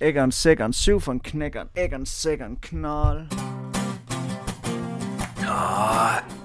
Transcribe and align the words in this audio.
Æggeren, 0.00 0.32
sækkeren, 0.32 0.72
syv 0.72 1.00
for 1.00 1.12
en 1.12 1.20
knækkeren, 1.20 1.68
æggeren, 1.76 2.06
sækkeren, 2.06 2.56
knold. 2.62 3.20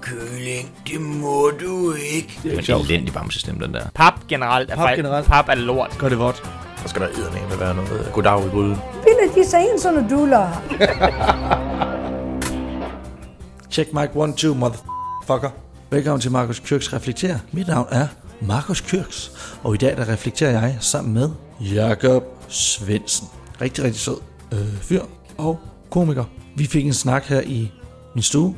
Kylling, 0.02 0.72
det 0.88 1.02
må 1.02 1.52
du 1.62 1.94
ikke. 2.14 2.40
Det 2.44 2.70
er 2.70 2.76
en 2.76 2.82
elendig 2.86 3.14
bamsestemme, 3.14 3.66
den 3.66 3.74
der. 3.74 3.86
Pap 3.96 4.14
generelt 4.28 4.72
er, 4.72 4.76
Pap 4.76 4.88
pap 4.88 4.96
generelt. 4.96 5.26
pap 5.28 5.50
er 5.50 5.56
lort. 5.56 5.96
Gør 6.00 6.10
det 6.10 6.20
vådt. 6.20 6.44
Så 6.82 6.88
skal 6.88 7.02
der 7.02 7.08
eddermame 7.08 7.60
være 7.60 7.76
noget 7.76 8.10
goddag 8.14 8.46
i 8.46 8.50
gryden. 8.50 8.78
Ville 9.04 9.36
de 9.44 9.50
sig 9.50 9.62
ind 9.62 9.80
sådan 9.80 10.10
duller? 10.10 10.50
Check 13.72 13.94
mic 13.94 14.10
1, 14.30 14.36
2, 14.36 14.54
motherfucker. 14.54 15.50
Velkommen 15.90 16.22
til 16.22 16.32
Markus 16.32 16.60
Kyrks 16.60 16.94
Reflekter. 16.94 17.40
Mit 17.52 17.68
navn 17.68 17.88
er 17.92 18.08
Markus 18.42 18.82
Kyrks, 18.82 19.32
og 19.64 19.74
i 19.74 19.78
dag 19.78 19.98
der 19.98 20.10
reflekterer 20.10 20.52
jeg 20.52 20.78
sammen 20.80 21.14
med 21.14 21.30
Jakob 21.60 22.24
Svendsen. 22.48 23.28
Rigtig, 23.62 23.84
rigtig 23.84 24.02
sød 24.02 24.18
øh, 24.52 24.74
fyr 24.82 25.04
og 25.38 25.60
komiker. 25.90 26.26
Vi 26.56 26.66
fik 26.66 26.86
en 26.86 26.94
snak 26.94 27.26
her 27.26 27.42
i 27.42 27.72
min 28.16 28.24
stue 28.24 28.56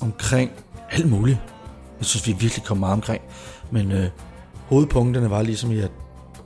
omkring 0.00 0.50
alt 0.90 1.10
muligt. 1.10 1.38
Jeg 1.98 2.06
synes, 2.06 2.26
vi 2.26 2.32
virkelig 2.32 2.64
kom 2.64 2.76
meget 2.76 2.92
omkring. 2.92 3.22
Men 3.70 3.92
øh, 3.92 4.06
hovedpunkterne 4.66 5.30
var 5.30 5.42
ligesom 5.42 5.70
i, 5.70 5.78
at 5.78 5.90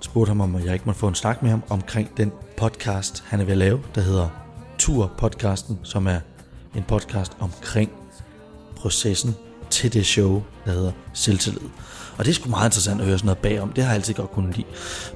spurgte 0.01 0.31
ham, 0.31 0.41
om 0.41 0.65
jeg 0.65 0.73
ikke 0.73 0.85
måtte 0.85 1.01
få 1.01 1.09
en 1.09 1.15
snak 1.15 1.43
med 1.43 1.51
ham 1.51 1.63
omkring 1.69 2.17
den 2.17 2.33
podcast, 2.57 3.25
han 3.27 3.41
er 3.41 3.45
ved 3.45 3.53
at 3.53 3.59
lave, 3.59 3.81
der 3.95 4.01
hedder 4.01 4.29
Tur-podcasten, 4.79 5.79
som 5.83 6.07
er 6.07 6.21
en 6.77 6.83
podcast 6.89 7.33
omkring 7.41 7.91
processen 8.77 9.35
til 9.71 9.93
det 9.93 10.07
show, 10.07 10.43
der 10.65 10.73
hedder 10.73 10.93
Selvtillid. 11.13 11.69
Og 12.19 12.25
det 12.25 12.31
er 12.31 12.35
sgu 12.35 12.51
meget 12.51 12.69
interessant 12.69 13.01
at 13.01 13.07
høre 13.07 13.19
sådan 13.19 13.27
noget 13.27 13.39
bagom. 13.39 13.73
Det 13.73 13.85
har 13.85 13.91
jeg 13.91 13.97
altid 13.97 14.15
godt 14.15 14.31
kunnet 14.31 14.57
lide. 14.57 14.67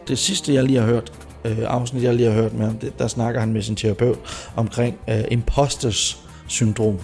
Det 0.08 0.18
sidste, 0.18 0.54
jeg 0.54 0.64
lige 0.64 0.78
har 0.78 0.86
hørt, 0.86 1.12
øh, 1.44 1.58
afsnit, 1.66 2.02
jeg 2.02 2.14
lige 2.14 2.30
har 2.30 2.42
hørt 2.42 2.52
med 2.52 2.66
ham, 2.66 2.78
det, 2.78 2.98
der 2.98 3.08
snakker 3.08 3.40
han 3.40 3.52
med 3.52 3.62
sin 3.62 3.76
terapeut 3.76 4.18
omkring 4.56 4.98
øh, 5.08 5.24
imposters 5.30 6.22
syndrom, 6.46 6.98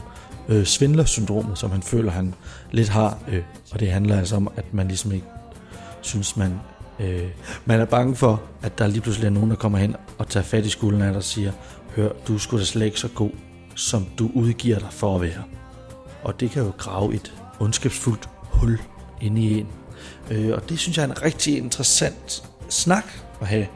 øh, 0.49 0.65
svindlersyndromet, 0.65 1.59
som 1.59 1.71
han 1.71 1.83
føler, 1.83 2.11
han 2.11 2.35
lidt 2.71 2.89
har. 2.89 3.19
Øh, 3.29 3.43
og 3.73 3.81
det 3.81 3.91
handler 3.91 4.19
altså 4.19 4.37
om, 4.37 4.51
at 4.57 4.75
man 4.75 4.89
ligesom 4.89 5.13
ikke 5.13 5.27
synes, 6.01 6.37
man, 6.37 6.55
øh, 7.01 7.29
man 7.65 7.81
er 7.81 7.85
bange 7.85 8.17
for, 8.17 8.43
at 8.63 8.79
der 8.79 8.87
lige 8.87 9.01
pludselig 9.01 9.27
er 9.27 9.31
nogen, 9.31 9.51
der 9.51 9.57
kommer 9.57 9.79
hen 9.79 9.97
og 10.19 10.29
tager 10.29 10.45
fat 10.45 10.67
i 10.67 10.69
skulderen 10.69 11.03
af 11.03 11.09
dig 11.09 11.17
og 11.17 11.25
siger, 11.25 11.53
hør, 11.97 12.09
du 12.29 12.35
er 12.35 12.39
sgu 12.39 12.59
da 12.59 12.65
slet 12.65 12.87
ikke 12.87 13.01
så 13.01 13.09
god, 13.09 13.31
som 13.75 14.07
du 14.19 14.31
udgiver 14.35 14.79
dig 14.79 14.89
for 14.91 15.15
at 15.15 15.21
være. 15.21 15.43
Og 16.23 16.41
det 16.41 16.51
kan 16.51 16.63
jo 16.63 16.73
grave 16.79 17.15
et 17.15 17.35
ondskabsfuldt 17.61 18.29
hul 18.43 18.79
inde 19.21 19.41
i 19.41 19.59
en. 19.59 19.67
Øh, 20.31 20.53
og 20.55 20.69
det 20.69 20.79
synes 20.79 20.97
jeg 20.97 21.05
er 21.05 21.09
en 21.09 21.23
rigtig 21.23 21.59
interessant 21.59 22.43
snak 22.69 23.05
at 23.41 23.47
have. 23.47 23.67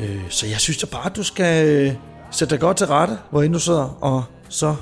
Øh, 0.00 0.20
så 0.28 0.46
jeg 0.46 0.60
synes 0.60 0.78
da 0.78 0.86
bare, 0.86 1.06
at 1.06 1.16
du 1.16 1.22
skal 1.22 1.68
øh, 1.68 1.92
sætte 2.30 2.54
dig 2.54 2.60
godt 2.60 2.76
til 2.76 2.86
rette, 2.86 3.18
hvor 3.30 3.42
end 3.42 3.52
du 3.52 3.58
sidder, 3.58 3.98
og 4.00 4.24
så 4.48 4.74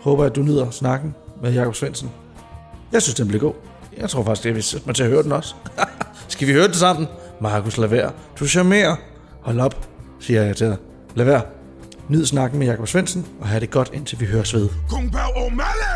håber 0.00 0.22
jeg, 0.22 0.30
at 0.30 0.36
du 0.36 0.42
nyder 0.42 0.70
snakken 0.70 1.14
med 1.42 1.52
Jakob 1.52 1.74
Svendsen. 1.74 2.10
Jeg 2.92 3.02
synes, 3.02 3.14
den 3.14 3.28
bliver 3.28 3.40
god. 3.40 3.54
Jeg 3.98 4.10
tror 4.10 4.24
faktisk, 4.24 4.44
det 4.44 4.54
vil 4.54 4.62
sætte 4.62 4.86
mig 4.86 4.94
til 4.94 5.02
at 5.02 5.08
høre 5.08 5.22
den 5.22 5.32
også. 5.32 5.54
Skal 6.28 6.48
vi 6.48 6.52
høre 6.52 6.68
det 6.68 6.76
sammen? 6.76 7.08
Markus, 7.40 7.78
lad 7.78 7.88
være. 7.88 8.12
Du 8.38 8.46
charmerer. 8.46 8.96
Hold 9.40 9.60
op, 9.60 9.88
siger 10.20 10.42
jeg 10.42 10.56
til 10.56 10.66
dig. 10.66 10.76
Lad 11.14 11.24
være. 11.24 11.42
Nyd 12.08 12.26
snakken 12.26 12.58
med 12.58 12.66
Jakob 12.66 12.88
Svendsen, 12.88 13.26
og 13.40 13.48
have 13.48 13.60
det 13.60 13.70
godt, 13.70 13.90
indtil 13.92 14.20
vi 14.20 14.26
høres 14.26 14.54
ved. 14.54 14.68
Kung 14.88 15.12
Pao 15.12 15.30
O'Malley, 15.30 15.91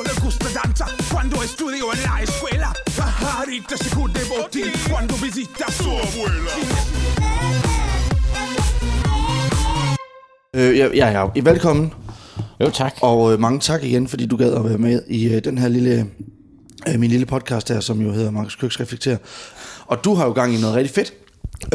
le 0.00 0.14
gusta 0.24 0.46
danza 0.62 0.86
cuando 1.12 1.42
estudio 1.42 1.92
en 1.92 2.02
la 2.02 2.22
escuela. 2.22 2.72
Pajarita 2.96 3.76
se 3.76 3.88
cude 3.96 4.20
botín 4.30 4.70
cuando 4.90 5.14
visita 5.16 5.64
a 5.66 5.72
su 5.72 5.90
abuela. 5.90 6.52
Øh, 10.54 10.76
ja, 10.78 10.88
ja, 10.94 11.08
ja. 11.10 11.26
Velkommen, 11.42 11.92
Jo, 12.60 12.70
tak. 12.70 12.94
og 13.00 13.32
øh, 13.32 13.40
mange 13.40 13.60
tak 13.60 13.84
igen, 13.84 14.08
fordi 14.08 14.26
du 14.26 14.36
gad 14.36 14.54
at 14.54 14.64
være 14.64 14.78
med 14.78 15.02
i 15.08 15.34
øh, 15.34 15.44
den 15.44 15.58
her 15.58 15.68
lille, 15.68 16.06
øh, 16.88 17.00
min 17.00 17.10
lille 17.10 17.26
podcast 17.26 17.68
her, 17.68 17.80
som 17.80 18.00
jo 18.00 18.12
hedder 18.12 18.30
Markus 18.30 18.56
Køks 18.56 18.80
Reflekter. 18.80 19.16
Og 19.86 20.04
du 20.04 20.14
har 20.14 20.24
jo 20.26 20.32
gang 20.32 20.54
i 20.54 20.60
noget 20.60 20.76
rigtig 20.76 20.94
fedt. 20.94 21.12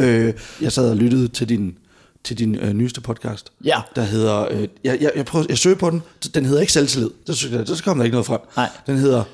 Øh, 0.00 0.34
jeg 0.62 0.72
sad 0.72 0.90
og 0.90 0.96
lyttede 0.96 1.28
til 1.28 1.48
din, 1.48 1.74
til 2.24 2.38
din 2.38 2.54
øh, 2.54 2.72
nyeste 2.72 3.00
podcast. 3.00 3.52
Ja. 3.64 3.80
Der 3.96 4.02
hedder, 4.02 4.46
øh, 4.52 4.68
jeg, 4.84 4.98
jeg, 5.00 5.12
jeg, 5.16 5.24
prøver, 5.24 5.46
jeg 5.48 5.58
søger 5.58 5.76
på 5.76 5.90
den, 5.90 6.02
den 6.34 6.44
hedder 6.44 6.60
ikke 6.60 6.72
Selvtillid. 6.72 7.10
Jeg, 7.28 7.66
der 7.66 7.80
kommer 7.84 8.02
der 8.02 8.04
ikke 8.04 8.14
noget 8.14 8.26
frem. 8.26 8.40
Nej. 8.56 8.68
Den 8.86 8.96
hedder 8.98 9.24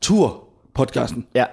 Tur-podcasten. 0.00 1.24
Ja. 1.34 1.44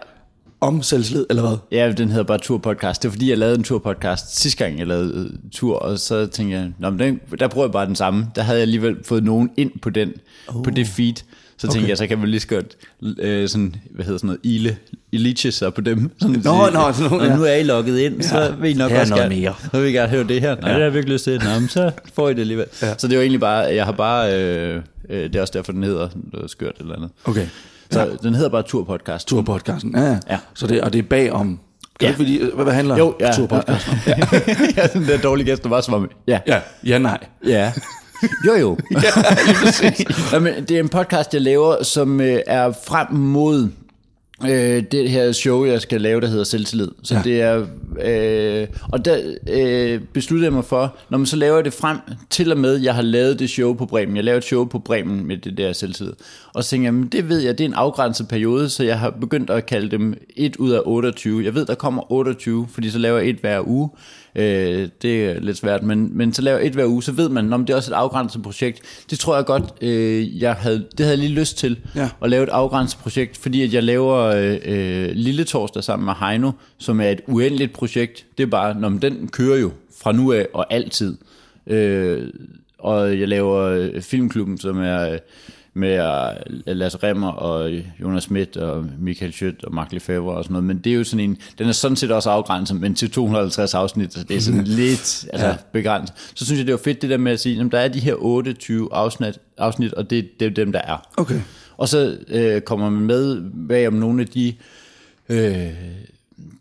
Om 0.62 0.82
selvtillid, 0.84 1.26
eller 1.30 1.48
hvad? 1.48 1.58
Ja, 1.72 1.92
den 1.92 2.10
hedder 2.10 2.24
bare 2.24 2.38
Turpodcast. 2.38 3.04
Det 3.04 3.08
er 3.10 3.12
fordi, 3.12 3.30
jeg 3.30 3.38
lavede 3.38 3.56
en 3.58 3.64
turpodcast 3.64 4.40
sidste 4.40 4.64
gang, 4.64 4.80
jeg 4.80 4.88
lavede 4.88 5.14
øh, 5.34 5.40
tur, 5.52 5.76
og 5.80 6.00
så 6.00 6.26
tænkte 6.26 6.58
jeg, 6.58 6.72
Nå, 6.80 6.90
men 6.90 7.00
den, 7.00 7.20
der 7.40 7.48
bruger 7.48 7.68
jeg 7.68 7.72
bare 7.72 7.86
den 7.86 7.96
samme. 7.96 8.28
Der 8.36 8.42
havde 8.42 8.58
jeg 8.58 8.62
alligevel 8.62 8.98
fået 9.04 9.24
nogen 9.24 9.50
ind 9.58 9.72
på 9.82 9.90
den, 9.90 10.14
oh. 10.48 10.64
på 10.64 10.70
det 10.70 10.88
feed. 10.88 11.14
Så 11.58 11.68
tænkte 11.68 11.78
Okay. 11.78 11.90
jeg, 11.90 11.98
så 11.98 12.08
kan 12.08 12.20
man 12.20 12.30
lige 12.30 12.40
så 12.40 12.48
godt 12.48 12.78
øh, 13.20 13.50
sådan, 13.50 13.76
hvad 13.92 14.06
hedder 14.06 14.18
sådan 14.18 14.28
noget, 14.28 14.40
ile, 14.44 14.78
illiche 15.12 15.52
sig 15.52 15.74
på 15.74 15.82
dem. 15.82 16.12
Sådan, 16.22 16.36
Nå, 16.36 16.42
sige, 16.42 16.74
nå, 16.74 16.94
sådan 16.94 17.10
nogle, 17.10 17.24
og 17.26 17.30
ja. 17.30 17.36
nu 17.36 17.44
er 17.44 17.54
I 17.54 17.64
logget 17.64 18.00
ind, 18.00 18.22
så 18.24 18.40
Ja. 18.42 18.50
vil 18.50 18.72
I 18.72 18.74
nok 18.74 18.92
også 18.92 19.10
noget 19.16 19.24
gerne, 19.32 19.42
mere. 19.42 19.54
så 19.72 19.80
vil 19.80 19.90
I 19.90 19.92
gerne 19.94 20.10
høre 20.10 20.24
det 20.24 20.42
her. 20.42 20.56
Nej, 20.56 20.60
ja. 20.62 20.68
det 20.68 20.74
har 20.76 20.80
jeg 20.84 20.94
virkelig 20.94 21.14
lyst 21.14 21.24
til. 21.24 21.42
Nå, 21.44 21.60
men 21.60 21.70
så 21.70 21.92
får 22.14 22.30
I 22.30 22.34
det 22.34 22.40
alligevel. 22.40 22.66
Ja. 22.82 22.94
Så 22.98 23.08
det 23.08 23.14
er 23.14 23.18
jo 23.18 23.22
egentlig 23.22 23.40
bare, 23.40 23.58
jeg 23.76 23.86
har 23.86 23.92
bare, 23.92 24.34
øh, 24.36 24.82
øh, 25.10 25.24
det 25.24 25.36
er 25.36 25.42
også 25.42 25.54
derfor, 25.56 25.72
den 25.72 25.84
hedder 25.84 26.10
noget 26.34 26.52
skørt 26.52 26.76
eller 26.80 26.96
andet. 26.96 27.10
Okay. 27.26 27.48
Så 27.92 28.00
ja. 28.00 28.06
den 28.24 28.36
hedder 28.36 28.50
bare 28.50 28.62
Turpodcast. 28.64 29.28
Turpodcasten. 29.28 29.96
Ja, 29.96 30.04
ja. 30.04 30.18
Ja. 30.30 30.38
Så 30.54 30.68
det, 30.68 30.82
og 30.82 30.94
det 30.94 31.00
er 31.00 31.04
bag 31.10 31.32
om... 31.32 31.60
Kan 32.00 32.10
Ja. 32.20 32.24
lige, 32.24 32.52
hvad, 32.56 32.64
hvad 32.66 32.74
handler 32.74 32.98
Jo, 32.98 33.16
ja. 33.20 33.32
Turpodcasten 33.32 33.94
om? 33.94 34.00
ja, 34.08 34.18
ja, 34.78 34.88
den 34.88 35.08
der 35.08 35.18
dårlige 35.18 35.46
gæst, 35.46 35.64
der 35.64 35.70
var 35.70 35.82
som 35.82 35.94
om, 35.94 36.10
ja, 36.28 36.40
Ja, 36.48 36.60
ja, 36.86 36.98
nej. 36.98 37.18
ja. 37.48 37.72
Jo, 38.48 38.54
jo. 38.60 38.78
Jamen, 40.34 40.54
det 40.64 40.72
er 40.72 40.80
en 40.80 40.90
podcast, 40.90 41.34
jeg 41.34 41.42
laver, 41.42 41.84
som 41.84 42.22
øh, 42.22 42.40
er 42.48 42.72
frem 42.88 43.08
mod 43.12 43.70
øh, 44.44 44.84
det 44.92 45.10
her 45.10 45.32
show, 45.32 45.66
jeg 45.66 45.82
skal 45.82 46.02
lave, 46.02 46.22
der 46.22 46.28
hedder 46.28 46.44
Selvtillid. 46.44 46.88
Så 47.04 47.16
Ja. 47.16 47.22
det 47.24 47.42
er... 47.42 47.66
Øh, 48.62 48.68
og 48.92 49.06
der 49.06 49.18
øh, 49.50 50.02
besluttede 50.14 50.46
jeg 50.46 50.54
mig 50.54 50.66
for, 50.66 50.96
når 51.10 51.18
man 51.18 51.28
så 51.28 51.36
laver 51.36 51.56
jeg 51.56 51.66
det 51.66 51.74
frem 51.74 51.98
til 52.30 52.52
og 52.52 52.58
med, 52.58 52.76
jeg 52.76 52.96
har 52.96 53.02
lavet 53.02 53.40
det 53.40 53.50
show 53.50 53.74
på 53.74 53.86
Bremen. 53.86 54.16
Jeg 54.16 54.24
lavede 54.24 54.38
et 54.38 54.44
show 54.44 54.66
på 54.66 54.80
Bremen 54.80 55.28
med 55.28 55.38
det 55.38 55.58
der 55.58 55.74
Selvtillid. 55.74 56.14
Og 56.54 56.64
så 56.64 56.70
tænkte 56.70 56.86
jeg, 56.86 56.94
men 56.94 57.08
det 57.08 57.30
ved 57.30 57.40
jeg, 57.40 57.58
det 57.58 57.64
er 57.64 57.68
en 57.68 57.74
afgrænset 57.74 58.28
periode, 58.28 58.70
så 58.70 58.84
jeg 58.84 59.00
har 59.00 59.10
begyndt 59.10 59.50
at 59.50 59.66
kalde 59.66 59.92
dem 59.92 60.14
1 60.36 60.56
ud 60.56 60.72
af 60.72 60.82
28. 60.86 61.44
Jeg 61.46 61.56
ved, 61.56 61.66
der 61.66 61.76
kommer 61.76 62.12
28, 62.12 62.68
fordi 62.72 62.90
så 62.90 63.00
laver 63.00 63.20
jeg 63.20 63.30
et 63.30 63.36
hver 63.42 63.68
uge. 63.68 63.90
Øh, 64.40 64.90
det 65.02 65.26
er 65.26 65.40
lidt 65.40 65.58
svært, 65.58 65.84
men, 65.84 66.18
men 66.18 66.34
så 66.34 66.42
laver 66.42 66.60
et 66.60 66.74
hver 66.74 66.86
uge, 66.86 67.04
så 67.04 67.12
ved 67.12 67.30
man, 67.30 67.54
om 67.54 67.66
det 67.66 67.74
er 67.74 67.78
også 67.78 67.92
et 67.92 67.96
afgrænset 67.96 68.42
projekt. 68.44 68.82
Det 69.10 69.20
tror 69.20 69.36
jeg 69.36 69.46
godt, 69.46 69.64
øh, 69.82 70.42
jeg 70.42 70.54
havde, 70.54 70.78
det 70.78 71.00
havde 71.00 71.10
jeg 71.10 71.18
lige 71.18 71.40
lyst 71.40 71.58
til, 71.58 71.80
Ja. 71.96 72.10
at 72.24 72.30
lave 72.30 72.44
et 72.44 72.50
afgrænset 72.50 73.00
projekt, 73.00 73.38
fordi 73.38 73.62
at 73.64 73.74
jeg 73.74 73.84
laver 73.84 74.18
øh, 74.18 74.58
øh, 74.66 75.10
Lille 75.14 75.44
Torsdag 75.44 75.84
sammen 75.84 76.06
med 76.06 76.14
Heino, 76.20 76.52
som 76.78 77.02
er 77.02 77.10
et 77.10 77.22
uendeligt 77.28 77.74
projekt. 77.74 78.26
Det 78.38 78.44
er 78.44 78.48
bare, 78.48 78.80
når 78.80 78.90
den 78.90 79.28
kører 79.28 79.58
jo 79.60 79.72
fra 80.02 80.12
nu 80.12 80.32
af 80.34 80.48
og 80.54 80.74
altid. 80.74 81.18
Øh, 81.68 82.28
og 82.80 83.20
jeg 83.20 83.28
laver 83.28 83.58
øh, 83.62 84.02
Filmklubben, 84.02 84.58
som 84.58 84.80
er 84.80 85.12
øh, 85.12 85.18
med 85.80 86.00
Lasse 86.66 86.98
Remmer 87.04 87.32
og 87.32 87.72
Jonas 88.02 88.24
Schmidt 88.24 88.58
og 88.58 88.86
Michael 89.00 89.34
Schødt 89.34 89.64
og 89.64 89.74
Mark 89.74 89.94
Lefebvre 89.94 90.34
og 90.34 90.44
sådan 90.44 90.54
noget. 90.54 90.66
Men 90.66 90.78
det 90.78 90.90
er 90.90 90.96
jo 90.96 91.04
sådan 91.04 91.20
en, 91.30 91.38
den 91.58 91.68
er 91.68 91.72
sådan 91.72 91.96
set 91.96 92.12
også 92.12 92.30
afgrænset, 92.30 92.82
men 92.82 92.96
til 92.96 93.12
250 93.12 93.74
afsnit, 93.74 94.14
så 94.14 94.24
det 94.24 94.38
er 94.38 94.42
sådan 94.42 94.64
lidt 94.82 95.26
altså, 95.34 95.48
ja. 95.48 95.56
begrænset. 95.72 96.16
Så 96.36 96.46
synes 96.46 96.58
jeg, 96.58 96.68
det 96.68 96.72
var 96.72 96.80
fedt 96.84 97.02
det 97.02 97.10
der 97.10 97.18
med 97.18 97.32
at 97.32 97.40
sige, 97.40 97.62
at 97.62 97.72
der 97.72 97.80
er 97.80 97.88
de 97.88 98.00
her 98.00 98.14
28 98.18 98.90
afsnit, 98.92 99.40
afsnit 99.58 99.94
og 99.94 100.10
det, 100.10 100.40
det 100.40 100.46
er 100.46 100.50
dem, 100.50 100.72
der 100.72 100.82
er. 100.82 101.08
Okay. 101.18 101.42
Og 101.78 101.90
så 101.90 102.18
øh, 102.28 102.62
kommer 102.62 102.90
man 102.90 103.02
med 103.02 103.42
bag 103.68 103.88
om 103.88 103.94
nogle 103.94 104.22
af 104.22 104.28
de 104.28 104.54
øh, 105.30 105.68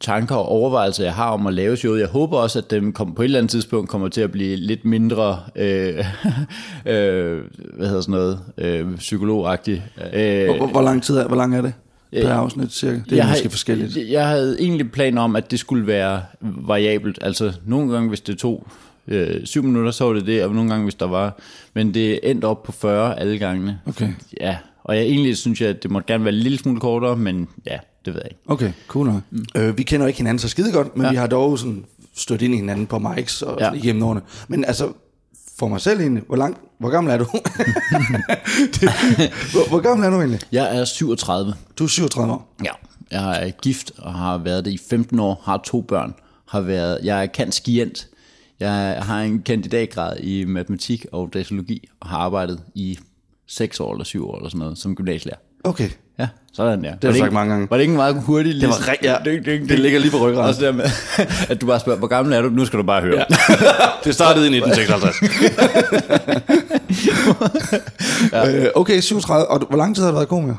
tanker 0.00 0.34
og 0.34 0.46
overvejelser, 0.48 1.04
jeg 1.04 1.14
har 1.14 1.30
om 1.30 1.46
at 1.46 1.54
lave 1.54 1.76
showet. 1.76 2.00
Jeg 2.00 2.08
håber 2.08 2.38
også, 2.38 2.58
at 2.58 2.70
dem 2.70 2.92
kom, 2.92 3.14
på 3.14 3.22
et 3.22 3.24
eller 3.24 3.38
andet 3.38 3.50
tidspunkt 3.50 3.90
kommer 3.90 4.08
til 4.08 4.20
at 4.20 4.32
blive 4.32 4.56
lidt 4.56 4.84
mindre, 4.84 5.40
øh, 5.56 5.98
øh, 6.86 7.40
hvad 7.76 7.86
hedder 7.86 8.00
sådan 8.00 8.12
noget, 8.12 8.40
øh, 8.58 8.96
psykologagtigt. 8.96 9.82
Øh, 10.14 10.44
Hvor, 10.46 10.56
hvor, 10.56 10.66
hvor 10.66 10.82
lang 10.82 11.02
tid 11.02 11.16
er, 11.16 11.26
hvor 11.26 11.36
lang 11.36 11.56
er 11.56 11.60
det 11.62 11.72
per 12.12 12.28
afsnit 12.32 12.72
cirka? 12.72 12.94
Det 13.04 13.12
er 13.12 13.16
jeg 13.16 13.26
måske 13.26 13.38
havde- 13.42 13.50
forskelligt. 13.50 14.10
Jeg 14.10 14.28
havde 14.28 14.56
egentlig 14.60 14.92
planer 14.92 15.22
om, 15.22 15.36
at 15.36 15.50
det 15.50 15.58
skulle 15.58 15.86
være 15.86 16.22
variabelt. 16.40 17.18
Altså 17.22 17.52
nogle 17.66 17.92
gange, 17.92 18.08
hvis 18.08 18.20
det 18.20 18.38
tog 18.38 18.66
øh, 19.08 19.46
syv 19.46 19.62
minutter, 19.62 19.90
så 19.90 20.04
var 20.04 20.12
det 20.12 20.26
det, 20.26 20.44
og 20.44 20.54
nogle 20.54 20.70
gange, 20.70 20.84
hvis 20.84 20.94
der 20.94 21.06
var... 21.06 21.38
Men 21.74 21.94
det 21.94 22.20
endte 22.30 22.44
op 22.44 22.62
på 22.62 22.72
40 22.72 23.20
alle 23.20 23.38
gangene. 23.38 23.78
Okay. 23.86 24.08
Ja, 24.40 24.56
og 24.84 24.96
jeg 24.96 25.04
egentlig 25.04 25.36
synes 25.36 25.60
jeg, 25.60 25.68
at 25.68 25.82
det 25.82 25.90
måtte 25.90 26.06
gerne 26.12 26.24
være 26.24 26.34
en 26.34 26.40
lille 26.40 26.58
smule 26.58 26.80
kortere, 26.80 27.16
men 27.16 27.48
ja, 27.66 27.78
det 28.08 28.14
ved 28.14 28.22
jeg 28.24 28.30
ikke. 28.30 28.42
Okay, 28.46 28.72
cool. 28.86 29.22
Mm. 29.30 29.44
Øh, 29.56 29.78
vi 29.78 29.82
kender 29.82 30.06
ikke 30.06 30.16
hinanden 30.16 30.38
så 30.38 30.48
skide 30.48 30.72
godt, 30.72 30.96
men 30.96 31.04
ja. 31.04 31.10
Vi 31.10 31.16
har 31.16 31.26
dog 31.26 31.58
sådan 31.58 31.84
stødt 32.14 32.42
ind 32.42 32.54
i 32.54 32.56
hinanden 32.56 32.86
på 32.86 32.98
mics 32.98 33.42
og. 33.42 33.56
Ja. 33.60 33.72
igennem 33.72 34.02
årene. 34.02 34.20
Men 34.48 34.64
altså, 34.64 34.92
for 35.58 35.68
mig 35.68 35.80
selv 35.80 36.00
egentlig, 36.00 36.22
hvor, 36.26 36.36
lang, 36.36 36.56
hvor 36.78 36.90
gammel 36.90 37.12
er 37.12 37.18
du? 37.18 37.24
det, 38.74 38.90
hvor, 39.52 39.68
hvor 39.68 39.80
gammel 39.80 40.06
er 40.06 40.10
du 40.10 40.16
egentlig? 40.16 40.40
Jeg 40.52 40.76
er 40.78 40.84
37. 40.84 41.54
Du 41.78 41.84
er 41.84 41.88
37 41.88 42.32
år. 42.32 42.54
Ja. 42.64 42.70
Jeg 43.10 43.46
er 43.46 43.50
gift 43.50 43.92
og 43.98 44.14
har 44.14 44.38
været 44.38 44.64
det 44.64 44.70
i 44.70 44.78
15 44.90 45.18
år, 45.18 45.42
har 45.44 45.60
to 45.64 45.80
børn, 45.80 46.14
har 46.48 46.60
været, 46.60 46.98
jeg 47.02 47.22
er 47.22 47.26
kant 47.26 47.54
skient 47.54 48.08
Jeg 48.60 48.98
har 49.02 49.20
en 49.20 49.42
kandidatgrad 49.42 50.16
i 50.20 50.44
matematik 50.44 51.06
og 51.12 51.30
datalogi, 51.32 51.88
og 52.00 52.08
har 52.08 52.18
arbejdet 52.18 52.60
i 52.74 52.98
6 53.46 53.80
år 53.80 53.92
eller 53.92 54.04
7 54.04 54.28
år 54.28 54.36
eller 54.36 54.48
sådan 54.48 54.58
noget, 54.58 54.78
som 54.78 54.94
gymnasielærer. 54.94 55.38
Okay. 55.64 55.90
Ja, 56.18 56.28
sådan 56.52 56.84
der. 56.84 56.90
Det 56.94 57.04
har 57.04 57.12
du 57.12 57.18
sagt 57.18 57.32
mange 57.32 57.52
gange. 57.52 57.66
Var 57.70 57.76
det 57.76 57.82
ikke 57.82 57.90
en 57.92 57.96
meget 57.96 58.22
hurtig 58.26 58.54
liste? 58.54 58.68
Det 58.68 58.76
var 58.86 58.88
rigtig- 58.92 59.06
ja, 59.06 59.16
det 59.68 59.78
ligger 59.78 59.98
lige 60.00 60.10
på 60.10 60.16
ryggraden. 60.28 60.48
Også 60.48 60.64
der 60.64 60.72
med, 60.72 60.84
at 61.50 61.60
du 61.60 61.66
bare 61.66 61.80
spørger, 61.80 61.98
hvor 61.98 62.08
gammel 62.08 62.34
er 62.34 62.42
du? 62.42 62.48
Nu 62.48 62.64
skal 62.64 62.78
du 62.78 62.84
bare 62.84 63.00
høre. 63.02 63.16
Ja. 63.18 63.24
Det 64.04 64.14
startede 64.14 64.50
i 64.50 64.56
1956. 64.58 65.22
ja. 68.32 68.50
øh, 68.56 68.66
okay, 68.74 69.00
37. 69.00 69.46
Og 69.50 69.60
du- 69.60 69.66
hvor 69.68 69.78
lang 69.78 69.94
tid 69.96 70.02
har 70.02 70.10
du 70.10 70.16
været 70.16 70.28
komiker? 70.28 70.56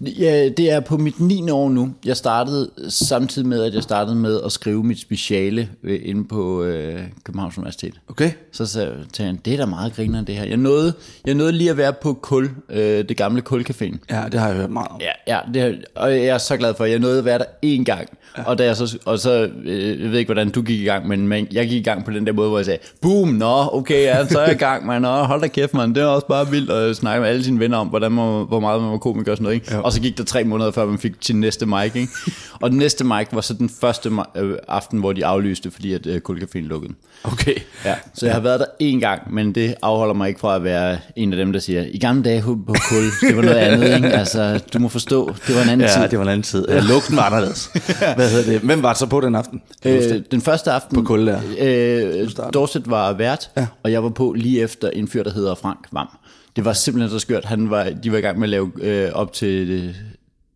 Ja, 0.00 0.48
det 0.48 0.70
er 0.70 0.80
på 0.80 0.96
mit 0.96 1.20
9. 1.20 1.50
år 1.50 1.68
nu. 1.68 1.90
Jeg 2.04 2.16
startede 2.16 2.70
samtidig 2.88 3.48
med, 3.48 3.62
at 3.62 3.74
jeg 3.74 3.82
startede 3.82 4.16
med 4.16 4.40
at 4.44 4.52
skrive 4.52 4.84
mit 4.84 5.00
speciale 5.00 5.68
øh, 5.82 6.00
inde 6.04 6.24
på 6.24 6.62
øh, 6.62 7.00
Københavns 7.24 7.58
Universitet. 7.58 7.94
Okay. 8.08 8.30
Så 8.52 8.66
sagde 8.66 9.06
jeg, 9.18 9.38
det 9.44 9.52
er 9.52 9.56
da 9.56 9.66
meget 9.66 9.94
griner 9.96 10.24
det 10.24 10.34
her. 10.34 10.44
Jeg 10.44 10.56
nåede, 10.56 10.92
jeg 11.26 11.34
nåede 11.34 11.52
lige 11.52 11.70
at 11.70 11.76
være 11.76 11.92
på 11.92 12.12
Kul, 12.12 12.50
øh, 12.70 12.80
det 12.80 13.16
gamle 13.16 13.42
Kulcaféen. 13.50 13.96
Ja, 14.10 14.24
det 14.32 14.40
har 14.40 14.48
jeg 14.48 14.56
hørt 14.56 14.70
meget 14.70 14.88
om. 14.88 15.00
Ja, 15.00 15.34
ja 15.34 15.38
det, 15.54 15.84
og 15.94 16.12
jeg 16.12 16.26
er 16.26 16.38
så 16.38 16.56
glad 16.56 16.74
for, 16.74 16.84
at 16.84 16.90
jeg 16.90 16.98
nåede 16.98 17.18
at 17.18 17.24
være 17.24 17.38
der 17.38 17.44
én 17.64 17.84
gang. 17.84 18.08
Ja. 18.38 18.42
Og, 18.42 18.58
da 18.58 18.64
jeg 18.64 18.76
så, 18.76 18.98
og 19.04 19.18
så, 19.18 19.50
øh, 19.64 20.02
jeg 20.02 20.10
ved 20.10 20.18
ikke, 20.18 20.28
hvordan 20.28 20.50
du 20.50 20.62
gik 20.62 20.80
i 20.80 20.84
gang, 20.84 21.08
men, 21.08 21.28
men 21.28 21.48
jeg 21.52 21.68
gik 21.68 21.80
i 21.80 21.82
gang 21.82 22.04
på 22.04 22.10
den 22.10 22.26
der 22.26 22.32
måde, 22.32 22.48
hvor 22.48 22.58
jeg 22.58 22.64
sagde, 22.64 22.78
boom, 23.02 23.28
nå, 23.28 23.68
okay, 23.72 24.02
ja, 24.02 24.26
så 24.26 24.38
er 24.38 24.44
jeg 24.44 24.54
i 24.54 24.58
gang, 24.58 24.86
man. 24.86 25.02
Nå, 25.02 25.08
hold 25.08 25.40
da 25.40 25.48
kæft, 25.48 25.74
man. 25.74 25.94
Det 25.94 26.02
er 26.02 26.06
også 26.06 26.26
bare 26.26 26.50
vildt 26.50 26.70
at 26.70 26.96
snakke 26.96 27.20
med 27.20 27.28
alle 27.28 27.44
sine 27.44 27.60
venner 27.60 27.78
om, 27.78 27.86
hvordan 27.86 28.12
man, 28.12 28.44
hvor 28.48 28.60
meget 28.60 28.82
man 28.82 28.90
var 28.90 28.98
komiker 28.98 29.32
og 29.32 29.36
sådan 29.36 29.42
noget. 29.44 29.54
Ikke? 29.54 29.74
Ja. 29.74 29.87
Og 29.88 29.92
så 29.92 30.00
gik 30.00 30.18
der 30.18 30.24
tre 30.24 30.44
måneder, 30.44 30.70
før 30.70 30.86
man 30.86 30.98
fik 30.98 31.12
sin 31.20 31.40
næste 31.40 31.66
mic. 31.66 31.94
Ikke? 31.94 32.08
og 32.62 32.70
den 32.70 32.78
næste 32.78 33.04
mic 33.04 33.26
var 33.32 33.40
så 33.40 33.54
den 33.54 33.70
første 33.80 34.10
øh, 34.36 34.56
aften, 34.68 34.98
hvor 35.00 35.12
de 35.12 35.26
aflyste, 35.26 35.70
fordi 35.70 35.92
at 35.92 36.06
øh, 36.06 36.20
Kulcaféen 36.30 36.58
lukkede. 36.58 36.94
Okay. 37.24 37.54
Ja, 37.84 37.94
så 38.14 38.26
jeg 38.26 38.34
har 38.34 38.40
været 38.40 38.60
der 38.60 38.66
én 38.82 39.00
gang, 39.00 39.34
men 39.34 39.54
det 39.54 39.74
afholder 39.82 40.14
mig 40.14 40.28
ikke 40.28 40.40
fra 40.40 40.56
at 40.56 40.64
være 40.64 40.98
en 41.16 41.32
af 41.32 41.36
dem, 41.36 41.52
der 41.52 41.60
siger, 41.60 41.84
i 41.90 41.98
gamle 41.98 42.22
dage 42.22 42.42
på 42.42 42.74
kul, 42.88 43.02
det 43.28 43.36
var 43.36 43.42
noget 43.42 43.56
andet, 43.56 43.94
ikke? 43.96 44.08
Altså, 44.18 44.60
du 44.72 44.78
må 44.78 44.88
forstå, 44.88 45.34
det 45.46 45.54
var 45.56 45.62
en 45.62 45.68
anden 45.68 45.88
tid. 45.88 46.00
Ja, 46.00 46.06
det 46.06 46.18
var 46.18 46.24
en 46.24 46.30
anden 46.30 46.42
tid. 46.42 46.66
Ja. 46.68 46.80
Lugten 46.80 47.16
var 47.16 47.22
anderledes. 47.22 47.70
Hvad 48.16 48.30
hedder 48.30 48.52
det? 48.52 48.60
Hvem 48.60 48.82
var 48.82 48.94
så 48.94 49.06
på 49.06 49.20
den 49.20 49.34
aften? 49.34 49.62
Øh, 49.84 50.22
den 50.30 50.40
første 50.40 50.70
aften 50.70 50.94
På 50.96 51.02
Kul 51.02 51.26
der. 51.26 51.40
øh, 51.58 52.28
Dorset 52.54 52.90
var 52.90 53.12
vært, 53.12 53.50
ja. 53.56 53.66
og 53.82 53.92
jeg 53.92 54.02
var 54.02 54.08
på 54.10 54.32
lige 54.32 54.60
efter 54.60 54.90
en 54.90 55.08
fyr, 55.08 55.22
der 55.22 55.32
hedder 55.32 55.54
Frank 55.54 55.78
Vam. 55.92 56.08
Det 56.58 56.64
var 56.64 56.72
simpelthen 56.72 57.10
så 57.10 57.18
skørt. 57.18 57.44
Han 57.44 57.70
var, 57.70 57.90
de 58.02 58.12
var 58.12 58.18
i 58.18 58.20
gang 58.20 58.38
med 58.38 58.44
at 58.44 58.50
lave 58.50 58.70
øh, 58.80 59.12
op 59.12 59.32
til 59.32 59.68
det, 59.68 59.94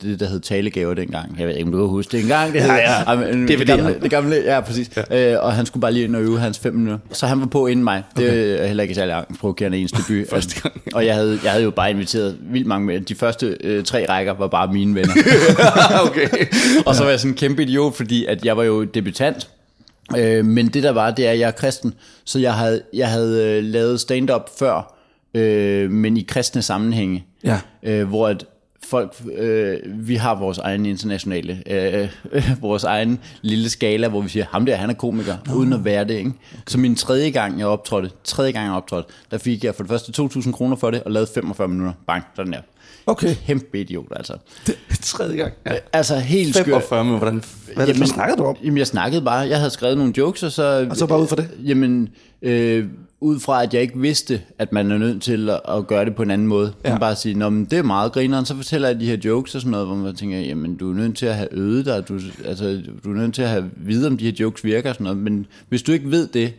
det, 0.02 0.20
der 0.20 0.26
hed 0.26 0.40
talegaver 0.40 0.94
dengang. 0.94 1.38
Jeg 1.38 1.48
ved 1.48 1.54
ikke, 1.54 1.66
om 1.66 1.72
du 1.72 1.78
kan 1.78 1.88
huske 1.88 2.12
det 2.12 2.20
engang. 2.22 2.52
Det, 2.52 2.62
hed, 2.62 2.70
ja. 2.70 3.02
Ej, 3.02 3.16
men, 3.16 3.48
DVD'er. 3.48 3.58
det, 3.58 3.66
gamle, 3.66 3.96
det 4.02 4.10
gamle, 4.10 4.36
ja, 4.44 4.60
præcis. 4.60 4.90
Ja. 5.10 5.32
Øh, 5.34 5.44
og 5.44 5.52
han 5.52 5.66
skulle 5.66 5.80
bare 5.80 5.92
lige 5.92 6.04
ind 6.04 6.16
og 6.16 6.22
øve 6.22 6.38
hans 6.38 6.58
fem 6.58 6.74
minutter. 6.74 6.98
Så 7.12 7.26
han 7.26 7.40
var 7.40 7.46
på 7.46 7.66
inden 7.66 7.84
mig. 7.84 8.02
Det 8.16 8.28
okay. 8.28 8.62
er 8.62 8.66
heller 8.66 8.82
ikke 8.82 8.94
særlig 8.94 9.14
angstprovokerende 9.14 9.78
ens 9.78 9.92
debut. 10.08 10.26
Første 10.30 10.60
gang. 10.60 10.74
Og 10.94 11.06
jeg 11.06 11.14
havde, 11.14 11.38
jeg 11.44 11.50
havde 11.50 11.64
jo 11.64 11.70
bare 11.70 11.90
inviteret 11.90 12.36
vildt 12.40 12.66
mange 12.66 12.86
med. 12.86 13.00
De 13.00 13.14
første 13.14 13.56
øh, 13.60 13.84
tre 13.84 14.06
rækker 14.08 14.34
var 14.34 14.46
bare 14.46 14.72
mine 14.72 14.94
venner. 14.94 15.14
okay. 16.06 16.28
og 16.86 16.94
så 16.94 17.02
var 17.02 17.10
jeg 17.10 17.20
sådan 17.20 17.32
en 17.32 17.36
kæmpe 17.36 17.62
idiot, 17.62 17.94
fordi 17.94 18.24
at 18.24 18.44
jeg 18.44 18.56
var 18.56 18.62
jo 18.62 18.84
debutant. 18.84 19.48
Øh, 20.16 20.44
men 20.44 20.68
det 20.68 20.82
der 20.82 20.90
var, 20.90 21.10
det 21.10 21.26
er, 21.26 21.30
at 21.30 21.38
jeg 21.38 21.46
er 21.46 21.52
kristen, 21.52 21.94
så 22.24 22.38
jeg 22.38 22.54
havde, 22.54 22.82
jeg 22.94 23.08
havde 23.08 23.58
øh, 23.58 23.64
lavet 23.64 24.00
stand-up 24.00 24.50
før, 24.58 24.98
øh, 25.34 25.90
men 25.90 26.16
i 26.16 26.22
kristne 26.28 26.62
sammenhænge, 26.62 27.24
Ja. 27.44 27.60
øh, 27.82 28.08
hvor 28.08 28.28
at 28.28 28.44
folk, 28.84 29.14
øh, 29.36 29.78
vi 30.08 30.14
har 30.14 30.34
vores 30.34 30.58
egen 30.58 30.86
internationale, 30.86 31.62
øh, 31.66 32.08
øh, 32.32 32.50
vores 32.60 32.84
egen 32.84 33.18
lille 33.42 33.68
skala, 33.68 34.08
hvor 34.08 34.20
vi 34.20 34.28
siger, 34.28 34.44
ham 34.50 34.66
der, 34.66 34.76
han 34.76 34.90
er 34.90 34.94
komiker, 34.94 35.36
no. 35.46 35.54
uden 35.54 35.72
at 35.72 35.84
være 35.84 36.04
det, 36.04 36.14
ikke? 36.14 36.32
Så 36.66 36.78
min 36.78 36.96
tredje 36.96 37.30
gang, 37.30 37.58
jeg 37.58 37.66
optrådte, 37.66 38.10
tredje 38.24 38.52
gang 38.52 38.66
jeg 38.66 38.74
optrådte, 38.74 39.08
der 39.30 39.38
fik 39.38 39.64
jeg 39.64 39.74
for 39.74 39.82
det 39.82 39.90
første 39.90 40.22
2.000 40.22 40.52
kroner 40.52 40.76
for 40.76 40.90
det, 40.90 41.02
og 41.02 41.10
lavede 41.12 41.30
45 41.34 41.68
minutter. 41.68 41.92
Bang, 42.06 42.24
sådan 42.36 42.52
der. 42.52 42.60
Okay. 43.06 43.34
Kæmpe 43.46 43.80
idiot, 43.80 44.06
altså. 44.16 44.32
Tredje 45.02 45.36
gang. 45.36 45.52
Ja. 45.66 45.72
Altså 45.92 46.16
helt 46.18 46.54
skørt. 46.54 46.66
45, 46.66 47.04
men 47.04 47.18
hvordan, 47.18 47.42
hvad, 47.74 47.86
jamen, 47.86 47.98
hvad 47.98 48.06
snakker 48.06 48.36
du 48.36 48.44
om? 48.44 48.56
Jamen, 48.64 48.78
jeg 48.78 48.86
snakkede 48.86 49.22
bare. 49.22 49.48
Jeg 49.48 49.58
havde 49.58 49.70
skrevet 49.70 49.98
nogle 49.98 50.12
jokes, 50.18 50.42
og 50.42 50.52
så... 50.52 50.86
Og 50.90 50.96
så 50.96 51.06
bare 51.06 51.20
ud 51.20 51.26
fra 51.26 51.36
det? 51.36 51.48
Jamen, 51.64 52.08
øh, 52.42 52.86
ud 53.20 53.40
fra, 53.40 53.62
at 53.62 53.74
jeg 53.74 53.82
ikke 53.82 53.98
vidste, 53.98 54.40
at 54.58 54.72
man 54.72 54.90
er 54.90 54.98
nødt 54.98 55.22
til 55.22 55.50
at, 55.50 55.60
at 55.68 55.86
gøre 55.86 56.04
det 56.04 56.14
på 56.14 56.22
en 56.22 56.30
anden 56.30 56.46
måde. 56.46 56.72
Ja. 56.84 56.88
Ja. 56.88 56.94
Man 56.94 57.00
bare 57.00 57.16
sige, 57.16 57.34
Nå, 57.34 57.48
men 57.50 57.64
det 57.64 57.78
er 57.78 57.82
meget 57.82 58.12
grineren, 58.12 58.44
så 58.44 58.56
fortæller 58.56 58.88
jeg 58.88 59.00
de 59.00 59.06
her 59.06 59.16
jokes 59.24 59.54
og 59.54 59.60
sådan 59.60 59.70
noget, 59.70 59.86
hvor 59.86 59.96
man 59.96 60.14
tænker, 60.14 60.38
jamen, 60.38 60.76
du 60.76 60.90
er 60.90 60.94
nødt 60.94 61.16
til 61.16 61.26
at 61.26 61.34
have 61.34 61.48
øvet 61.52 61.86
dig, 61.86 62.08
du, 62.08 62.18
altså, 62.44 62.82
du 63.04 63.10
er 63.10 63.14
nødt 63.16 63.34
til 63.34 63.42
at 63.42 63.48
have 63.48 63.70
vide, 63.76 64.06
om 64.06 64.16
de 64.16 64.24
her 64.24 64.32
jokes 64.40 64.64
virker 64.64 64.88
og 64.88 64.94
sådan 64.94 65.04
noget, 65.04 65.18
men 65.18 65.46
hvis 65.68 65.82
du 65.82 65.92
ikke 65.92 66.10
ved 66.10 66.28
det, 66.28 66.52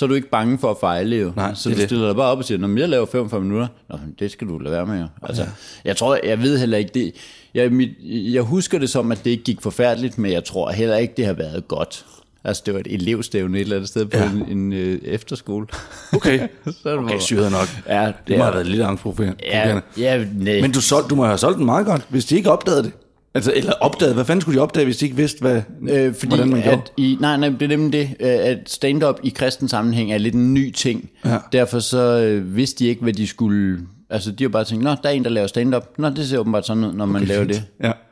så 0.00 0.04
er 0.04 0.08
du 0.08 0.14
ikke 0.14 0.30
bange 0.30 0.58
for 0.58 0.70
at 0.70 0.76
fejle 0.80 1.16
jo. 1.16 1.32
Nej, 1.36 1.54
så 1.54 1.68
du 1.70 1.74
det. 1.74 1.84
stiller 1.84 2.06
dig 2.06 2.16
bare 2.16 2.30
op 2.32 2.38
og 2.38 2.44
siger, 2.44 2.58
Nå, 2.58 2.66
men 2.66 2.78
jeg 2.78 2.88
laver 2.88 3.06
45 3.06 3.40
minutter. 3.40 3.66
Nå, 3.90 3.98
det 4.18 4.30
skal 4.30 4.48
du 4.48 4.58
lade 4.58 4.74
være 4.74 4.86
med 4.86 5.00
jo. 5.00 5.06
Altså, 5.22 5.46
jeg 5.84 5.96
tror, 5.96 6.18
jeg 6.24 6.42
ved 6.42 6.58
heller 6.58 6.78
ikke 6.78 6.90
det. 6.94 7.12
Jeg, 7.54 7.72
mit, 7.72 7.90
jeg 8.32 8.42
husker 8.42 8.78
det 8.78 8.90
som, 8.90 9.12
at 9.12 9.24
det 9.24 9.30
ikke 9.30 9.44
gik 9.44 9.60
forfærdeligt, 9.60 10.18
men 10.18 10.32
jeg 10.32 10.44
tror 10.44 10.70
heller 10.70 10.96
ikke, 10.96 11.14
det 11.16 11.26
har 11.26 11.32
været 11.32 11.68
godt. 11.68 12.06
Altså, 12.44 12.62
det 12.66 12.74
var 12.74 12.80
et 12.80 12.86
elevstævne 12.94 13.56
et 13.58 13.60
eller 13.62 13.76
andet 13.76 13.88
sted 13.88 14.06
på 14.06 14.16
Ja. 14.16 14.24
ja. 14.24 14.30
en, 14.30 14.58
en 14.58 14.72
øh, 14.72 14.98
efterskole. 15.04 15.66
Okay. 16.14 16.48
så 16.82 16.88
er 16.88 16.96
Okay, 16.96 17.18
syret 17.20 17.52
nok. 17.52 17.68
Ja, 17.88 18.06
Det 18.06 18.14
det 18.28 18.36
må 18.38 18.42
er- 18.42 18.46
have 18.46 18.54
været 18.54 18.66
lidt 18.66 18.82
angstprovokerende. 18.82 19.36
Ja, 19.44 19.80
ja, 19.98 20.24
nej. 20.34 20.60
Men 20.60 20.72
du, 20.72 20.80
solg, 20.80 21.10
du 21.10 21.14
må 21.14 21.24
have 21.24 21.38
solgt 21.38 21.56
den 21.58 21.66
meget 21.66 21.86
godt, 21.86 22.02
hvis 22.08 22.24
de 22.24 22.36
ikke 22.36 22.50
opdagede 22.50 22.82
det. 22.82 22.92
Altså, 23.34 23.52
eller 23.56 23.72
opdagede, 23.72 24.14
hvad 24.14 24.24
fanden 24.24 24.40
skulle 24.40 24.58
de 24.58 24.62
opdage, 24.62 24.84
hvis 24.84 24.96
de 24.96 25.04
ikke 25.04 25.16
vidste, 25.16 25.40
hvad, 25.40 25.62
Øh, 25.88 26.14
fordi 26.14 26.28
hvordan 26.28 26.48
man 26.48 26.62
gjorde? 26.62 26.76
at 26.76 26.92
i, 26.96 27.16
nej, 27.20 27.36
nej, 27.36 27.48
det 27.48 27.62
er 27.62 27.68
nemlig 27.68 27.92
det, 27.92 28.08
øh, 28.20 28.28
at 28.28 28.58
stand-up 28.66 29.20
i 29.22 29.28
kristen 29.28 29.68
sammenhæng 29.68 30.12
er 30.12 30.18
lidt 30.18 30.34
en 30.34 30.54
ny 30.54 30.70
ting. 30.72 31.10
Ja. 31.24 31.38
Derfor 31.52 31.78
så 31.78 31.98
øh, 32.18 32.56
vidste 32.56 32.84
de 32.84 32.88
ikke, 32.88 33.02
hvad 33.02 33.12
de 33.12 33.26
skulle... 33.26 33.78
Altså, 34.12 34.30
de 34.30 34.44
har 34.44 34.48
bare 34.48 34.64
tænkt, 34.64 34.84
nå, 34.84 34.90
der 34.90 35.08
er 35.08 35.12
en, 35.12 35.24
der 35.24 35.30
laver 35.30 35.46
stand-up. 35.46 35.84
Nå, 35.98 36.08
det 36.10 36.28
ser 36.28 36.38
åbenbart 36.38 36.66
sådan 36.66 36.84
ud, 36.84 36.92
når 36.92 37.06
man 37.06 37.22
laver 37.22 37.44
det. 37.44 37.62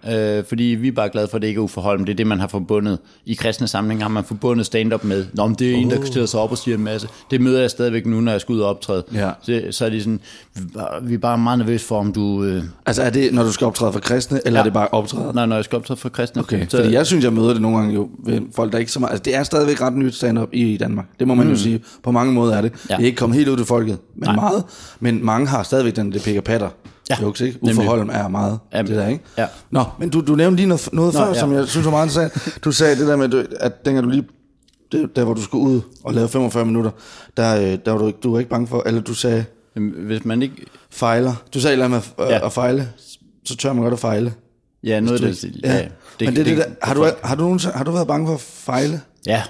Ja. 0.06 0.38
Øh, 0.38 0.44
fordi 0.48 0.62
vi 0.62 0.88
er 0.88 0.92
bare 0.92 1.08
glade 1.08 1.28
for, 1.28 1.36
at 1.36 1.42
det 1.42 1.48
ikke 1.48 1.58
er 1.58 1.62
uforholdt, 1.62 2.00
men 2.00 2.06
det 2.06 2.12
er 2.12 2.16
det, 2.16 2.26
man 2.26 2.40
har 2.40 2.46
forbundet. 2.48 2.98
I 3.26 3.34
kristne 3.34 3.68
sammenhæng 3.68 4.02
har 4.02 4.08
man 4.08 4.24
forbundet 4.24 4.66
stand-up 4.66 5.04
med, 5.04 5.26
nå, 5.34 5.46
men 5.46 5.54
det 5.58 5.70
er 5.70 5.76
en, 5.76 5.90
der 5.90 6.04
stiller 6.04 6.26
sig 6.26 6.40
op 6.40 6.50
og 6.50 6.58
siger 6.58 6.76
en 6.76 6.84
masse. 6.84 7.08
Det 7.30 7.40
møder 7.40 7.60
jeg 7.60 7.70
stadigvæk 7.70 8.06
nu, 8.06 8.20
når 8.20 8.32
jeg 8.32 8.40
skal 8.40 8.52
ud 8.52 8.60
og 8.60 8.68
optræde. 8.70 9.04
Ja. 9.14 9.30
Så, 9.42 9.62
så 9.70 9.84
er 9.84 9.90
de 9.90 10.00
sådan, 10.00 10.20
vi 11.02 11.14
er 11.14 11.18
bare- 11.18 11.38
meget 11.38 11.58
nervøse 11.58 11.86
for, 11.86 11.98
om 11.98 12.12
du... 12.12 12.44
Øh, 12.44 12.62
Altså, 12.86 13.02
er 13.02 13.10
det, 13.10 13.34
når 13.34 13.42
du 13.42 13.52
skal 13.52 13.66
optræde 13.66 13.92
for 13.92 14.00
kristne, 14.00 14.40
eller 14.44 14.58
ja. 14.58 14.60
er 14.60 14.64
det 14.64 14.72
bare 14.72 14.88
optræde? 14.88 15.32
nej, 15.34 15.46
når 15.46 15.56
jeg 15.56 15.64
skal 15.64 15.76
optræde 15.76 16.00
for 16.00 16.08
kristne. 16.08 16.42
Okay, 16.42 16.66
så, 16.68 16.76
fordi 16.76 16.92
jeg 16.92 17.06
synes, 17.06 17.24
jeg 17.24 17.32
møder 17.32 17.52
det 17.52 17.62
nogle 17.62 17.78
gange 17.78 17.94
jo 17.94 18.08
ved 18.24 18.40
folk, 18.56 18.72
der 18.72 18.78
ikke 18.78 18.92
så 18.92 19.00
meget... 19.00 19.10
Altså, 19.10 19.22
det 19.22 19.34
er 19.36 19.42
stadigvæk 19.42 19.80
ret 19.80 19.96
nyt 19.96 20.14
stand-up 20.14 20.48
i 20.52 20.76
Danmark. 20.76 21.06
Det 21.18 21.28
må 21.28 21.34
man 21.34 21.46
mm. 21.46 21.52
jo 21.52 21.58
sige. 21.58 21.80
På 22.02 22.10
mange 22.12 22.32
måder 22.32 22.56
er 22.56 22.60
det. 22.60 22.72
Ja. 22.90 22.94
Det 22.96 23.02
er 23.02 23.06
ikke 23.06 23.16
kommet 23.16 23.36
helt 23.38 23.48
ud 23.48 23.56
til 23.56 23.66
folket, 23.66 23.98
men 24.16 24.24
Nej. 24.26 24.34
meget. 24.34 24.64
Men 25.00 25.24
mange 25.24 25.46
har 25.46 25.62
stadigvæk 25.62 25.87
den, 25.90 26.12
det 26.12 26.22
pikker 26.22 26.40
patter. 26.40 26.68
Ja. 27.10 27.16
Jokes, 27.22 27.40
ikke? 27.40 27.58
nemlig. 27.62 27.78
Uforholden 27.78 28.10
er 28.10 28.28
meget 28.28 28.58
Jamen, 28.72 28.90
det 28.92 28.96
der, 28.98 29.08
ikke? 29.08 29.24
ja. 29.38 29.46
Nå, 29.70 29.84
men 29.98 30.10
du, 30.10 30.20
du 30.20 30.34
nævnte 30.34 30.56
lige 30.56 30.66
noget, 30.68 30.88
noget 30.92 31.14
Nå, 31.14 31.20
før, 31.20 31.26
ja. 31.28 31.34
som 31.40 31.52
jeg 31.52 31.68
synes 31.68 31.84
var 31.84 31.90
meget 31.90 32.06
interessant. 32.06 32.58
Du 32.64 32.72
sagde 32.72 32.96
det 32.96 33.06
der 33.06 33.16
med, 33.16 33.44
at 33.60 33.84
dengang 33.84 34.04
du 34.06 34.10
lige 34.10 34.24
det, 34.92 35.16
der 35.16 35.24
hvor 35.24 35.34
du 35.34 35.42
skulle 35.42 35.64
ud 35.64 35.80
og 36.04 36.14
lave 36.14 36.28
45 36.28 36.64
minutter, 36.64 36.90
der, 37.36 37.56
øh, 37.60 37.78
der 37.84 37.90
var 37.92 37.98
du, 37.98 38.12
du 38.22 38.32
var 38.32 38.38
ikke 38.38 38.50
bange 38.50 38.66
for, 38.66 38.82
eller 38.86 39.00
du 39.00 39.14
sagde 39.14 39.44
Jamen, 39.76 39.92
Hvis 40.06 40.24
man 40.24 40.42
ikke... 40.42 40.54
fejler. 40.90 41.34
Du 41.54 41.60
sagde 41.60 41.72
eller 41.72 41.88
med 41.88 41.98
at, 42.18 42.28
Ja. 42.28 42.46
at 42.46 42.52
fejle, 42.52 42.88
så 43.44 43.56
tør 43.56 43.72
man 43.72 43.82
godt 43.82 43.92
at 43.92 43.98
fejle. 44.00 44.34
Ja, 44.84 45.00
noget 45.00 45.24
af 45.24 45.32
det. 45.32 45.44
Ja, 45.64 45.72
Ja, 45.76 45.78
det, 45.82 45.90
men 46.20 46.28
det, 46.28 46.36
det, 46.36 46.46
det 46.46 46.56
der, 46.56 46.64
har, 46.82 46.94
du, 46.94 47.06
har, 47.22 47.34
du, 47.34 47.42
nogensinde- 47.42 47.76
har 47.76 47.84
du 47.84 47.90
været 47.90 48.06
bange 48.06 48.26
for 48.26 48.34
at 48.34 48.40
fejle? 48.40 49.00
Ja, 49.26 49.42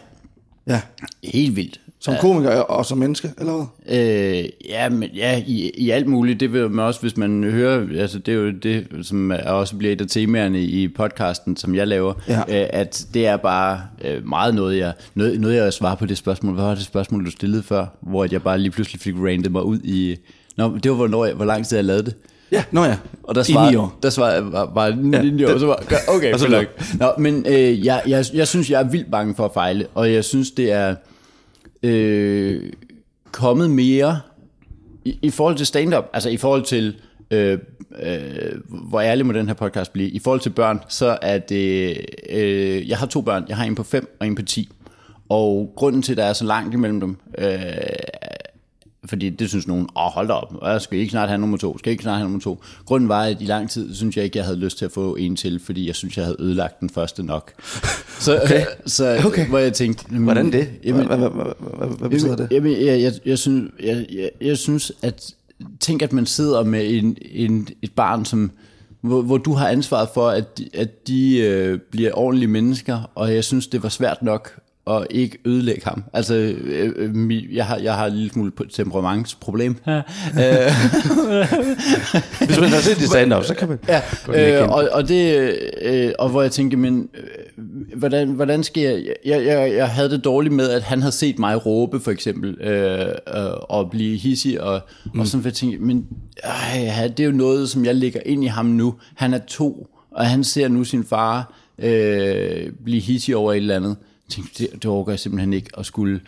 Ja. 0.66 0.80
helt 1.24 1.56
vildt. 1.56 1.80
Som 2.00 2.14
ja. 2.14 2.20
komiker 2.20 2.50
og 2.50 2.86
som 2.86 2.98
menneske, 2.98 3.30
eller 3.38 3.52
hvad? 3.86 3.98
Øh, 3.98 4.44
ja, 4.68 4.88
men 4.88 5.10
ja, 5.14 5.42
i, 5.46 5.70
i 5.74 5.90
alt 5.90 6.06
muligt. 6.06 6.40
Det 6.40 6.52
vil 6.52 6.70
man 6.70 6.84
også, 6.84 7.00
hvis 7.00 7.16
man 7.16 7.44
hører, 7.44 8.00
altså 8.00 8.18
det 8.18 8.34
er 8.34 8.38
jo 8.38 8.50
det, 8.50 8.86
som 9.02 9.32
også 9.46 9.76
bliver 9.76 9.92
et 9.92 10.00
af 10.00 10.06
temaerne 10.06 10.60
i 10.62 10.88
podcasten, 10.88 11.56
som 11.56 11.74
jeg 11.74 11.86
laver, 11.88 12.14
Ja. 12.28 12.38
øh, 12.40 12.68
at 12.70 13.06
det 13.14 13.26
er 13.26 13.36
bare 13.36 13.80
øh, 14.04 14.26
meget 14.28 14.54
noget, 14.54 14.78
jeg, 14.78 14.92
noget, 15.14 15.40
noget, 15.40 15.56
jeg 15.56 15.72
svarer 15.72 15.94
på 15.94 16.06
det 16.06 16.18
spørgsmål. 16.18 16.54
Hvad 16.54 16.64
var 16.64 16.74
det 16.74 16.84
spørgsmål, 16.84 17.26
du 17.26 17.30
stillede 17.30 17.62
før? 17.62 17.86
Hvor 18.00 18.26
jeg 18.32 18.42
bare 18.42 18.58
lige 18.58 18.70
pludselig 18.70 19.00
fik 19.00 19.14
randet 19.16 19.52
mig 19.52 19.62
ud 19.62 19.78
i... 19.84 20.16
Nå, 20.56 20.76
det 20.82 20.90
var, 20.90 20.96
hvornår 20.96 21.24
jeg, 21.24 21.34
hvor 21.34 21.44
lang 21.44 21.66
tid 21.66 21.76
jeg 21.76 21.84
lavede 21.84 22.04
det. 22.04 22.14
Ja, 22.52 22.64
nå 22.70 22.84
ja. 22.84 22.96
Og 23.22 23.34
der 23.34 23.40
I 23.40 23.44
svarede, 23.44 23.70
ni 23.70 23.76
år. 23.76 23.98
Der 24.02 24.10
svarede 24.10 24.34
jeg 24.34 24.52
bare, 24.52 24.70
bare 24.74 24.98
ja, 25.12 25.22
ni 25.22 25.44
år, 25.44 25.58
så 25.58 25.66
var 25.66 25.82
okay, 26.08 26.32
Og 26.32 26.40
så 26.40 26.48
nok. 26.48 26.64
Nå, 27.00 27.12
men 27.18 27.46
øh, 27.48 27.86
jeg, 27.86 28.02
jeg, 28.06 28.24
jeg 28.34 28.48
synes, 28.48 28.70
jeg 28.70 28.80
er 28.80 28.84
vildt 28.88 29.10
bange 29.10 29.34
for 29.34 29.44
at 29.44 29.50
fejle, 29.54 29.86
og 29.94 30.12
jeg 30.12 30.24
synes, 30.24 30.50
det 30.50 30.72
er 30.72 30.94
øh, 31.82 32.72
kommet 33.32 33.70
mere 33.70 34.20
i, 35.04 35.18
i 35.22 35.30
forhold 35.30 35.56
til 35.56 35.66
stand-up, 35.66 36.04
altså 36.12 36.28
i 36.28 36.36
forhold 36.36 36.62
til, 36.62 36.96
øh, 37.30 37.58
øh, 38.02 38.60
hvor 38.68 39.00
ærlig 39.00 39.26
må 39.26 39.32
den 39.32 39.46
her 39.46 39.54
podcast 39.54 39.92
blive, 39.92 40.10
i 40.10 40.18
forhold 40.18 40.40
til 40.40 40.50
børn, 40.50 40.80
så 40.88 41.18
er 41.22 41.38
det, 41.38 41.96
øh, 42.30 42.88
jeg 42.88 42.98
har 42.98 43.06
to 43.06 43.20
børn, 43.20 43.44
jeg 43.48 43.56
har 43.56 43.64
en 43.64 43.74
på 43.74 43.82
5 43.82 44.16
og 44.20 44.26
en 44.26 44.34
på 44.34 44.42
10, 44.42 44.68
og 45.28 45.72
grunden 45.76 46.02
til, 46.02 46.12
at 46.12 46.16
der 46.16 46.24
er 46.24 46.32
så 46.32 46.44
langt 46.44 46.74
imellem 46.74 47.00
dem, 47.00 47.16
øh, 47.38 47.48
fordi 49.08 49.30
det 49.30 49.48
synes 49.48 49.66
nogen, 49.66 49.88
åh 49.96 50.02
hold 50.12 50.28
da 50.28 50.32
op, 50.34 50.54
jeg 50.62 50.80
skal 50.82 50.98
I 50.98 51.00
ikke 51.00 51.10
snart 51.10 51.28
have 51.28 51.38
nummer 51.40 51.56
to, 51.56 51.78
skal 51.78 51.90
I 51.90 51.92
ikke 51.92 52.02
snart 52.02 52.16
have 52.16 52.24
nummer 52.24 52.40
to. 52.40 52.62
Grunden 52.86 53.08
var, 53.08 53.22
at 53.22 53.36
i 53.40 53.44
lang 53.44 53.70
tid, 53.70 53.94
synes 53.94 54.16
jeg 54.16 54.24
ikke, 54.24 54.38
jeg 54.38 54.44
havde 54.44 54.58
lyst 54.58 54.78
til 54.78 54.84
at 54.84 54.92
få 54.92 55.16
en 55.16 55.36
til, 55.36 55.60
fordi 55.64 55.86
jeg 55.86 55.94
synes, 55.94 56.16
jeg 56.16 56.24
havde 56.24 56.36
ødelagt 56.40 56.80
den 56.80 56.90
første 56.90 57.22
nok. 57.22 57.52
Så, 58.20 58.40
okay. 58.44 58.64
så 58.86 59.22
Okay. 59.26 59.46
hvor 59.48 59.58
jeg 59.58 59.72
tænkte, 59.72 60.04
Hvordan 60.18 60.52
det? 60.52 60.68
Jamen, 60.84 61.06
Hvad, 61.06 61.16
hvad, 61.18 61.28
hvad, 61.30 61.44
hvad, 61.78 61.98
hvad 61.98 62.08
betyder 62.08 62.36
det? 62.36 62.48
Jamen, 62.50 62.72
jeg, 62.72 63.00
jeg, 63.02 63.12
jeg, 63.26 63.38
synes, 63.38 63.70
jeg, 63.82 64.06
jeg, 64.12 64.30
jeg 64.40 64.58
synes, 64.58 64.92
at 65.02 65.34
tænk, 65.80 66.02
at 66.02 66.12
man 66.12 66.26
sidder 66.26 66.64
med 66.64 66.90
en, 66.98 67.16
en, 67.32 67.68
et 67.82 67.92
barn, 67.92 68.24
som, 68.24 68.50
hvor, 69.00 69.22
hvor 69.22 69.36
du 69.38 69.52
har 69.52 69.68
ansvaret 69.68 70.08
for, 70.14 70.28
at, 70.28 70.58
de- 70.58 70.68
at 70.74 71.08
de 71.08 71.38
øh, 71.38 71.78
bliver 71.90 72.10
ordentlige 72.14 72.48
mennesker, 72.48 73.10
og 73.14 73.34
jeg 73.34 73.44
synes, 73.44 73.66
det 73.66 73.82
var 73.82 73.88
svært 73.88 74.22
nok 74.22 74.58
at 74.96 75.06
ikke 75.10 75.38
ødelægge 75.44 75.82
ham. 75.84 76.04
Altså, 76.12 76.34
øh, 76.34 76.92
øh, 76.96 77.56
jeg, 77.56 77.66
har, 77.66 77.76
jeg 77.76 77.94
har 77.94 78.06
en 78.06 78.12
lille 78.12 78.30
smule 78.30 78.52
temperamentsproblem. 78.72 79.76
Ja. 79.86 79.94
Hvis 82.46 82.60
man 82.60 82.68
har 82.68 82.80
set 82.80 82.96
det 82.96 83.08
stand-up, 83.08 83.44
så 83.44 83.54
kan 83.54 83.68
man... 83.68 83.78
Ja, 83.88 84.00
øh, 84.62 84.68
og, 84.68 84.88
og 84.92 85.08
det, 85.08 85.54
øh, 85.82 86.12
og 86.18 86.28
hvor 86.28 86.42
jeg 86.42 86.52
tænkte, 86.52 86.76
men 86.76 87.08
øh, 87.14 87.98
hvordan, 87.98 88.28
hvordan 88.28 88.64
skal 88.64 88.82
jeg, 88.82 89.02
jeg, 89.24 89.46
jeg, 89.46 89.72
jeg 89.76 89.88
havde 89.88 90.10
det 90.10 90.24
dårligt 90.24 90.54
med, 90.54 90.70
at 90.70 90.82
han 90.82 91.02
havde 91.02 91.14
set 91.14 91.38
mig 91.38 91.66
råbe, 91.66 92.00
for 92.00 92.10
eksempel, 92.10 92.60
øh, 92.60 93.00
øh, 93.00 93.50
og 93.62 93.90
blive 93.90 94.16
hissig, 94.16 94.60
og, 94.60 94.80
mm. 95.14 95.20
og 95.20 95.26
sådan, 95.26 95.42
for 95.42 95.48
jeg 95.48 95.54
tænkte, 95.54 95.78
men 95.78 96.06
øh, 96.44 96.82
ja, 96.84 97.08
det 97.08 97.20
er 97.20 97.24
jo 97.24 97.36
noget, 97.36 97.68
som 97.68 97.84
jeg 97.84 97.94
lægger 97.94 98.20
ind 98.26 98.44
i 98.44 98.46
ham 98.46 98.66
nu. 98.66 98.94
Han 99.14 99.34
er 99.34 99.38
to, 99.38 99.86
og 100.10 100.26
han 100.26 100.44
ser 100.44 100.68
nu 100.68 100.84
sin 100.84 101.04
far 101.04 101.52
øh, 101.78 102.72
blive 102.84 103.00
hissig 103.00 103.36
over 103.36 103.52
et 103.52 103.56
eller 103.56 103.76
andet. 103.76 103.96
Tænkte, 104.28 104.64
det, 104.64 104.72
det 104.82 104.84
overgår 104.84 105.12
jeg 105.12 105.18
simpelthen 105.18 105.52
ikke 105.52 105.70
at 105.78 105.86
skulle 105.86 106.20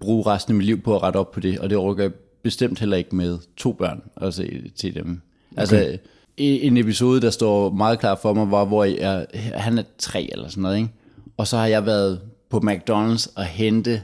bruge 0.00 0.26
resten 0.26 0.52
af 0.52 0.56
mit 0.56 0.66
liv 0.66 0.80
på 0.80 0.96
at 0.96 1.02
rette 1.02 1.16
op 1.16 1.30
på 1.30 1.40
det, 1.40 1.58
og 1.58 1.70
det 1.70 1.78
overgår 1.78 2.02
jeg 2.02 2.12
bestemt 2.42 2.78
heller 2.78 2.96
ikke 2.96 3.16
med 3.16 3.38
to 3.56 3.72
børn 3.72 4.02
at 4.16 4.34
se 4.34 4.70
til 4.76 4.94
dem. 4.94 5.20
Altså, 5.56 5.76
okay. 5.76 5.98
en 6.36 6.76
episode, 6.76 7.20
der 7.20 7.30
står 7.30 7.70
meget 7.70 7.98
klar 7.98 8.18
for 8.22 8.34
mig, 8.34 8.50
var, 8.50 8.64
hvor 8.64 8.84
jeg, 8.84 9.26
han 9.54 9.78
er 9.78 9.82
tre 9.98 10.28
eller 10.32 10.48
sådan 10.48 10.62
noget, 10.62 10.76
ikke? 10.76 10.90
og 11.36 11.46
så 11.46 11.56
har 11.56 11.66
jeg 11.66 11.86
været 11.86 12.20
på 12.50 12.58
McDonald's 12.58 13.32
og 13.36 13.44
hente 13.44 14.02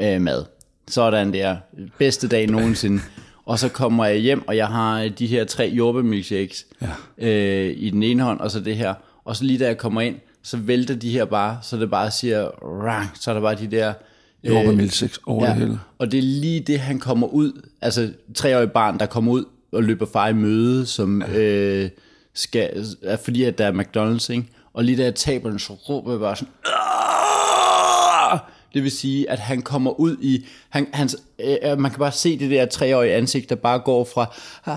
øh, 0.00 0.20
mad. 0.20 0.44
Sådan 0.88 1.32
der. 1.32 1.56
Bedste 1.98 2.28
dag 2.28 2.46
nogensinde. 2.46 3.02
Og 3.46 3.58
så 3.58 3.68
kommer 3.68 4.04
jeg 4.04 4.18
hjem, 4.18 4.48
og 4.48 4.56
jeg 4.56 4.66
har 4.66 5.08
de 5.08 5.26
her 5.26 5.44
tre 5.44 5.72
jordbærmilkshakes 5.76 6.66
ja. 6.82 6.88
øh, 7.28 7.74
i 7.76 7.90
den 7.90 8.02
ene 8.02 8.22
hånd, 8.22 8.40
og 8.40 8.50
så 8.50 8.60
det 8.60 8.76
her. 8.76 8.94
Og 9.24 9.36
så 9.36 9.44
lige 9.44 9.58
da 9.58 9.66
jeg 9.66 9.78
kommer 9.78 10.00
ind, 10.00 10.16
så 10.44 10.56
vælter 10.56 10.94
de 10.94 11.10
her 11.10 11.24
bare, 11.24 11.58
så 11.62 11.76
det 11.76 11.90
bare 11.90 12.10
siger, 12.10 12.44
rang, 12.62 13.10
så 13.20 13.30
er 13.30 13.34
der 13.34 13.40
bare 13.40 13.54
de 13.54 13.66
der... 13.66 13.92
Jordbærmilkshakes 14.44 15.20
over 15.26 15.46
det 15.46 15.54
hele. 15.54 15.78
Og 15.98 16.12
det 16.12 16.18
er 16.18 16.22
lige 16.22 16.60
det, 16.60 16.80
han 16.80 16.98
kommer 16.98 17.26
ud, 17.26 17.68
altså 17.80 18.12
treårig 18.34 18.70
barn, 18.72 18.98
der 18.98 19.06
kommer 19.06 19.32
ud 19.32 19.44
og 19.72 19.82
løber 19.82 20.06
far 20.12 20.28
i 20.28 20.32
møde, 20.32 20.86
som 20.86 21.22
øh, 21.22 21.90
skal, 22.34 22.86
er 23.02 23.16
fordi, 23.16 23.42
at 23.44 23.58
der 23.58 23.66
er 23.66 23.72
McDonald's, 23.72 24.32
ikke? 24.32 24.48
Og 24.72 24.84
lige 24.84 24.98
da 24.98 25.02
jeg 25.02 25.14
taber 25.14 25.50
den, 25.50 25.58
så 25.58 25.72
råber 25.72 26.10
jeg 26.10 26.20
bare 26.20 26.36
sådan, 26.36 26.52
"Aah!" 26.66 28.38
det 28.74 28.82
vil 28.82 28.90
sige, 28.90 29.30
at 29.30 29.38
han 29.38 29.62
kommer 29.62 30.00
ud 30.00 30.16
i, 30.20 30.46
han, 30.68 30.86
hans, 30.92 31.16
øh, 31.38 31.78
man 31.78 31.90
kan 31.90 31.98
bare 31.98 32.12
se 32.12 32.38
det 32.38 32.50
der 32.50 32.66
treårige 32.66 33.14
ansigt, 33.14 33.50
der 33.50 33.56
bare 33.56 33.78
går 33.78 34.04
fra, 34.14 34.34
"Ah," 34.66 34.76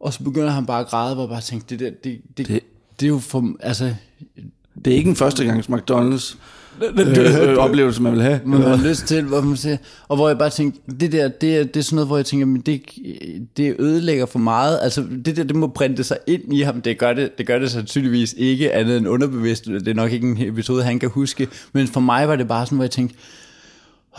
og 0.00 0.12
så 0.12 0.22
begynder 0.24 0.50
han 0.50 0.66
bare 0.66 0.80
at 0.80 0.86
græde, 0.86 1.14
hvor 1.14 1.24
jeg 1.24 1.30
bare 1.30 1.40
tænkte, 1.40 1.76
det 1.78 1.80
der, 1.80 1.90
det, 1.90 2.02
det, 2.04 2.36
det, 2.38 2.48
Det- 2.48 2.62
det 3.00 3.06
er 3.06 3.10
jo 3.10 3.18
for, 3.18 3.54
altså, 3.60 3.94
Det 4.84 4.92
er 4.92 4.96
ikke 4.96 5.10
en 5.10 5.16
førstegangs 5.16 5.68
McDonald's 5.68 6.36
øh, 6.82 7.50
øh, 7.50 7.56
oplevelse, 7.56 8.02
man 8.02 8.12
vil 8.12 8.22
have. 8.22 8.40
man 8.44 8.62
har 8.62 8.76
lyst 8.76 9.06
til, 9.06 9.22
hvor 9.24 9.40
man 9.40 9.56
siger, 9.56 9.76
og 10.08 10.16
hvor 10.16 10.28
jeg 10.28 10.38
bare 10.38 10.50
tænkte, 10.50 10.80
det 11.00 11.12
der, 11.12 11.28
det 11.28 11.56
er, 11.56 11.64
det 11.64 11.76
er 11.76 11.80
sådan 11.80 11.96
noget, 11.96 12.08
hvor 12.08 12.16
jeg 12.16 12.26
tænker, 12.26 12.46
men 12.46 12.60
det, 12.60 12.82
det 13.56 13.76
ødelægger 13.78 14.26
for 14.26 14.38
meget, 14.38 14.78
altså 14.82 15.04
det 15.24 15.36
der, 15.36 15.44
det 15.44 15.56
må 15.56 15.66
printe 15.66 16.04
sig 16.04 16.16
ind 16.26 16.54
i 16.54 16.60
ham, 16.60 16.80
det 16.80 16.98
gør 16.98 17.12
det, 17.12 17.38
det 17.38 17.46
gør 17.46 17.58
det 17.58 17.70
sandsynligvis 17.70 18.34
ikke 18.38 18.72
andet 18.72 18.96
end 18.96 19.08
underbevidst, 19.08 19.64
det 19.64 19.88
er 19.88 19.94
nok 19.94 20.12
ikke 20.12 20.26
en 20.26 20.48
episode, 20.48 20.82
han 20.82 20.98
kan 20.98 21.08
huske, 21.08 21.48
men 21.72 21.86
for 21.86 22.00
mig 22.00 22.28
var 22.28 22.36
det 22.36 22.48
bare 22.48 22.66
sådan, 22.66 22.76
hvor 22.76 22.84
jeg 22.84 22.90
tænkte, 22.90 23.16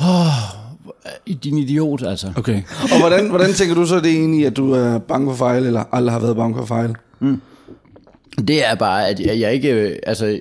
åh, 0.02 1.36
din 1.44 1.58
idiot, 1.58 2.04
altså. 2.04 2.34
Okay. 2.38 2.62
Og 2.82 3.00
hvordan, 3.00 3.30
hvordan 3.30 3.54
tænker 3.54 3.76
du 3.76 3.86
så 3.86 3.96
det 3.96 4.12
egentlig, 4.12 4.46
at 4.46 4.58
du 4.58 4.72
er 4.72 4.98
bange 4.98 5.30
for 5.30 5.36
fejl, 5.36 5.66
eller 5.66 5.84
aldrig 5.92 6.14
har 6.14 6.20
været 6.20 6.36
bange 6.36 6.56
for 6.58 6.66
fejl? 6.66 6.96
Det 8.38 8.66
er 8.66 8.76
bare, 8.76 9.08
at 9.08 9.20
jeg, 9.20 9.40
jeg 9.40 9.54
ikke, 9.54 9.72
øh, 9.74 9.96
altså, 10.04 10.40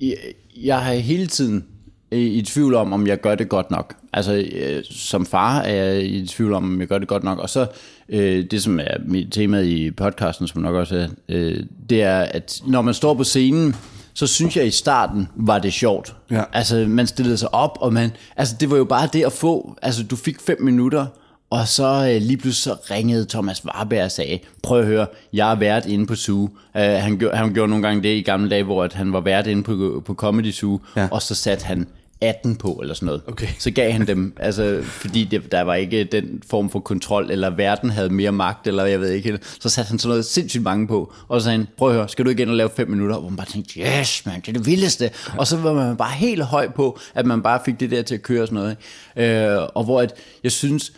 jeg, 0.00 0.16
jeg 0.56 0.80
har 0.80 0.92
hele 0.92 1.26
tiden 1.26 1.64
i, 2.10 2.26
i 2.26 2.42
tvivl 2.42 2.74
om, 2.74 2.92
om 2.92 3.06
jeg 3.06 3.20
gør 3.20 3.34
det 3.34 3.48
godt 3.48 3.70
nok. 3.70 3.94
Altså, 4.12 4.34
øh, 4.52 4.84
som 4.90 5.26
far 5.26 5.60
er 5.60 5.84
jeg 5.84 6.04
i 6.04 6.26
tvivl 6.26 6.52
om, 6.52 6.64
om 6.64 6.80
jeg 6.80 6.88
gør 6.88 6.98
det 6.98 7.08
godt 7.08 7.24
nok. 7.24 7.38
Og 7.38 7.50
så, 7.50 7.66
øh, 8.08 8.44
det 8.50 8.62
som 8.62 8.80
er 8.80 8.96
mit 9.06 9.32
tema 9.32 9.60
i 9.60 9.90
podcasten, 9.90 10.48
som 10.48 10.62
nok 10.62 10.74
også 10.74 10.96
er, 10.96 11.08
øh, 11.28 11.62
det 11.90 12.02
er, 12.02 12.18
at 12.18 12.62
når 12.66 12.82
man 12.82 12.94
står 12.94 13.14
på 13.14 13.24
scenen, 13.24 13.76
så 14.14 14.26
synes 14.26 14.56
jeg 14.56 14.66
i 14.66 14.70
starten 14.70 15.28
var 15.36 15.58
det 15.58 15.72
sjovt. 15.72 16.14
Ja. 16.30 16.42
Altså, 16.52 16.84
man 16.88 17.06
stillede 17.06 17.36
sig 17.36 17.54
op, 17.54 17.78
og 17.80 17.92
man, 17.92 18.10
altså, 18.36 18.56
det 18.60 18.70
var 18.70 18.76
jo 18.76 18.84
bare 18.84 19.08
det 19.12 19.24
at 19.24 19.32
få, 19.32 19.78
altså, 19.82 20.02
du 20.02 20.16
fik 20.16 20.40
fem 20.40 20.62
minutter, 20.62 21.06
og 21.50 21.68
så 21.68 22.10
øh, 22.14 22.22
lige 22.22 22.36
pludselig 22.36 22.54
så 22.78 22.94
ringede 22.94 23.26
Thomas 23.28 23.64
Warberg 23.64 24.04
og 24.04 24.10
sagde, 24.10 24.38
prøv 24.62 24.80
at 24.80 24.86
høre, 24.86 25.06
jeg 25.32 25.50
er 25.50 25.54
vært 25.54 25.86
inde 25.86 26.06
på 26.06 26.14
Zoo. 26.14 26.42
Uh, 26.42 26.50
han, 26.74 27.18
gjorde, 27.18 27.36
han 27.36 27.52
gjorde 27.54 27.70
nogle 27.70 27.86
gange 27.86 28.02
det 28.02 28.16
i 28.16 28.22
gamle 28.22 28.50
dage, 28.50 28.62
hvor 28.62 28.84
at 28.84 28.92
han 28.92 29.12
var 29.12 29.20
vært 29.20 29.46
inde 29.46 29.62
på, 29.62 30.02
på 30.06 30.14
Comedy 30.14 30.52
Zoo, 30.52 30.80
Ja. 30.96 31.08
og 31.10 31.22
så 31.22 31.34
satte 31.34 31.64
han 31.66 31.86
18 32.20 32.56
på, 32.56 32.72
eller 32.82 32.94
sådan 32.94 33.06
noget. 33.06 33.22
Okay. 33.28 33.46
Så 33.58 33.70
gav 33.70 33.92
han 33.92 34.06
dem, 34.06 34.34
altså, 34.40 34.80
fordi 34.82 35.24
det, 35.24 35.52
der 35.52 35.62
var 35.62 35.74
ikke 35.74 36.04
den 36.04 36.42
form 36.50 36.70
for 36.70 36.80
kontrol, 36.80 37.30
eller 37.30 37.50
verden 37.50 37.90
havde 37.90 38.08
mere 38.10 38.32
magt, 38.32 38.66
eller 38.66 38.84
jeg 38.84 39.00
ved 39.00 39.10
ikke, 39.10 39.38
så 39.60 39.68
satte 39.68 39.88
han 39.88 39.98
sådan 39.98 40.08
noget 40.08 40.24
sindssygt 40.24 40.62
mange 40.62 40.86
på, 40.88 41.12
og 41.28 41.40
så 41.40 41.44
sagde 41.44 41.58
han, 41.58 41.66
prøv 41.78 41.88
at 41.88 41.94
høre, 41.94 42.08
skal 42.08 42.24
du 42.24 42.30
ikke 42.30 42.42
ind 42.42 42.50
og 42.50 42.56
lave 42.56 42.70
fem 42.76 42.90
minutter? 42.90 43.18
Hvor 43.18 43.28
man 43.28 43.36
bare 43.36 43.46
tænkte, 43.46 43.80
yes 43.80 44.26
man, 44.26 44.40
det 44.40 44.48
er 44.48 44.52
det 44.52 44.66
vildeste. 44.66 45.10
Og 45.38 45.46
så 45.46 45.56
var 45.56 45.72
man 45.72 45.96
bare 45.96 46.12
helt 46.12 46.42
høj 46.42 46.68
på, 46.68 46.98
at 47.14 47.26
man 47.26 47.42
bare 47.42 47.60
fik 47.64 47.80
det 47.80 47.90
der 47.90 48.02
til 48.02 48.14
at 48.14 48.22
køre 48.22 48.42
og 48.42 48.48
sådan 48.48 48.74
noget. 49.16 49.56
Øh, 49.56 49.68
og 49.74 49.84
hvor 49.84 50.00
at, 50.00 50.14
jeg 50.44 50.52
synes, 50.52 50.92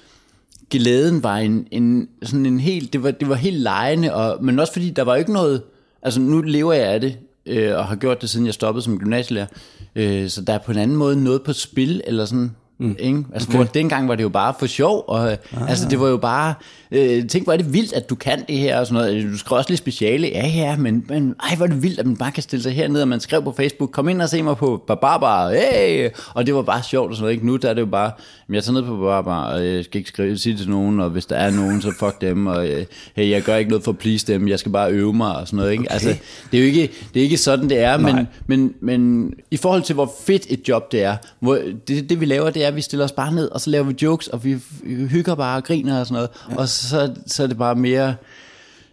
glæden 0.70 1.22
var 1.22 1.36
en, 1.36 1.66
en 1.70 2.08
sådan 2.22 2.46
en 2.46 2.60
helt, 2.60 2.92
det 2.92 3.02
var, 3.02 3.10
det 3.10 3.28
var 3.28 3.34
helt 3.34 3.56
lejende, 3.56 4.14
og, 4.14 4.44
men 4.44 4.58
også 4.58 4.72
fordi 4.72 4.90
der 4.90 5.02
var 5.02 5.14
jo 5.14 5.18
ikke 5.18 5.32
noget, 5.32 5.62
altså 6.02 6.20
nu 6.20 6.40
lever 6.40 6.72
jeg 6.72 6.86
af 6.86 7.00
det, 7.00 7.18
øh, 7.46 7.76
og 7.76 7.86
har 7.86 7.96
gjort 7.96 8.20
det 8.20 8.30
siden 8.30 8.46
jeg 8.46 8.54
stoppede 8.54 8.84
som 8.84 8.98
gymnasielærer, 8.98 9.46
øh, 9.94 10.28
så 10.28 10.42
der 10.42 10.52
er 10.52 10.58
på 10.58 10.72
en 10.72 10.78
anden 10.78 10.96
måde 10.96 11.24
noget 11.24 11.42
på 11.42 11.52
spil, 11.52 12.02
eller 12.06 12.24
sådan, 12.24 12.56
Mm. 12.80 12.96
Ikke? 12.98 13.24
Altså, 13.32 13.48
okay. 13.48 13.56
hvor 13.58 13.64
dengang 13.64 14.08
var 14.08 14.14
det 14.14 14.22
jo 14.22 14.28
bare 14.28 14.54
for 14.58 14.66
sjov, 14.66 15.04
og 15.08 15.32
ah. 15.32 15.38
altså, 15.68 15.88
det 15.88 16.00
var 16.00 16.08
jo 16.08 16.16
bare, 16.16 16.54
øh, 16.90 17.26
tænk, 17.26 17.44
hvor 17.44 17.52
er 17.52 17.56
det 17.56 17.72
vildt, 17.72 17.92
at 17.92 18.10
du 18.10 18.14
kan 18.14 18.44
det 18.48 18.58
her, 18.58 18.78
og 18.78 18.86
sådan 18.86 19.02
noget. 19.02 19.32
Du 19.32 19.38
skal 19.38 19.54
også 19.56 19.70
lige 19.70 19.76
speciale, 19.76 20.28
ja, 20.28 20.46
ja, 20.46 20.76
men, 20.76 21.04
men 21.08 21.34
ej, 21.50 21.56
hvor 21.56 21.66
er 21.66 21.70
det 21.70 21.82
vildt, 21.82 21.98
at 21.98 22.06
man 22.06 22.16
bare 22.16 22.32
kan 22.32 22.42
stille 22.42 22.62
sig 22.62 22.72
herned, 22.72 23.02
og 23.02 23.08
man 23.08 23.20
skrev 23.20 23.42
på 23.42 23.52
Facebook, 23.52 23.90
kom 23.90 24.08
ind 24.08 24.22
og 24.22 24.28
se 24.28 24.42
mig 24.42 24.56
på 24.56 24.84
Barbar, 24.86 25.50
hey! 25.50 26.08
og 26.34 26.46
det 26.46 26.54
var 26.54 26.62
bare 26.62 26.82
sjovt 26.82 27.10
og 27.10 27.16
sådan 27.16 27.22
noget, 27.22 27.32
ikke? 27.32 27.46
Nu 27.46 27.56
der 27.56 27.70
er 27.70 27.74
det 27.74 27.80
jo 27.80 27.86
bare, 27.86 28.10
jamen, 28.48 28.54
jeg 28.54 28.64
tager 28.64 28.80
ned 28.80 28.82
på 28.82 28.96
Barbar, 28.96 29.44
og 29.44 29.66
jeg 29.66 29.84
skal 29.84 29.98
ikke 29.98 30.08
skrive, 30.08 30.38
sige 30.38 30.52
det 30.52 30.60
til 30.60 30.70
nogen, 30.70 31.00
og 31.00 31.10
hvis 31.10 31.26
der 31.26 31.36
er 31.36 31.50
nogen, 31.50 31.82
så 31.82 31.92
fuck 31.98 32.20
dem, 32.20 32.46
og 32.46 32.68
øh, 32.68 32.84
hey, 33.14 33.30
jeg 33.30 33.42
gør 33.42 33.56
ikke 33.56 33.70
noget 33.70 33.84
for 33.84 33.92
at 33.92 33.98
please 33.98 34.32
dem, 34.32 34.48
jeg 34.48 34.58
skal 34.58 34.72
bare 34.72 34.92
øve 34.92 35.12
mig, 35.12 35.36
og 35.36 35.46
sådan 35.46 35.56
noget, 35.56 35.72
ikke? 35.72 35.84
Okay. 35.84 35.92
Altså, 35.92 36.08
det 36.52 36.58
er 36.58 36.62
jo 36.62 36.66
ikke, 36.66 36.90
det 37.14 37.20
er 37.20 37.24
ikke 37.24 37.36
sådan, 37.36 37.68
det 37.68 37.78
er, 37.78 37.96
men, 37.96 38.28
men, 38.46 38.74
men 38.80 39.32
i 39.50 39.56
forhold 39.56 39.82
til, 39.82 39.94
hvor 39.94 40.12
fedt 40.26 40.46
et 40.48 40.68
job 40.68 40.92
det 40.92 41.02
er, 41.02 41.16
hvor 41.40 41.58
det, 41.88 42.10
det 42.10 42.20
vi 42.20 42.24
laver, 42.24 42.50
det 42.50 42.64
er, 42.64 42.69
at 42.70 42.76
vi 42.76 42.80
stiller 42.80 43.04
os 43.04 43.12
bare 43.12 43.32
ned, 43.32 43.48
og 43.48 43.60
så 43.60 43.70
laver 43.70 43.84
vi 43.84 43.94
jokes, 44.02 44.28
og 44.28 44.44
vi 44.44 44.58
hygger 44.84 45.34
bare 45.34 45.56
og 45.56 45.64
griner 45.64 46.00
og 46.00 46.06
sådan 46.06 46.14
noget, 46.14 46.30
ja. 46.50 46.56
og 46.56 46.68
så, 46.68 47.14
så 47.26 47.42
er 47.42 47.46
det 47.46 47.58
bare 47.58 47.74
mere, 47.74 48.14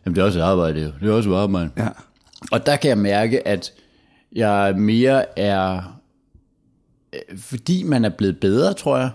jamen 0.05 0.15
det 0.15 0.21
er 0.21 0.25
også 0.25 0.39
et 0.39 0.43
arbejde, 0.43 0.81
jo. 0.81 0.91
det 1.01 1.09
er 1.09 1.13
også 1.13 1.31
et 1.31 1.35
arbejde. 1.35 1.69
Ja. 1.77 1.87
Og 2.51 2.65
der 2.65 2.75
kan 2.75 2.89
jeg 2.89 2.97
mærke, 2.97 3.47
at 3.47 3.73
jeg 4.35 4.73
mere 4.77 5.39
er, 5.39 5.81
fordi 7.37 7.83
man 7.83 8.05
er 8.05 8.09
blevet 8.09 8.39
bedre, 8.39 8.73
tror 8.73 8.97
jeg, 8.97 9.09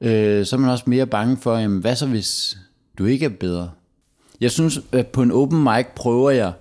øh, 0.00 0.46
så 0.46 0.56
er 0.56 0.60
man 0.60 0.70
også 0.70 0.84
mere 0.86 1.06
bange 1.06 1.36
for, 1.36 1.56
jamen, 1.56 1.80
hvad 1.80 1.96
så 1.96 2.06
hvis 2.06 2.58
du 2.98 3.04
ikke 3.04 3.24
er 3.24 3.30
bedre? 3.40 3.70
Jeg 4.40 4.50
synes, 4.50 4.80
at 4.92 5.06
på 5.06 5.22
en 5.22 5.32
open 5.32 5.62
mic 5.62 5.86
prøver 5.94 6.30
jeg 6.30 6.52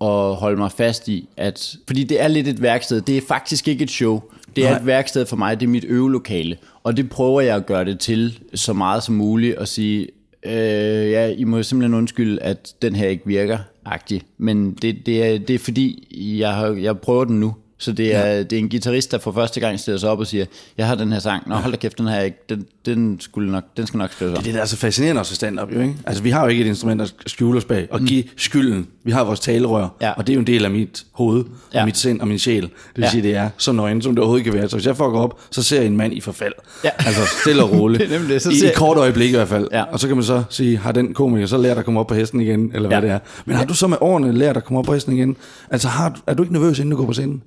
at 0.00 0.36
holde 0.36 0.56
mig 0.56 0.72
fast 0.72 1.08
i, 1.08 1.28
at, 1.36 1.76
fordi 1.86 2.04
det 2.04 2.20
er 2.20 2.28
lidt 2.28 2.48
et 2.48 2.62
værksted, 2.62 3.00
det 3.00 3.16
er 3.16 3.22
faktisk 3.28 3.68
ikke 3.68 3.84
et 3.84 3.90
show, 3.90 4.22
det 4.56 4.64
er 4.64 4.70
Nej. 4.70 4.78
et 4.78 4.86
værksted 4.86 5.26
for 5.26 5.36
mig, 5.36 5.60
det 5.60 5.66
er 5.66 5.70
mit 5.70 5.84
øvelokale, 5.84 6.56
og 6.82 6.96
det 6.96 7.10
prøver 7.10 7.40
jeg 7.40 7.56
at 7.56 7.66
gøre 7.66 7.84
det 7.84 7.98
til 7.98 8.38
så 8.54 8.72
meget 8.72 9.02
som 9.02 9.14
muligt, 9.14 9.56
og 9.56 9.68
sige, 9.68 10.08
øh, 10.46 11.10
ja, 11.10 11.26
I 11.26 11.44
må 11.44 11.62
simpelthen 11.62 11.94
undskylde, 11.94 12.42
at 12.42 12.74
den 12.82 12.96
her 12.96 13.08
ikke 13.08 13.26
virker, 13.26 13.58
agtig. 13.84 14.22
men 14.38 14.72
det, 14.72 15.06
det, 15.06 15.24
er, 15.24 15.38
det 15.38 15.54
er 15.54 15.58
fordi, 15.58 16.08
jeg, 16.40 16.54
har, 16.54 16.66
jeg 16.68 16.98
prøver 16.98 17.24
den 17.24 17.40
nu, 17.40 17.54
Så 17.82 17.92
det 17.92 18.14
er, 18.14 18.26
ja. 18.26 18.38
det 18.42 18.52
er 18.52 18.58
en 18.58 18.68
guitarist, 18.68 19.10
der 19.12 19.18
for 19.18 19.32
første 19.32 19.60
gang 19.60 19.80
stiller 19.80 19.98
sig 19.98 20.10
op 20.10 20.18
og 20.18 20.26
siger, 20.26 20.44
jeg 20.78 20.86
har 20.86 20.94
den 20.94 21.12
her 21.12 21.18
sang, 21.18 21.48
nå 21.48 21.54
hold 21.54 21.72
da 21.72 21.78
kæft, 21.78 21.98
den 21.98 22.08
her 22.08 22.20
ikke, 22.20 22.36
den, 22.48 22.66
den, 22.86 23.20
skulle 23.20 23.52
nok, 23.52 23.64
den 23.76 23.86
skal 23.86 23.98
nok 23.98 24.12
skrives 24.12 24.30
om. 24.38 24.42
Det 24.42 24.48
er 24.48 24.52
det, 24.52 24.54
der 24.54 24.60
er 24.60 24.66
så 24.66 24.76
fascinerende 24.76 25.20
også 25.20 25.34
stand-up, 25.34 25.72
jo, 25.74 25.80
ikke? 25.80 25.94
Altså, 26.06 26.22
vi 26.22 26.30
har 26.30 26.42
jo 26.42 26.48
ikke 26.48 26.64
et 26.64 26.68
instrument, 26.68 27.00
der 27.00 27.06
skjuler 27.26 27.58
os 27.58 27.64
bag, 27.64 27.88
og 27.90 28.00
give 28.00 28.24
skylden. 28.36 28.86
Vi 29.04 29.10
har 29.10 29.24
vores 29.24 29.40
talerør, 29.40 29.88
Ja. 30.00 30.10
og 30.12 30.26
det 30.26 30.32
er 30.32 30.34
jo 30.34 30.40
en 30.40 30.46
del 30.46 30.64
af 30.64 30.70
mit 30.70 31.04
hoved, 31.12 31.44
ja. 31.74 31.80
Og 31.80 31.86
mit 31.86 31.96
sind 31.98 32.20
og 32.20 32.28
min 32.28 32.38
sjæl. 32.38 32.62
Det 32.62 32.70
vil 32.96 33.02
Ja. 33.02 33.10
sige, 33.10 33.22
det 33.22 33.34
er 33.36 33.50
så 33.58 33.72
nøgen, 33.72 34.02
som 34.02 34.12
det 34.12 34.18
overhovedet 34.18 34.44
kan 34.44 34.54
være. 34.54 34.68
Så 34.68 34.76
hvis 34.76 34.86
jeg 34.86 34.96
fucker 34.96 35.18
op, 35.20 35.38
så 35.50 35.62
ser 35.62 35.76
jeg 35.76 35.86
en 35.86 35.96
mand 35.96 36.14
i 36.14 36.20
forfald. 36.20 36.52
Ja. 36.84 36.90
Altså, 36.98 37.20
stille 37.42 37.62
og 37.62 37.70
roligt. 37.72 38.02
Det 38.08 38.14
er 38.14 38.18
nemlig. 38.18 38.40
Så 38.40 38.50
I, 38.50 38.54
I 38.54 38.70
kort 38.76 38.96
øjeblik 38.96 39.28
i 39.30 39.34
hvert 39.36 39.48
fald. 39.48 39.68
Ja. 39.72 39.82
Og 39.82 40.00
så 40.00 40.06
kan 40.06 40.16
man 40.16 40.24
så 40.24 40.42
sige, 40.50 40.78
har 40.78 40.92
den 40.92 41.14
komiker 41.14 41.46
så 41.46 41.56
lært 41.58 41.78
at 41.78 41.84
komme 41.84 42.00
op 42.00 42.06
på 42.06 42.14
hesten 42.14 42.40
igen, 42.40 42.70
eller 42.74 42.88
hvad 42.88 42.98
Ja. 42.98 43.04
det 43.04 43.10
er. 43.10 43.18
Men 43.44 43.56
har 43.56 43.64
du 43.64 43.74
så 43.74 43.86
med 43.86 43.96
årene 44.00 44.32
lært 44.32 44.56
at 44.56 44.64
komme 44.64 44.78
op 44.78 44.84
på 44.84 44.94
hesten 44.94 45.12
igen? 45.16 45.36
Altså, 45.70 45.88
har, 45.88 46.20
er 46.26 46.34
du 46.34 46.42
ikke 46.42 46.52
nervøs, 46.52 46.78
inden 46.78 46.90
du 46.90 46.96
går 46.96 47.06
på 47.06 47.12
scenen? 47.12 47.42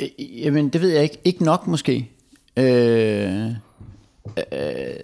Øh, 0.00 0.08
jamen, 0.44 0.68
det 0.68 0.80
ved 0.80 0.88
jeg 0.88 1.02
ikke. 1.02 1.18
Ikke 1.24 1.44
nok 1.44 1.66
måske. 1.66 2.08
Øh, 2.56 3.46
øh, 4.36 4.94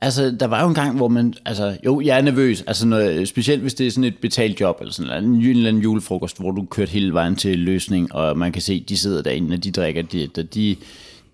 altså, 0.00 0.36
der 0.40 0.46
var 0.46 0.62
jo 0.62 0.68
en 0.68 0.74
gang, 0.74 0.96
hvor 0.96 1.08
man... 1.08 1.34
Altså, 1.46 1.76
jo, 1.84 2.00
jeg 2.00 2.18
er 2.18 2.22
nervøs. 2.22 2.62
Altså, 2.66 2.86
når, 2.86 3.24
specielt 3.24 3.62
hvis 3.62 3.74
det 3.74 3.86
er 3.86 3.90
sådan 3.90 4.04
et 4.04 4.18
betalt 4.18 4.60
job, 4.60 4.76
eller 4.80 4.92
sådan 4.92 5.24
en, 5.24 5.34
en 5.34 5.46
eller 5.46 5.68
anden 5.68 5.82
julefrokost, 5.82 6.38
hvor 6.38 6.50
du 6.50 6.64
kørt 6.64 6.88
hele 6.88 7.12
vejen 7.12 7.36
til 7.36 7.58
løsning, 7.58 8.14
og 8.14 8.38
man 8.38 8.52
kan 8.52 8.62
se, 8.62 8.84
de 8.88 8.98
sidder 8.98 9.22
derinde, 9.22 9.54
og 9.54 9.64
de 9.64 9.70
drikker, 9.70 10.02
de, 10.02 10.26
de, 10.26 10.76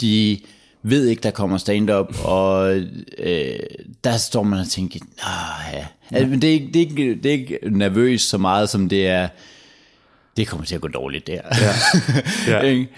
de 0.00 0.38
ved 0.82 1.06
ikke, 1.06 1.22
der 1.22 1.30
kommer 1.30 1.58
stand-up, 1.58 2.16
og 2.25 2.76
øh, 3.18 3.58
der 4.04 4.16
står 4.16 4.42
man 4.42 4.58
og 4.58 4.68
tænker, 4.68 5.00
ja. 5.72 5.86
Altså, 6.10 6.26
men 6.30 6.42
det 6.42 6.50
er, 6.50 6.54
ikke, 6.54 6.66
det, 6.66 6.76
er 6.76 6.80
ikke, 6.80 7.14
det 7.14 7.26
er 7.26 7.32
ikke 7.32 7.58
nervøs 7.70 8.22
så 8.22 8.38
meget, 8.38 8.68
som 8.68 8.88
det 8.88 9.06
er, 9.06 9.28
det 10.37 10.49
kommer 10.49 10.66
til 10.66 10.75
at 10.75 10.81
gå 10.81 10.88
dårligt 10.88 11.26
der. 11.26 11.40
Ja. 12.49 12.61
Ikke? 12.61 12.88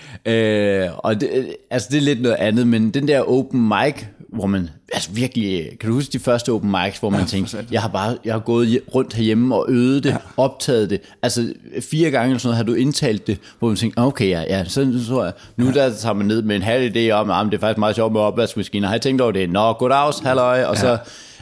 øh, 0.85 0.89
og 0.99 1.21
det, 1.21 1.57
altså 1.71 1.89
det 1.91 1.97
er 1.97 2.03
lidt 2.03 2.23
noget 2.23 2.37
andet, 2.37 2.67
men 2.67 2.91
den 2.91 3.09
der 3.09 3.21
open 3.21 3.69
mic, 3.69 3.95
hvor 4.29 4.47
man, 4.47 4.71
altså 4.93 5.11
virkelig, 5.13 5.69
kan 5.81 5.89
du 5.89 5.95
huske 5.95 6.13
de 6.13 6.19
første 6.19 6.53
open 6.53 6.71
mics, 6.71 6.99
hvor 6.99 7.11
man 7.11 7.21
ja, 7.21 7.27
tænkte, 7.27 7.67
jeg 7.71 7.83
har 7.83 7.89
bare, 7.89 8.17
jeg 8.25 8.35
har 8.35 8.41
gået 8.41 8.81
rundt 8.95 9.15
herhjemme 9.15 9.55
og 9.55 9.67
øvet 9.69 10.05
det, 10.05 10.11
ja. 10.11 10.17
optaget 10.37 10.91
det, 10.91 11.01
altså 11.23 11.53
fire 11.91 12.11
gange 12.11 12.27
eller 12.27 12.39
sådan 12.39 12.49
noget, 12.49 12.57
har 12.57 12.65
du 12.65 12.75
indtalt 12.75 13.27
det, 13.27 13.39
hvor 13.59 13.69
man 13.69 13.77
tænker, 13.77 14.03
okay, 14.03 14.29
ja, 14.29 14.41
ja 14.41 14.65
så, 14.65 15.05
så 15.07 15.23
jeg, 15.23 15.33
nu 15.57 15.67
ja. 15.67 15.73
der 15.73 15.95
tager 15.95 16.13
man 16.13 16.27
ned 16.27 16.43
med 16.43 16.57
en 16.57 16.63
halv 16.63 16.97
idé 16.97 17.11
om, 17.11 17.31
at 17.31 17.47
det 17.47 17.55
er 17.55 17.61
faktisk 17.61 17.79
meget 17.79 17.95
sjovt 17.95 18.13
med 18.13 18.21
opvaskemaskiner, 18.21 18.89
har 18.89 18.95
jeg 18.95 19.03
tænkt 19.03 19.21
over 19.21 19.33
det, 19.33 19.51
nå, 19.51 19.73
goddags, 19.73 20.19
halløj, 20.19 20.65
og 20.65 20.75
ja. 20.75 20.81
så, 20.81 20.99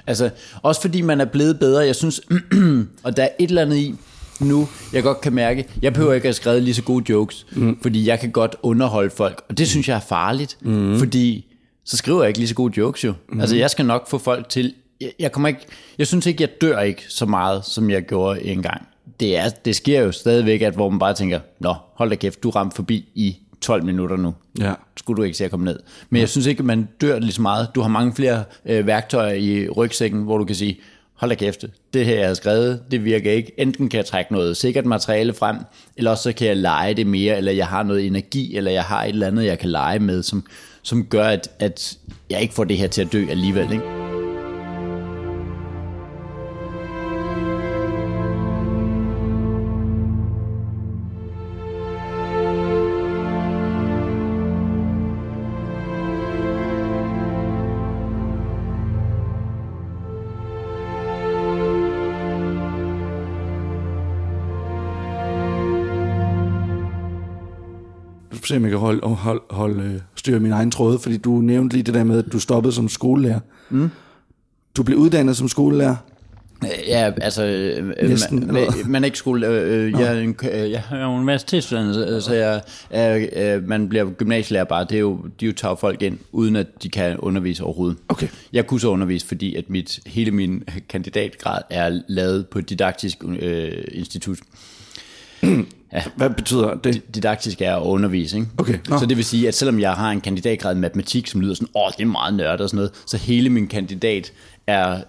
altså, 0.07 0.31
også 0.63 0.81
fordi 0.81 1.01
man 1.01 1.21
er 1.21 1.25
blevet 1.25 1.59
bedre, 1.59 1.87
jeg 1.87 1.97
synes, 1.97 2.21
og 3.05 3.17
der 3.17 3.23
er 3.23 3.29
et 3.39 3.49
eller 3.49 3.63
andet 3.63 3.77
i, 3.77 3.95
nu, 4.41 4.69
jeg 4.93 5.03
godt 5.03 5.21
kan 5.21 5.33
mærke, 5.33 5.67
jeg 5.83 5.93
behøver 5.93 6.13
ikke 6.13 6.25
at 6.25 6.29
have 6.29 6.35
skrevet 6.35 6.63
lige 6.63 6.75
så 6.75 6.83
gode 6.83 7.13
jokes, 7.13 7.47
mm. 7.53 7.79
fordi 7.83 8.09
jeg 8.09 8.21
kan 8.21 8.31
godt 8.31 8.57
underholde 8.63 9.11
folk, 9.11 9.43
og 9.49 9.59
det 9.59 9.69
synes 9.69 9.89
jeg 9.89 9.97
er 9.97 10.01
farligt, 10.01 10.59
mm. 10.61 10.99
fordi 10.99 11.47
så 11.85 11.97
skriver 11.97 12.23
jeg 12.23 12.29
ikke 12.29 12.39
lige 12.39 12.49
så 12.49 12.55
gode 12.55 12.73
jokes 12.77 13.05
jo. 13.05 13.15
Mm. 13.29 13.41
Altså 13.41 13.57
jeg 13.57 13.71
skal 13.71 13.87
nok 13.87 14.09
få 14.09 14.19
folk 14.19 14.49
til, 14.49 14.75
jeg, 15.01 15.11
jeg 15.19 15.33
kommer 15.33 15.49
ikke, 15.49 15.67
jeg 15.99 16.07
synes 16.07 16.27
ikke, 16.27 16.43
jeg 16.43 16.51
dør 16.61 16.81
ikke 16.81 17.03
så 17.09 17.27
meget, 17.27 17.65
som 17.65 17.91
jeg 17.91 18.03
gjorde 18.03 18.45
engang. 18.45 18.89
Det, 19.21 19.37
er, 19.37 19.49
det 19.49 19.77
sker 19.77 20.01
jo 20.01 20.13
stadigvæk, 20.13 20.63
at 20.63 20.75
hvor 20.75 20.91
man 20.91 20.99
bare 20.99 21.15
tænker, 21.15 21.41
nå, 21.61 21.75
hold 21.95 22.11
da 22.11 22.17
kæft, 22.17 22.43
du 22.43 22.51
ramte 22.51 22.77
forbi 22.77 23.09
i 23.15 23.37
12 23.61 23.85
minutter 23.85 24.17
nu. 24.17 24.35
Ja. 24.61 24.75
Skulle 24.97 25.17
du 25.17 25.23
ikke 25.23 25.37
se 25.37 25.45
at 25.45 25.51
komme 25.51 25.65
ned. 25.65 25.79
Men 26.11 26.21
jeg 26.21 26.29
synes 26.29 26.47
ikke, 26.47 26.63
man 26.63 26.89
dør 27.01 27.19
lige 27.19 27.33
så 27.33 27.43
meget. 27.43 27.69
Du 27.75 27.81
har 27.81 27.89
mange 27.89 28.15
flere 28.15 28.45
øh, 28.67 28.87
værktøjer 28.87 29.35
i 29.35 29.69
rygsækken, 29.69 30.23
hvor 30.23 30.39
du 30.39 30.45
kan 30.45 30.57
sige, 30.57 30.81
hold 31.17 31.31
da 31.31 31.35
kæft, 31.35 31.65
det 31.95 32.05
her 32.05 32.19
jeg 32.19 32.27
har 32.27 32.35
skrevet, 32.35 32.83
det 32.91 33.05
virker 33.05 33.33
ikke. 33.33 33.53
Enten 33.61 33.89
kan 33.89 33.99
jeg 33.99 34.07
trække 34.07 34.33
noget 34.33 34.57
sikkert 34.57 34.87
materiale 34.87 35.35
frem, 35.35 35.57
eller 35.97 36.11
også 36.11 36.23
så 36.23 36.33
kan 36.33 36.49
jeg 36.49 36.57
lege 36.57 36.95
det 36.95 37.07
mere, 37.07 37.37
eller 37.37 37.53
jeg 37.53 37.67
har 37.67 37.83
noget 37.83 38.07
energi, 38.07 38.57
eller 38.57 38.71
jeg 38.71 38.85
har 38.85 39.05
et 39.05 39.09
eller 39.09 39.27
andet, 39.27 39.45
jeg 39.45 39.59
kan 39.59 39.71
lege 39.71 39.99
med, 39.99 40.23
som, 40.23 40.47
som 40.83 41.05
gør, 41.05 41.27
at, 41.27 41.51
at 41.59 41.99
jeg 42.31 42.41
ikke 42.41 42.55
får 42.55 42.65
det 42.65 42.77
her 42.77 42.89
til 42.89 43.03
at 43.03 43.13
dø 43.13 43.27
alligevel. 43.31 43.73
Ikke? 43.73 44.06
Se, 68.47 68.57
om 68.57 68.63
jeg 68.63 68.71
kan 68.71 68.79
holde, 68.81 69.07
holde, 69.07 69.41
holde 69.51 69.83
øh, 69.83 70.01
styr 70.17 70.35
af 70.35 70.41
min 70.41 70.53
egen 70.53 70.71
tråd, 70.71 70.99
fordi 70.99 71.17
du 71.17 71.31
nævnte 71.31 71.77
lige 71.77 71.83
det 71.83 71.95
der 71.95 72.05
med, 72.05 72.19
at 72.19 72.33
du 72.33 72.39
stoppede 72.39 72.73
som 72.75 72.89
skolelærer. 72.89 73.41
Mm. 73.71 73.91
Du 74.77 74.83
blev 74.83 74.99
uddannet 74.99 75.37
som 75.37 75.49
skolelærer. 75.49 75.97
Ja, 76.87 77.13
altså, 77.21 77.45
øh, 77.45 78.09
Næsten, 78.09 78.47
man, 78.47 78.67
man, 78.87 79.03
er 79.03 79.07
ikke 79.07 79.19
skole, 79.19 79.47
øh, 79.49 79.85
øh, 79.87 79.93
jeg, 79.93 80.17
er 80.17 80.21
en, 80.21 80.37
øh, 80.53 80.71
jeg 80.71 80.83
er 80.91 81.03
jo 81.03 81.09
universitetsstuderende, 81.09 82.21
så- 82.21 82.35
jeg, 82.35 82.63
er, 82.91 83.27
øh, 83.57 83.69
man 83.69 83.89
bliver 83.89 84.05
gymnasielærer 84.11 84.65
bare, 84.65 84.85
det 84.85 84.95
er 84.97 84.99
jo, 85.01 85.21
de 85.41 85.47
jo 85.47 85.53
tager 85.53 85.75
folk 85.75 86.03
ind, 86.03 86.19
uden 86.33 86.57
at 86.57 86.67
de 86.83 86.89
kan 86.89 87.17
undervise 87.19 87.65
overhovedet. 87.65 87.97
Okay. 88.09 88.29
Jeg 88.53 88.67
kunne 88.67 88.81
så 88.81 88.89
undervise, 88.89 89.27
fordi 89.27 89.55
at 89.55 89.71
mit, 89.71 90.01
hele 90.07 90.31
min 90.31 90.63
kandidatgrad 90.89 91.63
er 91.71 92.01
lavet 92.09 92.47
på 92.49 92.59
et 92.59 92.71
didaktisk 92.71 93.19
øh, 93.41 93.73
institut. 93.93 94.39
Hvad 96.17 96.31
betyder 96.31 96.75
det? 96.75 97.15
Didaktisk 97.15 97.61
er 97.61 97.77
at 97.77 97.83
undervise, 97.83 98.37
ikke? 98.37 98.49
Okay, 98.59 98.79
nå. 98.89 98.99
Så 98.99 99.07
det 99.07 99.17
vil 99.17 99.25
sige, 99.25 99.49
at 99.49 99.55
selvom 99.55 99.81
jeg 99.81 99.93
har 99.93 100.11
en 100.11 100.21
kandidatgrad 100.21 100.77
i 100.77 100.79
matematik, 100.79 101.27
som 101.27 101.41
lyder 101.41 101.55
sådan, 101.55 101.69
åh, 101.77 101.91
det 101.97 102.03
er 102.03 102.07
meget 102.07 102.35
nørdet 102.35 102.61
og 102.61 102.69
sådan 102.69 102.77
noget, 102.77 102.93
så 103.07 103.17
hele 103.17 103.51
min 103.51 103.67
kandidat 103.67 104.33
er 104.67 105.01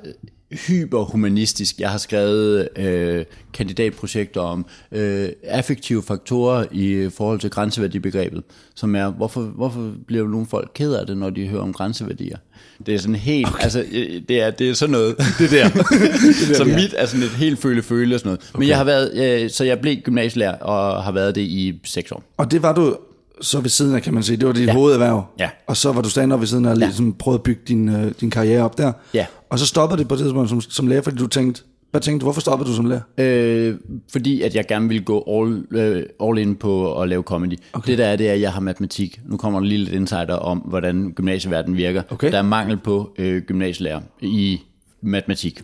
hyperhumanistisk. 0.52 1.80
Jeg 1.80 1.90
har 1.90 1.98
skrevet 1.98 2.70
øh, 2.76 3.26
kandidatprojekter 3.54 4.42
om 4.42 4.66
øh, 4.92 5.30
affektive 5.44 6.04
faktorer 6.04 6.66
i 6.72 7.10
forhold 7.10 7.40
til 7.40 7.50
grænseværdibegrebet, 7.50 8.44
som 8.76 8.96
er, 8.96 9.10
hvorfor, 9.10 9.42
hvorfor 9.42 9.92
bliver 10.08 10.28
nogle 10.28 10.48
folk 10.48 10.72
ked 10.76 10.94
af 10.94 11.06
det, 11.06 11.18
når 11.18 11.30
de 11.30 11.48
hører 11.48 11.62
om 11.62 11.74
grænseværdier? 11.74 12.38
Det 12.86 12.96
er 12.96 13.00
sådan 13.00 13.16
helt, 13.16 13.48
okay. 13.48 13.64
altså, 13.64 13.86
øh, 13.92 14.22
det 14.30 14.42
er, 14.42 14.52
det 14.52 14.70
er 14.70 14.74
sådan 14.74 14.92
noget. 14.92 15.18
Det 15.40 15.52
der. 15.52 15.70
så 16.58 16.64
mit 16.64 16.96
er 16.98 17.06
sådan 17.06 17.26
et 17.26 17.32
helt 17.32 17.60
føle-føle 17.60 18.16
og 18.16 18.20
sådan 18.20 18.30
noget. 18.30 18.50
Okay. 18.54 18.60
Men 18.60 18.68
jeg 18.68 18.78
har 18.78 18.84
været, 18.84 19.42
øh, 19.44 19.50
så 19.50 19.64
jeg 19.64 19.80
blev 19.80 19.96
gymnasielærer 19.96 20.58
og 20.58 21.04
har 21.04 21.12
været 21.12 21.36
det 21.36 21.42
i 21.42 21.80
seks 21.84 22.12
år. 22.12 22.24
Og 22.38 22.52
det 22.52 22.62
var 22.62 22.74
du 22.74 22.98
så 23.42 23.60
ved 23.60 23.70
siden 23.70 23.96
af, 23.96 24.02
kan 24.02 24.14
man 24.14 24.24
sige. 24.24 24.38
Det 24.38 24.48
var 24.48 24.54
dit 24.54 24.68
ja. 24.68 24.74
hovederhverv. 24.74 25.24
Ja. 25.40 25.50
Og 25.68 25.78
så 25.78 25.92
var 25.92 26.02
du 26.02 26.10
stand-up 26.10 26.40
ved 26.40 26.48
siden 26.48 26.66
af 26.66 26.72
og 26.72 26.78
Ja. 26.78 26.86
ligesom 26.86 27.14
prøvede 27.14 27.38
at 27.40 27.44
bygge 27.44 27.62
din, 27.68 27.90
øh, 27.90 28.12
din 28.22 28.30
karriere 28.30 28.64
op 28.64 28.78
der. 28.78 28.92
Ja. 29.14 29.26
Og 29.50 29.60
så 29.60 29.66
stoppede 29.66 30.00
det 30.00 30.08
på 30.08 30.16
det 30.16 30.22
tidspunkt 30.24 30.50
som, 30.50 30.62
som 30.62 30.88
lærer, 30.88 31.02
fordi 31.02 31.18
du 31.18 31.28
tænkte, 31.28 31.62
hvad 31.92 32.02
tænkte 32.02 32.20
du, 32.22 32.26
hvorfor 32.26 32.42
stoppede 32.42 32.70
du 32.70 32.76
som 32.76 32.86
lærer? 32.86 33.02
Øh, 33.18 33.76
fordi 34.12 34.42
at 34.42 34.56
jeg 34.56 34.66
gerne 34.68 34.90
vil 34.90 35.04
gå 35.04 35.24
all, 35.28 35.64
øh, 35.72 36.04
all 36.24 36.38
in 36.38 36.56
på 36.56 37.02
at 37.02 37.10
lave 37.10 37.24
comedy. 37.24 37.58
Okay. 37.74 37.92
Det 37.92 37.98
der 37.98 38.06
er, 38.06 38.16
det 38.16 38.30
er, 38.30 38.34
at 38.34 38.42
jeg 38.42 38.52
har 38.54 38.62
matematik. 38.62 39.20
Nu 39.26 39.38
kommer 39.38 39.60
der 39.60 39.68
lige 39.68 39.78
lidt 39.78 39.94
insider 39.96 40.34
om, 40.34 40.58
hvordan 40.58 41.12
gymnasieverden 41.16 41.78
virker. 41.78 42.02
Okay. 42.10 42.32
Der 42.32 42.38
er 42.38 42.42
mangel 42.42 42.78
på 42.78 43.14
øh, 43.18 43.42
gymnasielærer 43.42 44.02
i 44.22 44.62
matematik. 45.02 45.64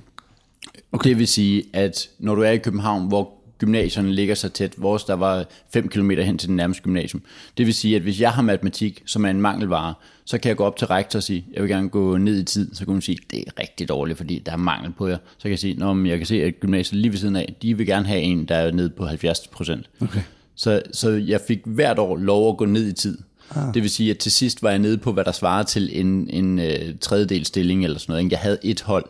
Okay. 0.91 1.09
Det 1.09 1.19
vil 1.19 1.27
sige, 1.27 1.63
at 1.73 2.09
når 2.19 2.35
du 2.35 2.41
er 2.41 2.51
i 2.51 2.57
København, 2.57 3.07
hvor 3.07 3.29
gymnasierne 3.63 4.11
ligger 4.13 4.35
så 4.35 4.49
tæt, 4.49 4.73
vores 4.77 5.03
der 5.03 5.13
var 5.13 5.45
5 5.73 5.89
km 5.89 6.11
hen 6.11 6.37
til 6.37 6.47
den 6.47 6.55
nærmeste 6.55 6.83
gymnasium. 6.83 7.21
Det 7.57 7.65
vil 7.65 7.73
sige, 7.73 7.95
at 7.95 8.01
hvis 8.01 8.21
jeg 8.21 8.31
har 8.31 8.41
matematik, 8.41 9.03
som 9.05 9.25
er 9.25 9.29
en 9.29 9.41
mangelvare, 9.41 9.93
så 10.25 10.37
kan 10.37 10.49
jeg 10.49 10.57
gå 10.57 10.63
op 10.63 10.77
til 10.77 10.87
rektor 10.87 11.19
og 11.19 11.23
sige, 11.23 11.45
jeg 11.53 11.63
vil 11.63 11.69
gerne 11.69 11.89
gå 11.89 12.17
ned 12.17 12.39
i 12.39 12.43
tid. 12.43 12.75
Så 12.75 12.85
kan 12.85 12.91
hun 12.91 13.01
sige, 13.01 13.17
det 13.31 13.43
er 13.47 13.59
rigtig 13.59 13.89
dårligt, 13.89 14.17
fordi 14.17 14.39
der 14.45 14.51
er 14.51 14.57
mangel 14.57 14.91
på 14.91 15.07
jer. 15.07 15.17
Så 15.37 15.41
kan 15.41 15.51
jeg 15.51 15.59
sige, 15.59 15.75
Nå, 15.75 15.93
men 15.93 16.07
jeg 16.07 16.17
kan 16.17 16.27
se, 16.27 16.43
at 16.43 16.59
gymnasiet 16.59 17.01
lige 17.01 17.11
ved 17.11 17.19
siden 17.19 17.35
af, 17.35 17.55
de 17.61 17.77
vil 17.77 17.85
gerne 17.85 18.05
have 18.07 18.21
en, 18.21 18.45
der 18.45 18.55
er 18.55 18.71
nede 18.71 18.89
på 18.89 19.05
70 19.05 19.47
procent. 19.47 19.89
Okay. 20.01 20.21
Så, 20.55 20.81
så 20.91 21.09
jeg 21.09 21.41
fik 21.47 21.59
hvert 21.65 21.99
år 21.99 22.17
lov 22.17 22.49
at 22.49 22.57
gå 22.57 22.65
ned 22.65 22.87
i 22.87 22.93
tid. 22.93 23.17
Ah. 23.55 23.73
Det 23.73 23.81
vil 23.81 23.89
sige, 23.89 24.11
at 24.11 24.17
til 24.17 24.31
sidst 24.31 24.63
var 24.63 24.69
jeg 24.69 24.79
nede 24.79 24.97
på, 24.97 25.11
hvad 25.11 25.23
der 25.23 25.31
svarer 25.31 25.63
til 25.63 25.99
en, 25.99 26.29
en 26.29 26.59
øh, 26.59 26.95
tredjedel 27.01 27.45
stilling 27.45 27.83
eller 27.83 27.99
sådan 27.99 28.13
noget. 28.13 28.31
Jeg 28.31 28.39
havde 28.39 28.57
et 28.63 28.81
hold. 28.81 29.05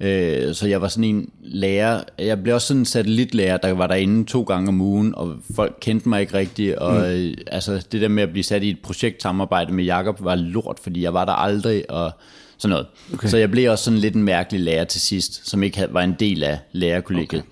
Øh, 0.00 0.54
så 0.54 0.66
jeg 0.66 0.80
var 0.80 0.88
sådan 0.88 1.04
en 1.04 1.30
lærer. 1.42 2.00
Jeg 2.18 2.42
blev 2.42 2.54
også 2.54 2.66
sådan 2.66 2.80
en 2.80 2.84
satellitlærer, 2.84 3.56
der 3.56 3.72
var 3.72 3.86
derinde 3.86 4.24
to 4.24 4.42
gange 4.42 4.68
om 4.68 4.80
ugen, 4.80 5.14
og 5.14 5.34
folk 5.54 5.76
kendte 5.80 6.08
mig 6.08 6.20
ikke 6.20 6.34
rigtigt. 6.34 6.76
Og 6.76 6.94
mm. 6.94 7.04
øh, 7.04 7.34
altså, 7.46 7.86
det 7.92 8.00
der 8.00 8.08
med 8.08 8.22
at 8.22 8.30
blive 8.30 8.44
sat 8.44 8.62
i 8.62 8.70
et 8.70 8.78
projektsamarbejde 8.82 9.72
med 9.72 9.84
Jakob 9.84 10.24
var 10.24 10.34
lort, 10.34 10.78
fordi 10.82 11.02
jeg 11.02 11.14
var 11.14 11.24
der 11.24 11.32
aldrig, 11.32 11.90
og 11.90 12.12
sådan 12.58 12.70
noget. 12.70 12.86
Okay. 13.14 13.28
Så 13.28 13.36
jeg 13.36 13.50
blev 13.50 13.70
også 13.70 13.84
sådan 13.84 13.98
lidt 13.98 14.14
en 14.14 14.22
mærkelig 14.22 14.60
lærer 14.60 14.84
til 14.84 15.00
sidst, 15.00 15.48
som 15.48 15.62
ikke 15.62 15.78
havde, 15.78 15.94
var 15.94 16.02
en 16.02 16.16
del 16.20 16.42
af 16.42 16.58
lærerkollegiet. 16.72 17.42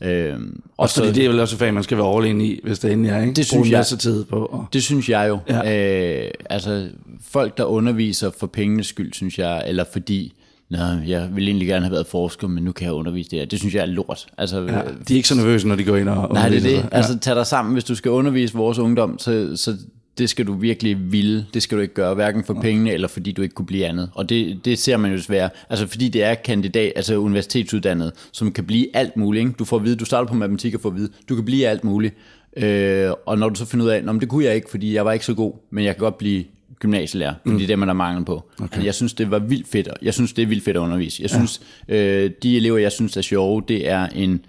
Okay. 0.00 0.32
Øhm, 0.32 0.62
og 0.76 0.82
Også 0.82 1.00
fordi 1.00 1.12
det 1.12 1.24
er 1.24 1.28
vel 1.28 1.40
også 1.40 1.54
et 1.54 1.58
fag, 1.58 1.74
man 1.74 1.82
skal 1.82 1.98
være 1.98 2.28
in 2.28 2.40
i, 2.40 2.60
hvis 2.62 2.78
det 2.78 2.92
endelig 2.92 3.12
er, 3.12 3.20
ikke? 3.20 3.32
Det 3.34 3.46
synes 3.46 3.70
jeg. 3.70 3.86
tid 3.86 4.24
på. 4.24 4.36
Og... 4.36 4.66
Det 4.72 4.82
synes 4.82 5.08
jeg 5.08 5.28
jo. 5.28 5.38
Ja. 5.48 6.24
Øh, 6.24 6.30
altså, 6.50 6.88
folk, 7.30 7.58
der 7.58 7.64
underviser 7.64 8.30
for 8.38 8.46
pengenes 8.46 8.86
skyld, 8.86 9.12
synes 9.12 9.38
jeg, 9.38 9.64
eller 9.66 9.84
fordi 9.92 10.32
Nå, 10.70 10.78
jeg 11.06 11.28
ville 11.34 11.48
egentlig 11.50 11.68
gerne 11.68 11.84
have 11.84 11.92
været 11.92 12.06
forsker, 12.06 12.48
men 12.48 12.64
nu 12.64 12.72
kan 12.72 12.84
jeg 12.84 12.92
undervise 12.94 13.30
det 13.30 13.38
her. 13.38 13.46
Det 13.46 13.58
synes 13.58 13.74
jeg 13.74 13.82
er 13.82 13.86
lort. 13.86 14.26
Altså, 14.38 14.60
Ja, 14.62 14.78
øh, 14.78 14.94
de 15.08 15.12
er 15.12 15.16
ikke 15.16 15.28
så 15.28 15.36
nervøse, 15.36 15.68
når 15.68 15.76
de 15.76 15.84
går 15.84 15.96
ind 15.96 16.08
og 16.08 16.34
Nej, 16.34 16.48
det 16.48 16.56
er 16.58 16.60
det. 16.62 16.70
sig. 16.80 16.88
Altså, 16.92 17.18
tag 17.18 17.36
dig 17.36 17.46
sammen, 17.46 17.72
hvis 17.72 17.84
du 17.84 17.94
skal 17.94 18.10
undervise 18.10 18.54
vores 18.54 18.78
ungdom, 18.78 19.18
så, 19.18 19.52
så 19.56 19.76
det 20.18 20.30
skal 20.30 20.46
du 20.46 20.52
virkelig 20.52 21.12
ville. 21.12 21.46
Det 21.54 21.62
skal 21.62 21.78
du 21.78 21.82
ikke 21.82 21.94
gøre, 21.94 22.14
hverken 22.14 22.44
for 22.44 22.54
pengene 22.54 22.92
eller 22.92 23.08
fordi 23.08 23.32
du 23.32 23.42
ikke 23.42 23.54
kunne 23.54 23.66
blive 23.66 23.86
andet. 23.86 24.10
Og 24.14 24.28
det, 24.28 24.64
det 24.64 24.78
ser 24.78 24.96
man 24.96 25.10
jo 25.10 25.16
desværre. 25.16 25.50
Altså, 25.70 25.86
fordi 25.86 26.08
det 26.08 26.22
er 26.24 26.34
kandidat, 26.34 26.92
altså 26.96 27.16
universitetsuddannet, 27.16 28.12
som 28.32 28.52
kan 28.52 28.64
blive 28.64 28.96
alt 28.96 29.16
muligt. 29.16 29.40
Ikke? 29.46 29.54
Du 29.58 29.64
får 29.64 29.76
at 29.76 29.84
vide, 29.84 29.96
du 29.96 30.04
starter 30.04 30.28
på 30.28 30.34
matematik 30.34 30.74
og 30.74 30.80
får 30.80 30.88
at 30.88 30.96
vide, 30.96 31.08
du 31.28 31.34
kan 31.34 31.44
blive 31.44 31.66
alt 31.66 31.84
muligt. 31.84 32.14
Øh, 32.56 33.10
og 33.26 33.38
når 33.38 33.48
du 33.48 33.54
så 33.54 33.64
finder 33.64 33.86
ud 33.86 33.90
af, 33.90 33.96
at 33.96 34.20
det 34.20 34.28
kunne 34.28 34.44
jeg 34.44 34.54
ikke, 34.54 34.70
fordi 34.70 34.94
jeg 34.94 35.04
var 35.04 35.12
ikke 35.12 35.24
så 35.24 35.34
god, 35.34 35.52
men 35.70 35.84
jeg 35.84 35.94
kan 35.94 36.00
godt 36.00 36.18
blive 36.18 36.44
gymnasielærer, 36.78 37.34
fordi 37.42 37.52
mm. 37.52 37.58
det 37.58 37.64
er 37.64 37.68
det, 37.68 37.78
man 37.78 37.88
har 37.88 37.94
mangel 37.94 38.24
på. 38.24 38.50
Okay. 38.62 38.84
Jeg 38.84 38.94
synes, 38.94 39.14
det 39.14 39.30
var 39.30 39.38
vildt 39.38 39.68
fedt. 39.68 39.88
Jeg 40.02 40.14
synes, 40.14 40.32
det 40.32 40.42
er 40.42 40.46
vildt 40.46 40.64
fedt 40.64 40.76
at 40.76 40.80
undervise. 40.80 41.22
Jeg 41.22 41.30
synes, 41.30 41.60
øh, 41.88 42.30
de 42.42 42.56
elever, 42.56 42.78
jeg 42.78 42.92
synes 42.92 43.16
er 43.16 43.22
sjove, 43.22 43.62
det 43.68 43.88
er 43.88 44.06
en... 44.06 44.40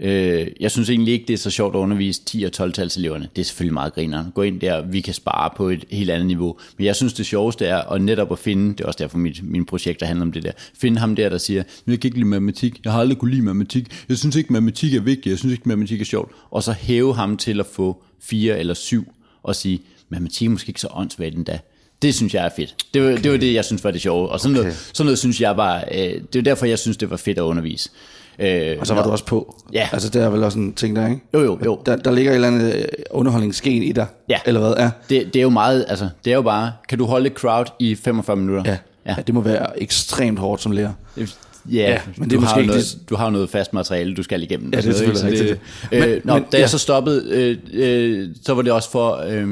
Øh, 0.00 0.46
jeg 0.60 0.70
synes 0.70 0.90
egentlig 0.90 1.14
ikke, 1.14 1.24
det 1.28 1.34
er 1.34 1.38
så 1.38 1.50
sjovt 1.50 1.74
at 1.74 1.78
undervise 1.78 2.22
10- 2.30 2.46
og 2.46 2.52
12 2.52 2.72
eleverne. 2.96 3.28
Det 3.36 3.42
er 3.42 3.44
selvfølgelig 3.44 3.74
meget 3.74 3.94
grineren. 3.94 4.26
Gå 4.34 4.42
ind 4.42 4.60
der, 4.60 4.82
vi 4.86 5.00
kan 5.00 5.14
spare 5.14 5.50
på 5.56 5.68
et 5.68 5.84
helt 5.90 6.10
andet 6.10 6.26
niveau. 6.26 6.58
Men 6.78 6.86
jeg 6.86 6.96
synes, 6.96 7.12
det 7.12 7.26
sjoveste 7.26 7.66
er 7.66 7.92
at 7.92 8.02
netop 8.02 8.32
at 8.32 8.38
finde, 8.38 8.72
det 8.72 8.80
er 8.80 8.86
også 8.86 8.98
derfor 8.98 9.18
mit, 9.18 9.44
mine 9.44 9.64
projekter 9.64 10.06
handler 10.06 10.26
om 10.26 10.32
det 10.32 10.42
der, 10.42 10.52
finde 10.78 10.98
ham 11.00 11.16
der, 11.16 11.28
der 11.28 11.38
siger, 11.38 11.62
jeg 11.86 12.00
kan 12.00 12.08
ikke 12.08 12.18
lide 12.18 12.28
matematik, 12.28 12.80
jeg 12.84 12.92
har 12.92 13.00
aldrig 13.00 13.18
kunne 13.18 13.30
lide 13.30 13.42
matematik, 13.42 14.04
jeg 14.08 14.18
synes 14.18 14.36
ikke, 14.36 14.52
matematik 14.52 14.94
er 14.94 15.00
vigtigt, 15.00 15.30
jeg 15.30 15.38
synes 15.38 15.52
ikke, 15.52 15.68
matematik 15.68 16.00
er 16.00 16.04
sjovt. 16.04 16.32
Og 16.50 16.62
så 16.62 16.72
hæve 16.72 17.14
ham 17.14 17.36
til 17.36 17.60
at 17.60 17.66
få 17.66 18.02
fire 18.20 18.58
eller 18.58 18.74
syv 18.74 19.12
og 19.42 19.56
sige, 19.56 19.80
matematik 20.08 20.46
er 20.46 20.50
måske 20.50 20.70
ikke 20.70 20.80
så 20.80 20.88
åndssvagt 20.90 21.34
endda. 21.34 21.58
Det 22.02 22.14
synes 22.14 22.34
jeg 22.34 22.44
er 22.44 22.50
fedt. 22.56 22.74
Det 22.94 23.02
var, 23.02 23.12
okay. 23.12 23.22
det, 23.22 23.30
var 23.32 23.36
det, 23.38 23.54
jeg 23.54 23.64
synes 23.64 23.84
var 23.84 23.90
det 23.90 24.00
sjove. 24.00 24.28
Og 24.28 24.40
sådan, 24.40 24.56
okay. 24.56 24.62
noget, 24.62 24.90
sådan 24.92 25.06
noget 25.06 25.18
synes 25.18 25.40
jeg 25.40 25.56
var, 25.56 25.84
øh, 25.94 25.98
det 26.32 26.36
er 26.36 26.42
derfor, 26.42 26.66
jeg 26.66 26.78
synes, 26.78 26.96
det 26.96 27.10
var 27.10 27.16
fedt 27.16 27.38
at 27.38 27.42
undervise. 27.42 27.90
Øh, 28.38 28.76
Og 28.80 28.86
så 28.86 28.94
var 28.94 29.00
når- 29.00 29.06
du 29.06 29.12
også 29.12 29.24
på. 29.24 29.56
Ja. 29.72 29.88
Altså, 29.92 30.08
det 30.08 30.22
er 30.22 30.28
vel 30.28 30.44
også 30.44 30.58
en 30.58 30.72
ting 30.74 30.96
der, 30.96 31.08
ikke? 31.08 31.20
Jo, 31.34 31.40
jo, 31.40 31.58
jo. 31.64 31.80
Der, 31.86 31.96
der 31.96 32.12
ligger 32.12 32.30
et 32.32 32.34
eller 32.34 32.48
andet 32.48 32.74
øh, 32.74 32.84
underholdningsgen 33.10 33.82
i 33.82 33.92
dig. 33.92 34.06
Ja. 34.28 34.38
Eller 34.46 34.60
hvad? 34.60 34.74
Ja. 34.78 34.90
Det, 35.08 35.34
det 35.34 35.36
er 35.36 35.42
jo 35.42 35.50
meget, 35.50 35.84
altså, 35.88 36.08
det 36.24 36.30
er 36.30 36.34
jo 36.34 36.42
bare, 36.42 36.72
kan 36.88 36.98
du 36.98 37.04
holde 37.04 37.26
et 37.26 37.32
crowd 37.32 37.66
i 37.78 37.94
45 37.94 38.36
minutter? 38.36 38.70
Ja. 38.70 38.76
ja. 39.06 39.14
ja. 39.16 39.22
det 39.26 39.34
må 39.34 39.40
være 39.40 39.82
ekstremt 39.82 40.38
hårdt 40.38 40.62
som 40.62 40.72
lærer. 40.72 40.92
Ja, 41.16 41.24
ja 41.72 41.98
men 42.16 42.30
det 42.30 42.38
du, 42.38 42.44
har 42.44 42.56
noget, 42.62 42.74
det- 42.74 43.10
du 43.10 43.16
har 43.16 43.30
noget 43.30 43.50
fast 43.50 43.72
materiale, 43.72 44.14
du 44.14 44.22
skal 44.22 44.42
igennem. 44.42 44.72
Ja, 44.72 44.76
det 44.76 44.84
er 44.86 44.88
noget, 44.90 44.96
selvfølgelig 45.18 45.40
rigtigt. 45.40 45.60
Øh, 45.92 46.00
Men- 46.10 46.20
nå, 46.24 46.34
men- 46.34 46.42
da 46.42 46.56
jeg 46.56 46.60
ja. 46.60 46.66
så 46.66 46.78
stoppede, 46.78 47.24
øh, 47.30 47.56
øh, 47.72 48.28
så 48.44 48.54
var 48.54 48.62
det 48.62 48.72
også 48.72 48.90
for, 48.90 49.24
øh, 49.28 49.48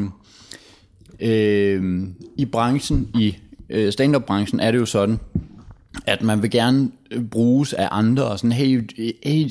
øh, 1.20 2.02
i 2.36 2.44
branchen, 2.44 3.08
i 3.14 3.36
øh, 3.70 3.92
stand-up-branchen, 3.92 4.60
er 4.60 4.70
det 4.70 4.78
jo 4.78 4.86
sådan, 4.86 5.18
at 6.06 6.22
man 6.22 6.42
vil 6.42 6.50
gerne 6.50 6.90
øh, 7.10 7.24
bruges 7.24 7.72
af 7.72 7.88
andre, 7.90 8.24
og 8.24 8.38
sådan, 8.38 8.52
hey, 8.52 8.90
hey 9.24 9.50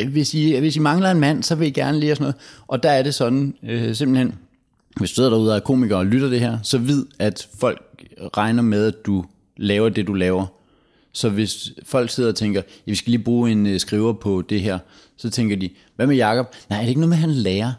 øh, 0.00 0.08
hvis, 0.08 0.34
I, 0.34 0.58
hvis 0.58 0.76
I 0.76 0.78
mangler 0.78 1.10
en 1.10 1.20
mand, 1.20 1.42
så 1.42 1.54
vil 1.54 1.68
I 1.68 1.70
gerne 1.70 2.00
lige 2.00 2.12
og 2.12 2.16
sådan 2.16 2.24
noget. 2.24 2.36
Og 2.66 2.82
der 2.82 2.90
er 2.90 3.02
det 3.02 3.14
sådan, 3.14 3.54
øh, 3.62 3.94
simpelthen, 3.94 4.34
hvis 4.96 5.10
du 5.10 5.14
sidder 5.14 5.30
derude 5.30 5.50
og 5.50 5.56
er 5.56 5.60
komiker 5.60 5.96
og 5.96 6.06
lytter 6.06 6.28
det 6.28 6.40
her, 6.40 6.58
så 6.62 6.78
vid, 6.78 7.04
at 7.18 7.48
folk 7.58 7.82
regner 8.36 8.62
med, 8.62 8.86
at 8.86 9.06
du 9.06 9.24
laver 9.56 9.88
det, 9.88 10.06
du 10.06 10.14
laver. 10.14 10.46
Så 11.12 11.28
hvis 11.28 11.72
folk 11.84 12.10
sidder 12.10 12.28
og 12.28 12.36
tænker, 12.36 12.62
ja, 12.86 12.90
vi 12.90 12.94
skal 12.94 13.10
lige 13.10 13.22
bruge 13.22 13.50
en 13.50 13.66
øh, 13.66 13.80
skriver 13.80 14.12
på 14.12 14.42
det 14.42 14.60
her, 14.60 14.78
så 15.16 15.30
tænker 15.30 15.56
de, 15.56 15.70
hvad 15.96 16.06
med 16.06 16.16
Jakob? 16.16 16.54
Nej, 16.70 16.78
er 16.78 16.82
det 16.82 16.88
ikke 16.88 17.00
noget 17.00 17.08
med, 17.08 17.16
at 17.16 17.20
han 17.20 17.30
lærer? 17.30 17.72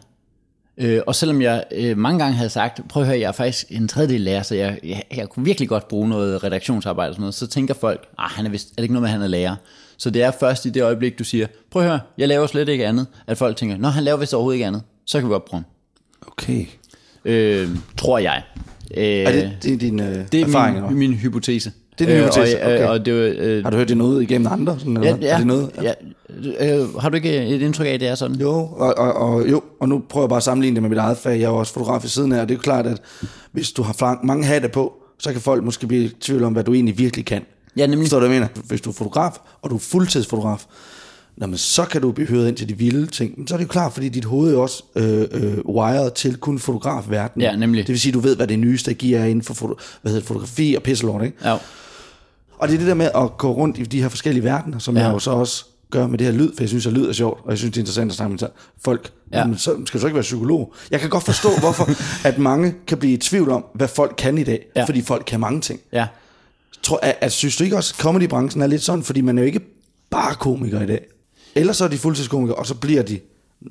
Øh, 0.80 1.00
og 1.06 1.14
selvom 1.14 1.42
jeg 1.42 1.64
øh, 1.72 1.98
mange 1.98 2.18
gange 2.18 2.36
havde 2.36 2.50
sagt, 2.50 2.80
prøv 2.88 3.02
at 3.02 3.06
høre, 3.08 3.18
jeg 3.20 3.28
er 3.28 3.32
faktisk 3.32 3.66
en 3.70 3.88
tredjedel 3.88 4.20
lærer, 4.20 4.42
så 4.42 4.54
jeg, 4.54 4.78
jeg, 4.84 5.02
jeg 5.16 5.28
kunne 5.28 5.44
virkelig 5.44 5.68
godt 5.68 5.88
bruge 5.88 6.08
noget 6.08 6.44
redaktionsarbejde 6.44 7.08
og 7.08 7.14
sådan 7.14 7.20
noget, 7.22 7.34
så 7.34 7.46
tænker 7.46 7.74
folk, 7.74 8.06
ah, 8.18 8.30
han 8.30 8.46
er, 8.46 8.50
vist, 8.50 8.68
er 8.70 8.74
det 8.76 8.82
ikke 8.82 8.94
noget 8.94 9.02
med, 9.02 9.08
at 9.08 9.12
han 9.12 9.22
er 9.22 9.26
lærer? 9.26 9.56
Så 9.96 10.10
det 10.10 10.22
er 10.22 10.30
først 10.30 10.66
i 10.66 10.70
det 10.70 10.82
øjeblik, 10.82 11.18
du 11.18 11.24
siger, 11.24 11.46
prøv 11.70 11.82
at 11.82 11.88
høre, 11.88 12.00
jeg 12.18 12.28
laver 12.28 12.46
slet 12.46 12.68
ikke 12.68 12.86
andet, 12.86 13.06
at 13.26 13.38
folk 13.38 13.56
tænker, 13.56 13.76
nå, 13.76 13.88
han 13.88 14.04
laver 14.04 14.18
vist 14.18 14.34
overhovedet 14.34 14.56
ikke 14.56 14.66
andet, 14.66 14.82
så 15.06 15.18
kan 15.18 15.28
vi 15.28 15.32
godt 15.32 15.44
bruge 15.44 15.62
ham. 15.62 15.64
Okay. 16.32 16.66
Øh, 17.24 17.68
tror 17.96 18.18
jeg. 18.18 18.42
Øh, 18.96 19.04
Er 19.04 19.32
det, 19.32 19.56
det 19.62 19.72
er 19.72 19.78
din 19.78 20.00
øh, 20.00 20.24
det 20.32 20.40
erfaring? 20.40 20.76
er 20.76 20.80
eller 20.82 20.90
min, 20.90 20.98
hvad? 20.98 21.08
min 21.08 21.14
hypotese. 21.18 21.72
Det 21.98 22.10
er 22.10 22.18
hypotese, 22.22 22.56
Øh, 22.56 22.66
og, 22.66 22.72
okay. 22.72 22.86
og, 22.86 23.06
det 23.06 23.12
øh, 23.12 23.64
Har 23.64 23.70
du 23.70 23.76
hørt 23.76 23.88
det 23.88 23.96
noget 23.96 24.22
igennem 24.22 24.48
andre? 24.50 24.76
Sådan, 24.78 24.96
eller 24.96 25.08
ja, 25.08 25.16
ja, 25.20 25.32
Er 25.32 25.36
det 25.36 25.46
noget? 25.46 25.70
ja, 25.82 25.92
øh, 26.80 26.94
har 26.94 27.08
du 27.08 27.16
ikke 27.16 27.36
et 27.46 27.62
indtryk 27.62 27.86
af, 27.86 27.90
at 27.90 28.00
det 28.00 28.08
er 28.08 28.14
sådan? 28.14 28.36
Jo, 28.36 28.50
og, 28.52 28.98
og, 28.98 29.12
og, 29.12 29.50
jo, 29.50 29.62
og 29.80 29.88
nu 29.88 30.02
prøver 30.08 30.24
jeg 30.24 30.28
bare 30.28 30.36
at 30.36 30.42
sammenligne 30.42 30.74
det 30.74 30.82
med 30.82 30.90
mit 30.90 30.98
eget 30.98 31.18
fag. 31.18 31.30
Jeg 31.40 31.42
er 31.46 31.48
jo 31.50 31.56
også 31.56 31.72
fotograf 31.72 32.02
ved 32.02 32.08
siden 32.08 32.32
af, 32.32 32.40
og 32.40 32.48
det 32.48 32.54
er 32.54 32.58
jo 32.58 32.62
klart, 32.62 32.86
at 32.86 33.00
hvis 33.52 33.72
du 33.72 33.82
har 33.82 34.24
mange 34.26 34.44
hatte 34.44 34.68
på, 34.68 34.92
så 35.18 35.32
kan 35.32 35.40
folk 35.40 35.64
måske 35.64 35.86
blive 35.86 36.04
i 36.04 36.08
tvivl 36.20 36.44
om, 36.44 36.52
hvad 36.52 36.64
du 36.64 36.74
egentlig 36.74 36.98
virkelig 36.98 37.24
kan. 37.24 37.42
Ja, 37.76 37.86
nemlig. 37.86 38.06
Forstår 38.06 38.20
du, 38.20 38.26
hvad 38.26 38.36
jeg 38.36 38.48
mener? 38.54 38.62
Hvis 38.68 38.80
du 38.80 38.90
er 38.90 38.94
fotograf, 38.94 39.32
og 39.62 39.70
du 39.70 39.74
er 39.74 39.78
fuldtidsfotograf, 39.80 40.64
jamen, 41.40 41.56
så 41.58 41.84
kan 41.84 42.00
du 42.02 42.12
blive 42.12 42.28
høret 42.28 42.48
ind 42.48 42.56
til 42.56 42.68
de 42.68 42.78
vilde 42.78 43.06
ting. 43.06 43.34
Men 43.36 43.46
så 43.48 43.54
er 43.54 43.58
det 43.58 43.64
jo 43.64 43.68
klart, 43.68 43.92
fordi 43.92 44.08
dit 44.08 44.24
hoved 44.24 44.54
er 44.54 44.58
også 44.58 44.82
øh, 44.96 45.20
øh, 45.30 45.58
wired 45.64 46.10
til 46.10 46.36
kun 46.36 46.58
fotografverdenen. 46.58 47.42
Ja, 47.42 47.56
nemlig. 47.56 47.86
Det 47.86 47.92
vil 47.92 48.00
sige, 48.00 48.12
du 48.12 48.20
ved, 48.20 48.36
hvad 48.36 48.46
det 48.46 48.58
nyeste 48.58 48.94
gear 48.94 49.20
er 49.22 49.26
inden 49.26 49.42
for 49.42 49.54
foto, 49.54 49.74
hvad 50.02 50.12
hedder 50.12 50.26
fotografi 50.26 50.74
og 50.76 50.82
pisselort, 50.82 51.24
ikke? 51.24 51.36
Ja. 51.44 51.56
Og 52.58 52.68
det 52.68 52.74
er 52.74 52.78
det 52.78 52.86
der 52.86 52.94
med 52.94 53.10
at 53.14 53.38
gå 53.38 53.52
rundt 53.52 53.78
i 53.78 53.82
de 53.82 54.02
her 54.02 54.08
forskellige 54.08 54.44
verdener, 54.44 54.78
som 54.78 54.96
ja. 54.96 55.02
Jeg 55.02 55.12
jo 55.12 55.18
så 55.18 55.30
også 55.30 55.64
gør 55.90 56.06
med 56.06 56.18
det 56.18 56.26
her 56.26 56.34
lyd, 56.34 56.52
for 56.56 56.62
jeg 56.62 56.68
synes, 56.68 56.86
at 56.86 56.92
lyd 56.92 57.08
er 57.08 57.12
sjovt, 57.12 57.40
og 57.44 57.50
jeg 57.50 57.58
synes, 57.58 57.72
det 57.72 57.78
er 57.78 57.82
interessant 57.82 58.10
at 58.10 58.16
snakke 58.16 58.30
med 58.40 58.48
folk. 58.84 59.12
Ja. 59.32 59.44
Men 59.44 59.58
så 59.58 59.76
skal 59.86 59.98
du 59.98 60.00
så 60.00 60.06
ikke 60.06 60.14
være 60.14 60.22
psykolog. 60.22 60.74
Jeg 60.90 61.00
kan 61.00 61.10
godt 61.10 61.24
forstå, 61.24 61.48
hvorfor 61.60 61.88
at 62.26 62.38
mange 62.38 62.74
kan 62.86 62.98
blive 62.98 63.12
i 63.12 63.16
tvivl 63.16 63.50
om, 63.50 63.64
hvad 63.74 63.88
folk 63.88 64.14
kan 64.18 64.38
i 64.38 64.44
dag, 64.44 64.66
ja. 64.76 64.80
Ja. 64.80 64.86
fordi 64.86 65.02
folk 65.02 65.24
kan 65.26 65.40
mange 65.40 65.60
ting. 65.60 65.80
ja. 65.92 66.06
Tror, 66.82 66.98
at, 67.02 67.16
at, 67.20 67.32
synes 67.32 67.56
du 67.56 67.64
ikke 67.64 67.76
også, 67.76 67.94
at 67.98 68.02
comedybranchen 68.02 68.62
er 68.62 68.66
lidt 68.66 68.82
sådan, 68.82 69.04
fordi 69.04 69.20
man 69.20 69.38
er 69.38 69.42
jo 69.42 69.46
ikke 69.46 69.60
bare 70.10 70.34
komiker 70.34 70.82
i 70.82 70.86
dag. 70.86 71.04
Eller 71.54 71.72
så 71.72 71.84
er 71.84 71.88
de 71.88 71.98
fuldtidskomikere, 71.98 72.56
og 72.56 72.66
så 72.66 72.74
bliver 72.74 73.02
de 73.02 73.20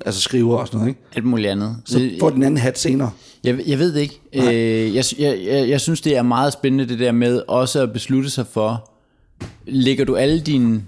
altså 0.06 0.20
skriver 0.20 0.56
og 0.56 0.66
sådan 0.66 0.78
noget, 0.78 0.88
ikke? 0.88 1.00
Alt 1.16 1.24
muligt 1.24 1.50
andet. 1.50 1.76
Så 1.84 2.10
får 2.20 2.30
den 2.30 2.42
anden 2.42 2.58
hat 2.58 2.78
senere. 2.78 3.10
Jeg, 3.44 3.58
jeg 3.66 3.78
ved 3.78 3.94
det 3.94 4.00
ikke. 4.00 4.20
Øh, 4.34 4.94
jeg, 4.94 5.04
jeg, 5.18 5.38
jeg, 5.46 5.68
jeg 5.68 5.80
synes, 5.80 6.00
det 6.00 6.16
er 6.16 6.22
meget 6.22 6.52
spændende 6.52 6.88
det 6.88 6.98
der 6.98 7.12
med 7.12 7.42
også 7.48 7.82
at 7.82 7.92
beslutte 7.92 8.30
sig 8.30 8.46
for, 8.52 8.90
lægger 9.66 10.04
du 10.04 10.16
alle 10.16 10.40
dine 10.40 10.82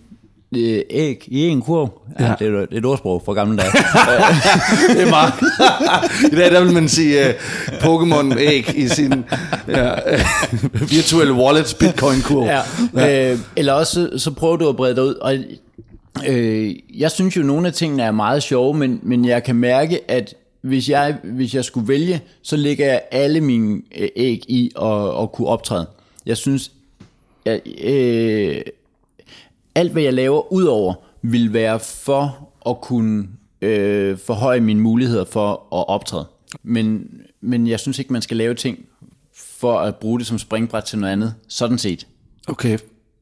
øh, 0.56 0.80
æg 0.90 1.24
i 1.26 1.40
en 1.48 1.62
kurv? 1.62 2.00
Ja, 2.20 2.24
Ja. 2.26 2.34
Det 2.38 2.46
er 2.46 2.50
jo 2.50 2.66
et 2.70 2.84
ordsprog 2.84 3.22
fra 3.26 3.32
gamle 3.32 3.56
dage. 3.58 3.70
Det 4.94 5.02
er 5.02 5.10
meget. 5.10 5.32
I 6.32 6.36
dag 6.36 6.50
der 6.50 6.64
vil 6.64 6.72
man 6.72 6.88
sige 6.88 7.20
uh, 7.28 7.34
Pokémon 7.78 8.38
æg 8.38 8.74
i 8.76 8.88
sin 8.88 9.24
ja, 9.68 9.92
uh, 10.14 10.90
virtuelle 10.90 11.32
wallets 11.32 11.74
bitcoin 11.74 12.20
kurv. 12.20 12.46
ja. 12.46 12.60
Ja. 12.94 13.32
Øh, 13.32 13.38
eller 13.56 13.72
også 13.72 13.92
så, 13.92 14.18
så 14.18 14.30
prøver 14.30 14.56
du 14.56 14.68
at 14.68 14.76
brede 14.76 14.94
dig 14.94 15.02
ud. 15.04 15.14
Og, 15.14 15.36
øh, 16.28 16.74
jeg 16.94 17.10
synes 17.10 17.36
jo, 17.36 17.42
nogle 17.42 17.66
af 17.66 17.72
tingene 17.72 18.02
er 18.02 18.10
meget 18.10 18.42
sjove, 18.42 18.74
men, 18.74 19.00
men 19.02 19.24
jeg 19.24 19.44
kan 19.44 19.56
mærke, 19.56 20.10
at 20.10 20.34
hvis 20.60 20.88
jeg, 20.88 21.18
hvis 21.22 21.54
jeg 21.54 21.64
skulle 21.64 21.88
vælge, 21.88 22.22
så 22.42 22.56
lægger 22.56 22.86
jeg 22.86 23.02
alle 23.10 23.40
mine 23.40 23.82
øh, 23.98 24.08
æg 24.16 24.44
i 24.48 24.70
at, 24.82 25.22
at 25.22 25.32
kunne 25.32 25.48
optræde. 25.48 25.86
Jeg 26.26 26.36
synes, 26.36 26.72
at, 27.44 27.60
øh, 27.82 28.62
alt 29.74 29.92
hvad 29.92 30.02
jeg 30.02 30.14
laver 30.14 30.52
udover 30.52 30.94
vil 31.22 31.52
være 31.52 31.80
for 31.80 32.48
at 32.66 32.80
kunne 32.80 33.28
øh, 33.60 34.18
forhøje 34.18 34.60
mine 34.60 34.80
muligheder 34.80 35.24
for 35.24 35.50
at 35.52 35.88
optræde. 35.88 36.26
Men, 36.62 37.10
men 37.40 37.66
jeg 37.66 37.80
synes 37.80 37.98
ikke, 37.98 38.12
man 38.12 38.22
skal 38.22 38.36
lave 38.36 38.54
ting 38.54 38.78
for 39.34 39.78
at 39.78 39.96
bruge 39.96 40.18
det 40.18 40.26
som 40.26 40.38
springbræt 40.38 40.84
til 40.84 40.98
noget 40.98 41.12
andet, 41.12 41.34
sådan 41.48 41.78
set. 41.78 42.06
Okay. 42.48 42.78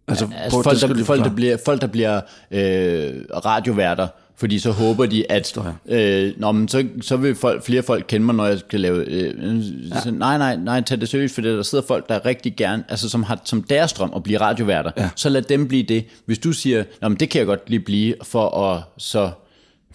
Altså, 0.09 0.27
prøv, 0.27 0.63
Altså 0.67 0.87
folk, 0.87 0.99
der, 0.99 1.05
folk, 1.05 1.25
der 1.25 1.31
bliver, 1.35 1.57
folk, 1.65 1.81
der 1.81 1.87
bliver 1.87 2.21
øh, 2.51 3.15
radioværter, 3.45 4.09
fordi 4.37 4.59
så 4.59 4.71
håber 4.71 5.07
de, 5.07 5.33
at 5.33 5.59
øh, 5.89 6.33
nå, 6.37 6.53
men 6.53 6.69
så, 6.69 6.85
så 7.01 7.17
vil 7.17 7.35
folk, 7.35 7.65
flere 7.65 7.83
folk 7.83 8.05
kende 8.09 8.27
mig, 8.27 8.35
når 8.35 8.47
jeg 8.47 8.59
skal 8.59 8.81
lave... 8.81 9.05
Øh, 9.05 9.35
ja. 10.07 10.11
Nej, 10.11 10.39
nej, 10.39 10.57
nej, 10.57 10.81
tag 10.81 11.01
det 11.01 11.09
seriøst, 11.09 11.35
for 11.35 11.43
der 11.43 11.63
sidder 11.63 11.85
folk, 11.87 12.09
der 12.09 12.27
rigtig 12.27 12.57
gerne, 12.57 12.85
altså 12.89 13.09
som 13.09 13.23
har 13.23 13.41
som 13.45 13.63
deres 13.63 13.93
drøm 13.93 14.13
at 14.17 14.23
blive 14.23 14.41
radioværter. 14.41 14.91
Ja. 14.97 15.11
Så 15.17 15.29
lad 15.29 15.43
dem 15.43 15.69
blive 15.69 15.83
det. 15.83 16.05
Hvis 16.25 16.39
du 16.39 16.53
siger, 16.53 16.85
nå, 17.03 17.09
men 17.09 17.19
det 17.19 17.31
kan 17.31 17.39
jeg 17.39 17.47
godt 17.47 17.71
lige 17.71 17.81
blive, 17.81 18.15
for 18.23 18.65
at 18.65 18.83
så 18.99 19.31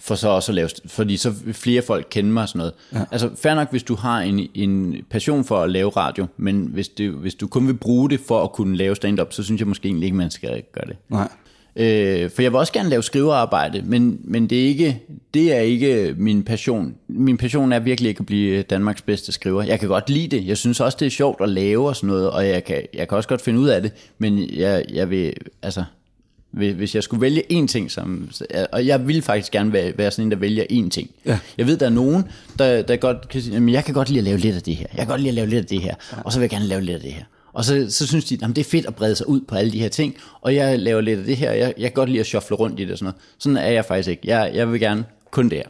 for 0.04 0.14
så 0.14 0.28
også 0.28 0.52
at 0.52 0.56
lave, 0.56 0.68
fordi 0.86 1.16
så 1.16 1.32
flere 1.52 1.82
folk 1.82 2.06
kende 2.10 2.30
mig 2.30 2.42
og 2.42 2.48
sådan 2.48 2.58
noget. 2.58 2.72
Ja. 2.92 3.04
Altså 3.10 3.30
fair 3.36 3.54
nok, 3.54 3.70
hvis 3.70 3.82
du 3.82 3.94
har 3.94 4.20
en, 4.20 4.48
en 4.54 4.96
passion 5.10 5.44
for 5.44 5.60
at 5.60 5.70
lave 5.70 5.90
radio, 5.90 6.26
men 6.36 6.68
hvis, 6.72 6.88
det, 6.88 7.10
hvis 7.10 7.34
du 7.34 7.46
kun 7.46 7.66
vil 7.66 7.74
bruge 7.74 8.10
det 8.10 8.20
for 8.28 8.42
at 8.42 8.52
kunne 8.52 8.76
lave 8.76 8.96
stand-up, 8.96 9.32
så 9.32 9.42
synes 9.42 9.58
jeg 9.58 9.68
måske 9.68 9.86
egentlig 9.86 10.06
ikke, 10.06 10.16
man 10.16 10.30
skal 10.30 10.62
gøre 10.72 10.84
det. 10.86 10.96
Nej. 11.08 11.28
Øh, 11.76 12.30
for 12.30 12.42
jeg 12.42 12.52
vil 12.52 12.58
også 12.58 12.72
gerne 12.72 12.88
lave 12.88 13.02
skrivearbejde, 13.02 13.82
men, 13.82 14.20
men 14.24 14.46
det, 14.50 14.62
er 14.62 14.66
ikke, 14.66 15.02
det 15.34 15.56
er 15.56 15.60
ikke 15.60 16.14
min 16.18 16.42
passion. 16.42 16.94
Min 17.08 17.36
passion 17.36 17.72
er 17.72 17.78
virkelig 17.78 18.08
ikke 18.08 18.20
at 18.20 18.26
blive 18.26 18.62
Danmarks 18.62 19.02
bedste 19.02 19.32
skriver. 19.32 19.62
Jeg 19.62 19.80
kan 19.80 19.88
godt 19.88 20.10
lide 20.10 20.36
det. 20.36 20.46
Jeg 20.46 20.56
synes 20.56 20.80
også, 20.80 20.96
det 21.00 21.06
er 21.06 21.10
sjovt 21.10 21.40
at 21.40 21.48
lave 21.48 21.88
og 21.88 21.96
sådan 21.96 22.08
noget, 22.08 22.30
og 22.30 22.48
jeg 22.48 22.64
kan, 22.64 22.82
jeg 22.94 23.08
kan 23.08 23.16
også 23.16 23.28
godt 23.28 23.40
finde 23.40 23.60
ud 23.60 23.68
af 23.68 23.82
det, 23.82 23.92
men 24.18 24.50
jeg, 24.50 24.84
jeg 24.92 25.10
vil, 25.10 25.34
altså, 25.62 25.84
hvis 26.54 26.94
jeg 26.94 27.02
skulle 27.02 27.20
vælge 27.20 27.42
én 27.52 27.66
ting, 27.66 27.90
som, 27.90 28.30
og 28.72 28.86
jeg 28.86 29.08
vil 29.08 29.22
faktisk 29.22 29.52
gerne 29.52 29.72
være, 29.72 29.92
være 29.98 30.10
sådan 30.10 30.24
en, 30.24 30.30
der 30.30 30.36
vælger 30.36 30.64
én 30.70 30.88
ting. 30.88 31.10
Ja. 31.26 31.38
Jeg 31.58 31.66
ved, 31.66 31.76
der 31.76 31.86
er 31.86 31.90
nogen, 31.90 32.24
der, 32.58 32.82
der 32.82 32.96
godt 32.96 33.28
kan 33.28 33.42
sige, 33.42 33.72
jeg 33.72 33.84
kan 33.84 33.94
godt 33.94 34.08
lide 34.08 34.18
at 34.18 34.24
lave 34.24 34.38
lidt 34.38 34.56
af 34.56 34.62
det 34.62 34.76
her. 34.76 34.86
Jeg 34.90 34.98
kan 34.98 35.06
godt 35.06 35.20
lide 35.20 35.28
at 35.28 35.34
lave 35.34 35.46
lidt 35.46 35.60
af 35.60 35.66
det 35.66 35.80
her, 35.80 35.94
og 36.24 36.32
så 36.32 36.38
vil 36.38 36.44
jeg 36.44 36.50
gerne 36.50 36.66
lave 36.66 36.80
lidt 36.80 36.94
af 36.94 37.00
det 37.00 37.12
her. 37.12 37.24
Og 37.52 37.64
så, 37.64 37.86
så 37.88 38.06
synes 38.06 38.24
de, 38.24 38.38
at 38.42 38.48
det 38.48 38.58
er 38.58 38.64
fedt 38.64 38.86
at 38.86 38.94
brede 38.94 39.16
sig 39.16 39.28
ud 39.28 39.40
på 39.40 39.54
alle 39.54 39.72
de 39.72 39.78
her 39.78 39.88
ting, 39.88 40.14
og 40.40 40.54
jeg 40.54 40.78
laver 40.78 41.00
lidt 41.00 41.18
af 41.18 41.24
det 41.24 41.36
her, 41.36 41.52
jeg, 41.52 41.74
jeg 41.78 41.84
kan 41.84 41.92
godt 41.92 42.08
lide 42.08 42.20
at 42.20 42.26
shuffle 42.26 42.56
rundt 42.56 42.80
i 42.80 42.82
det 42.82 42.92
og 42.92 42.98
sådan 42.98 43.04
noget. 43.04 43.16
Sådan 43.38 43.56
er 43.56 43.70
jeg 43.70 43.84
faktisk 43.84 44.08
ikke. 44.08 44.22
Jeg, 44.24 44.50
jeg 44.54 44.72
vil 44.72 44.80
gerne 44.80 45.04
kun 45.30 45.48
det 45.48 45.58
her. 45.58 45.64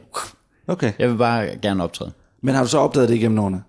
Okay. 0.67 0.93
Jeg 0.99 1.11
vil 1.11 1.17
bare 1.17 1.49
gerne 1.63 1.83
optræde. 1.83 2.13
Men 2.43 2.55
har 2.55 2.63
du 2.63 2.69
så 2.69 2.79
opdaget 2.79 3.09
det 3.09 3.15
igennem 3.15 3.39
årene? 3.39 3.63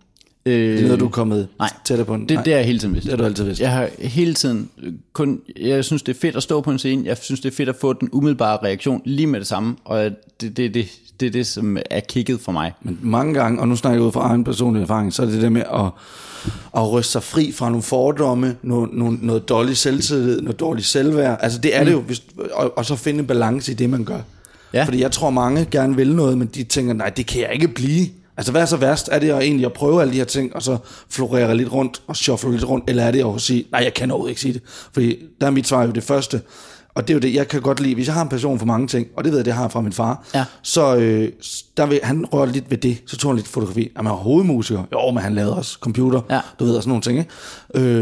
Øh, 0.45 0.53
Det 0.53 0.79
er 0.79 0.83
noget, 0.83 0.99
du 0.99 1.05
er 1.05 1.09
kommet 1.09 1.47
nej. 1.59 1.69
tættere 1.85 2.05
på? 2.05 2.17
det, 2.17 2.29
det 2.29 2.37
har 2.37 2.51
jeg 2.51 2.65
hele 2.65 2.79
tiden 2.79 2.93
vidst. 2.93 3.05
Det 3.05 3.11
har 3.11 3.17
du 3.17 3.23
altid 3.23 3.43
vidst. 3.43 3.61
Jeg 3.61 3.71
har 3.71 3.89
hele 3.99 4.33
tiden 4.33 4.69
kun, 5.13 5.39
jeg 5.61 5.85
synes 5.85 6.03
det 6.03 6.15
er 6.15 6.19
fedt 6.19 6.35
at 6.35 6.43
stå 6.43 6.61
på 6.61 6.71
en 6.71 6.77
scene, 6.79 7.05
jeg 7.05 7.17
synes 7.21 7.39
det 7.39 7.51
er 7.51 7.55
fedt 7.55 7.69
at 7.69 7.75
få 7.81 7.93
den 7.93 8.09
umiddelbare 8.11 8.57
reaktion 8.63 9.01
lige 9.05 9.27
med 9.27 9.39
det 9.39 9.47
samme, 9.47 9.75
og 9.85 10.03
det, 10.41 10.57
det, 10.57 10.73
det, 10.73 10.87
det 11.19 11.25
er 11.25 11.31
det, 11.31 11.47
som 11.47 11.77
er 11.89 11.99
kigget 11.99 12.39
for 12.39 12.51
mig. 12.51 12.73
Men 12.81 12.99
mange 13.01 13.33
gange, 13.33 13.59
og 13.61 13.67
nu 13.67 13.75
snakker 13.75 13.99
jeg 13.99 14.07
ud 14.07 14.11
fra 14.11 14.27
egen 14.29 14.43
personlig 14.43 14.81
erfaring, 14.81 15.13
så 15.13 15.21
er 15.21 15.25
det 15.25 15.41
det 15.41 15.51
med 15.51 15.63
at, 15.73 15.85
at 16.77 16.91
ryste 16.91 17.11
sig 17.11 17.23
fri 17.23 17.51
fra 17.51 17.69
nogle 17.69 17.83
fordomme, 17.83 18.55
noget, 18.61 18.89
noget, 18.93 19.21
noget 19.23 19.49
dårlig 19.49 19.77
selvtillid, 19.77 20.41
noget 20.41 20.59
dårligt 20.59 20.87
selvværd. 20.87 21.39
Altså 21.41 21.59
det 21.59 21.75
er 21.75 21.83
det 21.83 21.91
jo, 21.91 21.99
hvis, 22.01 22.23
og, 22.53 22.77
og 22.77 22.85
så 22.85 22.95
finde 22.95 23.19
en 23.19 23.27
balance 23.27 23.71
i 23.71 23.75
det, 23.75 23.89
man 23.89 24.03
gør. 24.03 24.19
Ja. 24.73 24.83
Fordi 24.83 25.01
jeg 25.01 25.11
tror, 25.11 25.29
mange 25.29 25.67
gerne 25.71 25.95
vil 25.95 26.15
noget, 26.15 26.37
men 26.37 26.47
de 26.47 26.63
tænker, 26.63 26.93
nej, 26.93 27.09
det 27.09 27.25
kan 27.25 27.41
jeg 27.41 27.49
ikke 27.53 27.67
blive. 27.67 28.07
Altså 28.37 28.51
hvad 28.51 28.61
er 28.61 28.65
så 28.65 28.77
værst? 28.77 29.09
Er 29.11 29.19
det 29.19 29.29
at 29.29 29.41
egentlig 29.41 29.65
at 29.65 29.73
prøve 29.73 30.01
alle 30.01 30.13
de 30.13 30.17
her 30.17 30.25
ting, 30.25 30.55
og 30.55 30.61
så 30.61 30.77
florere 31.09 31.57
lidt 31.57 31.71
rundt, 31.73 32.01
og 32.07 32.15
shuffle 32.15 32.51
lidt 32.51 32.69
rundt, 32.69 32.89
eller 32.89 33.03
er 33.03 33.11
det 33.11 33.25
at 33.35 33.41
sige, 33.41 33.65
nej, 33.71 33.81
jeg 33.83 33.93
kan 33.93 34.11
overhovedet 34.11 34.31
ikke 34.31 34.41
sige 34.41 34.53
det. 34.53 34.61
Fordi 34.93 35.17
der 35.41 35.47
er 35.47 35.51
mit 35.51 35.67
svar 35.67 35.83
jo 35.85 35.91
det 35.91 36.03
første, 36.03 36.41
og 36.95 37.07
det 37.07 37.13
er 37.13 37.15
jo 37.15 37.19
det, 37.19 37.33
jeg 37.33 37.47
kan 37.47 37.61
godt 37.61 37.79
lide. 37.79 37.95
Hvis 37.95 38.07
jeg 38.07 38.13
har 38.15 38.21
en 38.21 38.29
passion 38.29 38.59
for 38.59 38.65
mange 38.65 38.87
ting, 38.87 39.07
og 39.17 39.23
det 39.23 39.31
ved 39.31 39.39
jeg, 39.39 39.45
det 39.45 39.53
har 39.53 39.61
jeg 39.63 39.71
fra 39.71 39.81
min 39.81 39.93
far, 39.93 40.25
Ja. 40.33 40.45
så 40.61 40.95
øh, 40.95 41.31
der 41.77 41.85
vil, 41.85 41.99
han 42.03 42.25
rørte 42.25 42.51
lidt 42.51 42.71
ved 42.71 42.77
det, 42.77 42.97
så 43.07 43.17
tog 43.17 43.31
han 43.31 43.35
lidt 43.35 43.47
fotografi. 43.47 43.79
Jamen, 43.81 43.91
han 43.95 44.05
var 44.05 44.11
hovedmusiker. 44.23 44.83
Jo, 44.93 45.11
men 45.11 45.23
han 45.23 45.35
lavede 45.35 45.55
også 45.55 45.77
computer, 45.81 46.21
Ja. 46.29 46.39
du 46.59 46.65
ved, 46.65 46.75
og 46.75 46.83
sådan 46.83 46.89
nogle 46.89 47.01
ting. 47.01 47.17
Ikke? 47.19 47.29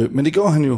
Øh, 0.04 0.16
men 0.16 0.26
det 0.26 0.34
gjorde 0.34 0.52
han 0.54 0.64
jo 0.66 0.78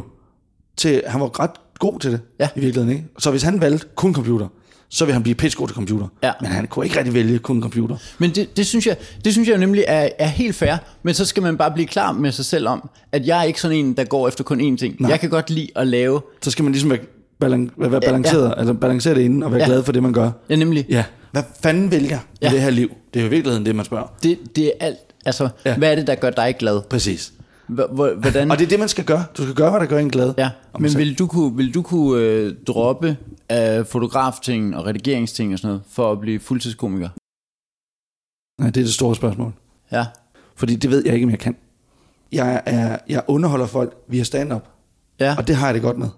til, 0.78 1.02
han 1.08 1.22
var 1.22 1.40
ret 1.40 1.52
god 1.80 2.00
til 2.00 2.12
det, 2.12 2.20
Ja. 2.40 2.50
i 2.56 2.60
virkeligheden. 2.60 2.90
Ikke? 2.98 3.06
Så 3.20 3.32
hvis 3.32 3.44
han 3.44 3.62
valgte 3.62 3.88
kun 3.96 4.14
computer, 4.14 4.48
så 4.96 5.06
vil 5.06 5.14
han 5.14 5.24
blive 5.24 5.36
pissegod 5.36 5.68
til 5.68 5.76
computer. 5.76 6.08
Ja. 6.24 6.32
Men 6.42 6.52
han 6.52 6.68
kunne 6.68 6.86
ikke 6.86 6.98
rigtig 6.98 7.14
vælge 7.14 7.40
kun 7.40 7.62
computer. 7.62 7.96
Men 8.18 8.30
det, 8.32 8.58
det, 8.58 8.66
synes 8.66 8.88
jeg, 8.88 8.96
det 9.26 9.34
synes 9.34 9.50
jeg 9.50 9.58
nemlig 9.58 9.84
er, 9.88 10.10
er 10.20 10.28
helt 10.28 10.56
fair, 10.56 10.76
men 11.04 11.14
så 11.14 11.26
skal 11.26 11.44
man 11.44 11.58
bare 11.58 11.72
blive 11.72 11.88
klar 11.88 12.12
med 12.12 12.32
sig 12.32 12.46
selv 12.46 12.68
om, 12.68 12.90
at 13.12 13.28
jeg 13.28 13.40
er 13.40 13.44
ikke 13.44 13.62
sådan 13.62 13.78
en, 13.78 13.94
der 13.98 14.04
går 14.04 14.28
efter 14.28 14.44
kun 14.44 14.74
én 14.74 14.78
ting. 14.78 14.96
Nej. 15.02 15.10
Jeg 15.12 15.20
kan 15.20 15.30
godt 15.30 15.50
lide 15.50 15.68
at 15.76 15.88
lave, 15.88 16.22
Så 16.42 16.52
skal 16.52 16.64
man 16.64 16.72
ligesom 16.72 16.90
være, 16.90 17.00
balan- 17.46 17.70
være 17.78 18.02
balanceret, 18.02 18.50
ja. 18.50 18.60
altså 18.60 18.74
balancere 18.74 19.16
det 19.16 19.22
inden, 19.22 19.44
og 19.44 19.52
være 19.52 19.60
Ja. 19.62 19.66
glad 19.66 19.84
for 19.84 19.92
det, 19.92 20.04
man 20.04 20.14
gør. 20.14 20.32
ja 20.50 20.56
nemlig, 20.56 20.86
Ja. 20.90 21.04
Hvad 21.32 21.44
fanden 21.64 21.92
vil 21.92 22.04
jeg 22.04 22.20
i 22.34 22.46
Ja. 22.46 22.50
det 22.50 22.62
her 22.62 22.70
liv? 22.70 22.90
Det 23.14 23.20
er 23.20 23.24
jo 23.24 23.28
i 23.28 23.30
virkeligheden 23.30 23.66
det, 23.66 23.76
man 23.76 23.86
spørger. 23.86 24.08
det, 24.24 24.38
det 24.56 24.66
er 24.66 24.72
alt, 24.80 24.98
altså, 25.26 25.50
Ja. 25.66 25.70
ja. 25.70 25.78
hvad 25.78 25.92
er 25.92 25.96
det, 25.96 26.08
der 26.08 26.16
gør 26.16 26.30
dig 26.30 26.56
glad? 26.60 26.82
Præcis. 26.90 27.32
Hvor- 27.68 27.88
hvor- 27.88 28.14
Hvordan? 28.14 28.52
Og 28.52 28.60
det 28.60 28.66
er 28.66 28.70
det, 28.70 28.80
man 28.80 28.90
skal 28.90 29.06
gøre. 29.06 29.26
Du 29.38 29.42
skal 29.44 29.56
gøre, 29.56 29.70
hvad 29.70 29.80
der 29.80 29.86
gør 29.86 29.98
en 29.98 30.10
glad. 30.10 30.34
Ja, 30.38 30.50
men 30.80 30.96
vil 30.98 31.20
du 31.20 31.28
kunne, 31.28 31.56
vil 31.58 31.74
du 31.74 31.82
kunne 31.82 32.22
øh, 32.22 32.56
droppe 32.68 33.18
af 33.50 33.88
fotografting 33.88 34.76
og 34.76 34.86
redigeringsting 34.86 35.54
og 35.54 35.60
sådan 35.60 35.68
noget, 35.70 35.82
for 35.90 36.12
at 36.12 36.20
blive 36.20 36.40
fuldtidskomiker? 36.40 37.10
Nej, 38.62 38.70
det 38.70 38.82
er 38.82 38.86
det 38.86 38.94
store 38.94 39.16
spørgsmål. 39.16 39.54
Ja. 39.92 40.06
Fordi 40.56 40.76
det 40.76 40.90
ved 40.90 41.04
jeg 41.06 41.14
ikke, 41.14 41.24
om 41.26 41.30
jeg 41.32 41.40
kan. 41.40 41.56
Jeg, 42.32 42.62
er, 42.66 42.98
jeg 43.10 43.24
underholder 43.28 43.66
folk 43.66 43.94
via 44.08 44.24
stand-up, 44.24 44.68
Ja, 45.20 45.36
og 45.38 45.48
det 45.48 45.56
har 45.56 45.68
jeg 45.68 45.74
det 45.74 45.82
godt 45.82 45.98
med. 45.98 46.10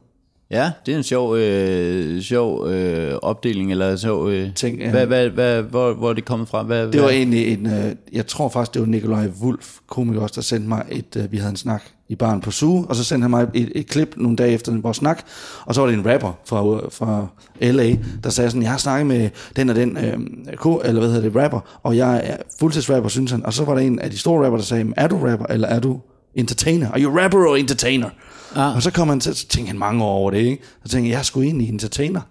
Ja 0.51 0.71
det 0.85 0.93
er 0.93 0.97
en 0.97 1.03
sjov, 1.03 1.37
øh, 1.37 2.21
sjov 2.21 2.67
øh, 2.67 3.13
opdeling, 3.21 3.71
eller 3.71 3.95
sjov... 3.95 4.29
Øh, 4.29 4.53
Ting, 4.55 4.79
ja. 4.79 4.89
hvad, 4.89 5.05
hvad, 5.05 5.29
hvad, 5.29 5.61
hvor, 5.61 5.93
hvor 5.93 6.09
er 6.09 6.13
det 6.13 6.25
kommet 6.25 6.47
fra? 6.49 6.63
Hvad, 6.63 6.87
Det 6.87 7.01
var 7.01 7.07
hvad? 7.07 7.15
egentlig 7.15 7.47
en, 7.53 7.65
øh, 7.65 7.95
jeg 8.13 8.27
tror 8.27 8.49
faktisk, 8.49 8.73
det 8.73 8.81
var 8.81 8.87
Nikolaj 8.87 9.27
Wulf, 9.41 9.75
komiker 9.87 10.21
også, 10.21 10.33
der 10.35 10.41
sendte 10.41 10.69
mig 10.69 10.85
et, 10.91 11.15
øh, 11.17 11.31
vi 11.31 11.37
havde 11.37 11.49
en 11.49 11.55
snak 11.57 11.83
i 12.09 12.15
baren 12.15 12.41
på 12.41 12.51
Suge, 12.51 12.85
og 12.89 12.95
så 12.95 13.03
sendte 13.03 13.23
han 13.23 13.31
mig 13.31 13.47
et, 13.53 13.71
et 13.75 13.87
klip 13.87 14.13
nogle 14.17 14.37
dage 14.37 14.51
efter 14.51 14.81
vores 14.81 14.97
snak, 14.97 15.23
og 15.65 15.75
så 15.75 15.81
var 15.81 15.87
det 15.87 15.97
en 15.99 16.13
rapper 16.13 16.31
fra, 16.45 16.75
øh, 16.75 16.91
fra 16.91 17.27
LA, 17.61 17.95
der 18.23 18.29
sagde 18.29 18.49
sådan, 18.49 18.61
jeg 18.63 18.71
har 18.71 18.77
snakket 18.77 19.07
med 19.07 19.29
den 19.55 19.69
og 19.69 19.75
den, 19.75 19.97
øh, 19.97 20.17
ko, 20.55 20.81
eller 20.85 20.99
hvad 21.01 21.09
hedder 21.11 21.29
det, 21.29 21.43
rapper, 21.43 21.79
og 21.83 21.97
jeg 21.97 22.21
er 22.23 22.35
fuldtidsrapper, 22.59 23.09
synes 23.09 23.31
han, 23.31 23.45
og 23.45 23.53
så 23.53 23.63
var 23.63 23.73
der 23.73 23.81
en 23.81 23.99
af 23.99 24.11
de 24.11 24.17
store 24.17 24.45
rapper, 24.45 24.57
der 24.57 24.65
sagde, 24.65 24.93
er 24.97 25.07
du 25.07 25.17
rapper, 25.17 25.45
eller 25.49 25.67
er 25.67 25.79
du 25.79 25.99
entertainer? 26.35 26.91
Are 26.91 27.01
you 27.01 27.17
rapper 27.17 27.47
or 27.47 27.55
entertainer? 27.55 28.09
Ah. 28.55 28.75
Og 28.75 28.83
så 28.83 28.91
kom 28.91 29.09
han 29.09 29.19
til, 29.19 29.35
så 29.35 29.47
tænkte 29.47 29.69
han 29.69 29.79
mange 29.79 30.03
år 30.03 30.11
over 30.11 30.31
det, 30.31 30.37
ikke? 30.37 30.63
Så 30.85 30.91
tænkte 30.91 31.07
jeg, 31.09 31.13
jeg 31.13 31.19
er 31.19 31.23
sgu 31.23 31.41
egentlig 31.41 31.69
entertainer. 31.69 32.21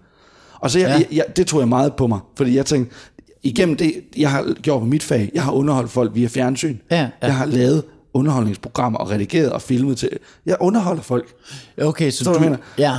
Og 0.59 0.71
så 0.71 0.79
jeg, 0.79 0.87
Ja. 0.87 0.93
jeg, 0.93 1.05
jeg, 1.11 1.25
det 1.37 1.47
tog 1.47 1.59
jeg 1.59 1.67
meget 1.69 1.93
på 1.95 2.07
mig, 2.07 2.19
fordi 2.37 2.55
jeg 2.55 2.65
tænkte, 2.65 2.95
igennem 3.43 3.77
det, 3.77 3.93
jeg 4.17 4.31
har 4.31 4.53
gjort 4.61 4.79
på 4.79 4.85
mit 4.85 5.03
fag, 5.03 5.31
jeg 5.33 5.43
har 5.43 5.51
underholdt 5.51 5.91
folk 5.91 6.15
via 6.15 6.27
fjernsyn. 6.27 6.77
Ja, 6.91 6.97
ja. 7.01 7.07
Jeg 7.21 7.35
har 7.35 7.45
lavet 7.45 7.83
underholdningsprogrammer 8.13 8.99
og 8.99 9.09
redigeret 9.09 9.51
og 9.51 9.61
filmet 9.61 9.97
til. 9.97 10.09
Jeg 10.45 10.57
underholder 10.59 11.01
folk. 11.01 11.33
Okay, 11.81 12.11
så 12.11 12.17
Forstår 12.23 12.43
du, 12.43 12.43
jeg 12.49 12.57
Ja, 12.77 12.95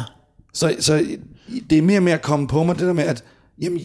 Så, 0.55 0.77
så 0.81 1.05
det 1.71 1.79
er 1.79 1.83
mere 1.83 2.01
mere 2.01 2.15
at 2.15 2.23
komme 2.23 2.49
på 2.49 2.65
mig, 2.65 2.79
det 2.79 2.87
der 2.87 2.93
med, 2.93 3.05
at 3.05 3.25
jamen, 3.63 3.81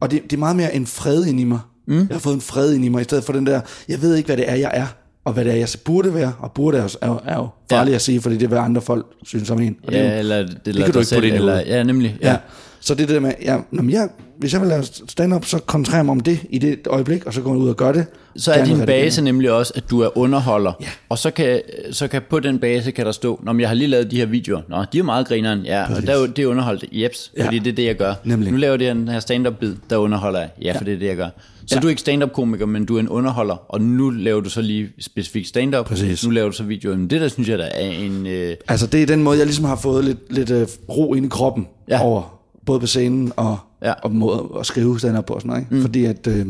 og 0.00 0.10
det, 0.10 0.22
det 0.22 0.32
er 0.32 0.38
meget 0.38 0.56
mere 0.56 0.74
en 0.74 0.86
fred 0.86 1.24
ind 1.26 1.40
i 1.40 1.44
mig. 1.44 1.58
Mm. 1.86 1.96
Jeg 1.96 2.06
har 2.10 2.18
fået 2.18 2.34
en 2.34 2.40
fred 2.40 2.74
ind 2.74 2.84
i 2.84 2.88
mig, 2.88 3.00
i 3.00 3.04
stedet 3.04 3.24
for 3.24 3.32
den 3.32 3.46
der, 3.46 3.60
jeg 3.88 4.02
ved 4.02 4.14
ikke, 4.16 4.26
hvad 4.26 4.36
det 4.36 4.50
er, 4.50 4.54
jeg 4.54 4.70
er, 4.74 4.86
og 5.24 5.32
hvad 5.32 5.44
det 5.44 5.52
er, 5.52 5.56
jeg 5.56 5.68
burde 5.84 6.14
være, 6.14 6.32
og 6.38 6.52
burde 6.52 6.78
er, 6.78 6.82
jo- 6.82 6.88
er, 7.02 7.06
jo- 7.08 7.20
er 7.24 7.34
jo 7.34 7.48
farligt 7.70 7.90
Ja. 7.92 7.94
at 7.94 8.02
sige, 8.02 8.20
fordi 8.20 8.34
det 8.34 8.42
er, 8.42 8.48
hvad 8.48 8.58
andre 8.58 8.80
folk 8.80 9.06
synes 9.24 9.50
om 9.50 9.60
en. 9.60 9.76
Og 9.86 9.92
det 9.92 9.98
jo- 9.98 10.04
ja 10.04 10.18
eller, 10.18 10.36
eller 10.66 10.84
kan 10.84 10.92
du 10.92 10.98
ikke 10.98 11.04
selv, 11.08 11.16
putte 11.18 11.28
ind 11.28 11.36
eller. 11.36 11.60
Ja, 11.66 11.82
nemlig. 11.82 12.16
Ja. 12.22 12.36
Så 12.80 12.94
det 12.94 13.02
er 13.02 13.06
det 13.06 13.14
der 13.14 13.20
med, 13.20 13.32
ja, 13.42 13.56
når 13.70 13.90
jeg, 13.90 14.08
hvis 14.38 14.52
jeg 14.52 14.60
vil 14.60 14.68
lave 14.68 14.82
stand-up, 15.08 15.44
så 15.44 15.58
koncentrerer 15.58 15.98
jeg 15.98 16.04
mig 16.04 16.12
om 16.12 16.20
det 16.20 16.38
i 16.50 16.58
det 16.58 16.86
øjeblik, 16.86 17.26
og 17.26 17.34
så 17.34 17.40
går 17.40 17.50
jeg 17.50 17.58
ud 17.58 17.68
og 17.68 17.76
gør 17.76 17.92
det. 17.92 18.06
Så 18.36 18.52
er 18.52 18.64
din 18.64 18.86
base 18.86 19.22
nemlig 19.22 19.52
også, 19.52 19.72
at 19.76 19.90
du 19.90 20.00
er 20.00 20.18
underholder. 20.18 20.72
Ja. 20.80 20.86
Og 21.08 21.18
så 21.18 21.30
kan, 21.30 21.60
så 21.92 22.08
kan 22.08 22.22
på 22.30 22.40
den 22.40 22.58
base 22.58 22.90
kan 22.90 23.06
der 23.06 23.12
stå, 23.12 23.40
når 23.42 23.58
jeg 23.60 23.68
har 23.68 23.74
lige 23.74 23.88
lavet 23.88 24.10
de 24.10 24.16
her 24.16 24.26
videoer. 24.26 24.60
Nå, 24.68 24.84
de 24.92 24.98
er 24.98 25.02
meget 25.02 25.26
grineren. 25.28 25.60
Ja, 25.60 25.82
og 25.96 26.02
der, 26.06 26.22
er 26.22 26.26
det 26.26 26.38
er 26.42 26.46
underholdt. 26.46 26.84
Jeps, 26.92 27.32
Ja. 27.36 27.44
fordi 27.46 27.58
det 27.58 27.70
er 27.70 27.74
det, 27.74 27.84
jeg 27.84 27.96
gør. 27.96 28.14
Nemlig. 28.24 28.52
Nu 28.52 28.58
laver 28.58 28.76
jeg 28.80 28.94
den 28.94 29.08
her 29.08 29.20
stand-up-bid, 29.20 29.74
der 29.90 29.96
underholder 29.96 30.40
jeg. 30.40 30.48
Ja, 30.62 30.72
for 30.78 30.84
det 30.84 30.94
er 30.94 30.98
det, 30.98 31.06
jeg 31.06 31.16
gør. 31.16 31.28
Så 31.66 31.74
Ja. 31.74 31.80
du 31.80 31.86
er 31.86 31.88
ikke 31.90 32.00
stand-up-komiker, 32.00 32.66
men 32.66 32.84
du 32.84 32.96
er 32.96 33.00
en 33.00 33.08
underholder. 33.08 33.54
Og 33.68 33.80
nu 33.80 34.10
laver 34.10 34.40
du 34.40 34.50
så 34.50 34.62
lige 34.62 34.88
specifikt 35.00 35.48
stand-up. 35.48 35.86
Præcis. 35.86 36.24
Nu 36.24 36.30
laver 36.30 36.48
du 36.50 36.56
så 36.56 36.64
videoer. 36.64 36.96
Men 36.96 37.10
det 37.10 37.20
der, 37.20 37.28
synes 37.28 37.48
jeg, 37.48 37.58
der 37.58 37.64
er 37.64 37.90
en... 37.90 38.26
Øh, 38.26 38.56
Altså 38.68 38.86
det 38.86 39.02
er 39.02 39.06
den 39.06 39.22
måde, 39.22 39.38
jeg 39.38 39.46
ligesom 39.46 39.64
har 39.64 39.76
fået 39.76 40.04
lidt, 40.04 40.18
lidt 40.32 40.50
øh, 40.50 40.66
ro 40.88 41.14
ind 41.14 41.26
i 41.26 41.28
kroppen 41.28 41.66
Ja. 41.88 42.02
over, 42.02 42.38
både 42.66 42.80
på 42.80 42.86
scenen 42.86 43.32
og, 43.36 43.58
ja. 43.82 43.92
og 43.92 44.12
måde 44.14 44.48
at 44.60 44.66
skrive 44.66 44.98
stand-up 44.98 45.24
på 45.26 45.34
og 45.34 45.40
sådan 45.40 45.48
noget. 45.48 45.62
Ikke? 45.62 45.74
Mm. 45.74 45.82
Fordi 45.82 46.04
at, 46.04 46.26
øh, 46.26 46.46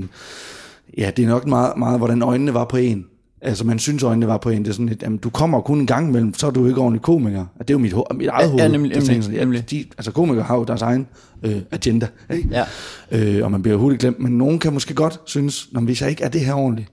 ja, 0.98 1.10
det 1.16 1.24
er 1.24 1.28
nok 1.28 1.46
meget, 1.46 1.72
meget, 1.76 1.98
hvordan 1.98 2.22
øjnene 2.22 2.54
var 2.54 2.64
på 2.64 2.76
en. 2.76 3.06
Altså 3.44 3.66
man 3.66 3.78
synes, 3.78 4.02
øjnene 4.02 4.26
var 4.26 4.36
på 4.38 4.50
en. 4.50 4.62
Det 4.64 4.68
er 4.68 4.72
sådan 4.72 4.86
lidt, 4.86 5.02
jamen, 5.02 5.18
du 5.18 5.30
kommer 5.30 5.60
kun 5.60 5.80
en 5.80 5.86
gang 5.86 6.08
imellem, 6.08 6.34
så 6.34 6.46
er 6.46 6.50
du 6.50 6.66
ikke 6.66 6.80
ordentlig 6.80 7.02
komiker. 7.02 7.40
Og 7.40 7.68
det 7.68 7.70
er 7.70 7.74
jo 7.74 7.78
mit, 7.78 7.94
mit 8.14 8.28
eget 8.28 8.44
Ja, 8.44 8.50
hoved. 8.50 8.62
ja, 8.62 8.68
nemlig, 8.68 8.94
der 8.94 9.00
tænker 9.00 9.22
nemlig, 9.22 9.40
nemlig. 9.40 9.70
De, 9.70 9.84
altså 9.98 10.12
komikere 10.12 10.44
har 10.44 10.56
jo 10.56 10.64
deres 10.64 10.82
egen 10.82 11.06
øh, 11.42 11.56
agenda. 11.70 12.06
Ikke? 12.30 12.48
Ja. 12.50 12.64
Øh, 13.10 13.44
og 13.44 13.50
man 13.50 13.62
bliver 13.62 13.76
hurtigt 13.78 14.00
glemt. 14.00 14.20
Men 14.20 14.32
nogen 14.38 14.58
kan 14.58 14.72
måske 14.72 14.94
godt 14.94 15.20
synes, 15.24 15.68
"Nå, 15.72 15.80
men 15.80 15.84
hvis 15.86 16.02
jeg 16.02 16.10
ikke 16.10 16.24
er 16.24 16.28
det 16.28 16.40
her 16.40 16.54
ordentligt, 16.54 16.88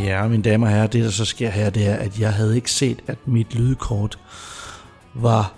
Ja, 0.00 0.28
mine 0.28 0.42
damer 0.42 0.66
og 0.66 0.72
herrer, 0.72 0.86
det 0.86 1.04
der 1.04 1.10
så 1.10 1.24
sker 1.24 1.50
her, 1.50 1.70
det 1.70 1.88
er, 1.88 1.94
at 1.94 2.20
jeg 2.20 2.32
havde 2.32 2.56
ikke 2.56 2.70
set, 2.70 2.98
at 3.06 3.18
mit 3.26 3.54
lydkort 3.54 4.18
var 5.14 5.52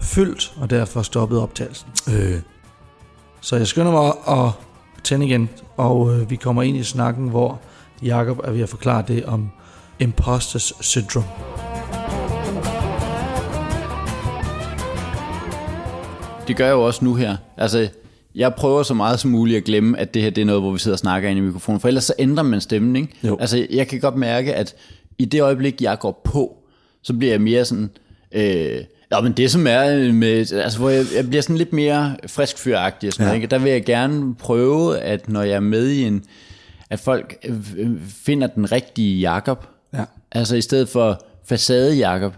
fyldt, 0.00 0.52
og 0.60 0.70
derfor 0.70 1.02
stoppede 1.02 1.42
optagelsen. 1.42 1.88
Øh. 2.14 2.40
Så 3.40 3.56
jeg 3.56 3.66
skynder 3.66 3.92
mig 3.92 4.12
at 4.38 4.50
tænde 5.04 5.26
igen, 5.26 5.48
og 5.76 6.14
øh, 6.14 6.30
vi 6.30 6.36
kommer 6.36 6.62
ind 6.62 6.76
i 6.76 6.82
snakken, 6.82 7.28
hvor 7.28 7.60
Jakob 8.02 8.40
er 8.44 8.50
ved 8.50 8.60
at 8.60 8.68
forklare 8.68 9.04
det 9.08 9.24
om 9.24 9.50
imposters 10.00 10.72
syndrome. 10.80 11.26
Det 16.48 16.56
gør 16.56 16.66
jeg 16.66 16.72
jo 16.72 16.82
også 16.82 17.04
nu 17.04 17.14
her. 17.14 17.36
Altså, 17.56 17.88
jeg 18.34 18.54
prøver 18.54 18.82
så 18.82 18.94
meget 18.94 19.20
som 19.20 19.30
muligt 19.30 19.56
at 19.56 19.64
glemme, 19.64 19.98
at 19.98 20.14
det 20.14 20.22
her 20.22 20.30
det 20.30 20.40
er 20.40 20.44
noget, 20.44 20.62
hvor 20.62 20.72
vi 20.72 20.78
sidder 20.78 20.94
og 20.94 20.98
snakker 20.98 21.28
ind 21.28 21.38
i 21.38 21.42
mikrofonen, 21.42 21.80
for 21.80 21.88
ellers 21.88 22.04
så 22.04 22.14
ændrer 22.18 22.44
man 22.44 22.60
stemmen, 22.60 22.96
ikke? 22.96 23.08
Jo. 23.24 23.36
Altså, 23.40 23.66
jeg 23.70 23.88
kan 23.88 24.00
godt 24.00 24.16
mærke, 24.16 24.54
at 24.54 24.74
i 25.18 25.24
det 25.24 25.42
øjeblik, 25.42 25.82
jeg 25.82 25.98
går 25.98 26.20
på, 26.24 26.56
så 27.02 27.12
bliver 27.14 27.32
jeg 27.32 27.40
mere 27.40 27.64
sådan... 27.64 27.90
Øh, 28.32 28.80
Ja, 29.12 29.20
men 29.20 29.32
det 29.32 29.50
som 29.50 29.66
er 29.66 30.12
med, 30.12 30.52
altså 30.52 30.78
hvor 30.78 30.90
jeg, 30.90 31.04
jeg 31.16 31.28
bliver 31.28 31.42
sådan 31.42 31.56
lidt 31.56 31.72
mere 31.72 32.16
frisk 32.26 32.58
fyragtig 32.58 33.06
og 33.08 33.12
sådan 33.12 33.24
Ja. 33.24 33.28
noget, 33.28 33.42
ikke? 33.42 33.50
der 33.50 33.58
vil 33.58 33.72
jeg 33.72 33.84
gerne 33.84 34.34
prøve, 34.34 34.98
at 34.98 35.28
når 35.28 35.42
jeg 35.42 35.54
er 35.56 35.60
med 35.60 35.88
i 35.88 36.02
en, 36.04 36.24
at 36.90 37.00
folk 37.00 37.36
øh, 37.44 37.56
øh, 37.76 37.90
finder 38.08 38.46
den 38.46 38.72
rigtige 38.72 39.20
Jakob, 39.20 39.66
Ja. 39.94 40.04
altså 40.32 40.56
i 40.56 40.60
stedet 40.60 40.88
for 40.88 41.24
facade 41.44 41.94
Jakob. 41.96 42.34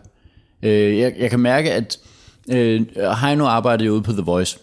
Øh, 0.62 0.98
jeg, 0.98 1.12
jeg 1.18 1.30
kan 1.30 1.40
mærke, 1.40 1.72
at 1.72 1.98
øh, 2.50 2.82
Heino 3.20 3.44
arbejdede 3.44 3.92
ude 3.92 4.02
på 4.02 4.12
The 4.12 4.22
Voice, 4.22 4.58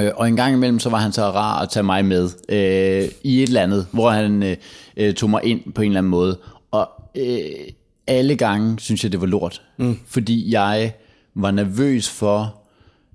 Øh, 0.00 0.10
og 0.16 0.28
en 0.28 0.36
gang 0.36 0.54
imellem, 0.54 0.78
så 0.78 0.90
var 0.90 0.98
han 0.98 1.12
så 1.12 1.22
rar 1.30 1.62
at 1.62 1.70
tage 1.70 1.82
mig 1.82 2.04
med 2.04 2.30
øh, 2.48 3.08
i 3.22 3.42
et 3.42 3.46
eller 3.46 3.60
andet, 3.62 3.86
hvor 3.90 4.10
han 4.10 4.42
øh, 4.42 4.56
øh, 4.96 5.14
tog 5.14 5.30
mig 5.30 5.44
ind 5.44 5.72
på 5.72 5.82
en 5.82 5.88
eller 5.90 5.98
anden 6.00 6.10
måde. 6.10 6.38
Og 6.70 6.90
øh, 7.16 7.36
alle 8.06 8.36
gange 8.36 8.78
synes 8.80 9.04
jeg, 9.04 9.12
det 9.12 9.20
var 9.20 9.26
lort. 9.26 9.62
Mm. 9.76 9.98
Fordi 10.06 10.52
jeg 10.54 10.92
var 11.34 11.50
nervøs 11.50 12.10
for, 12.10 12.54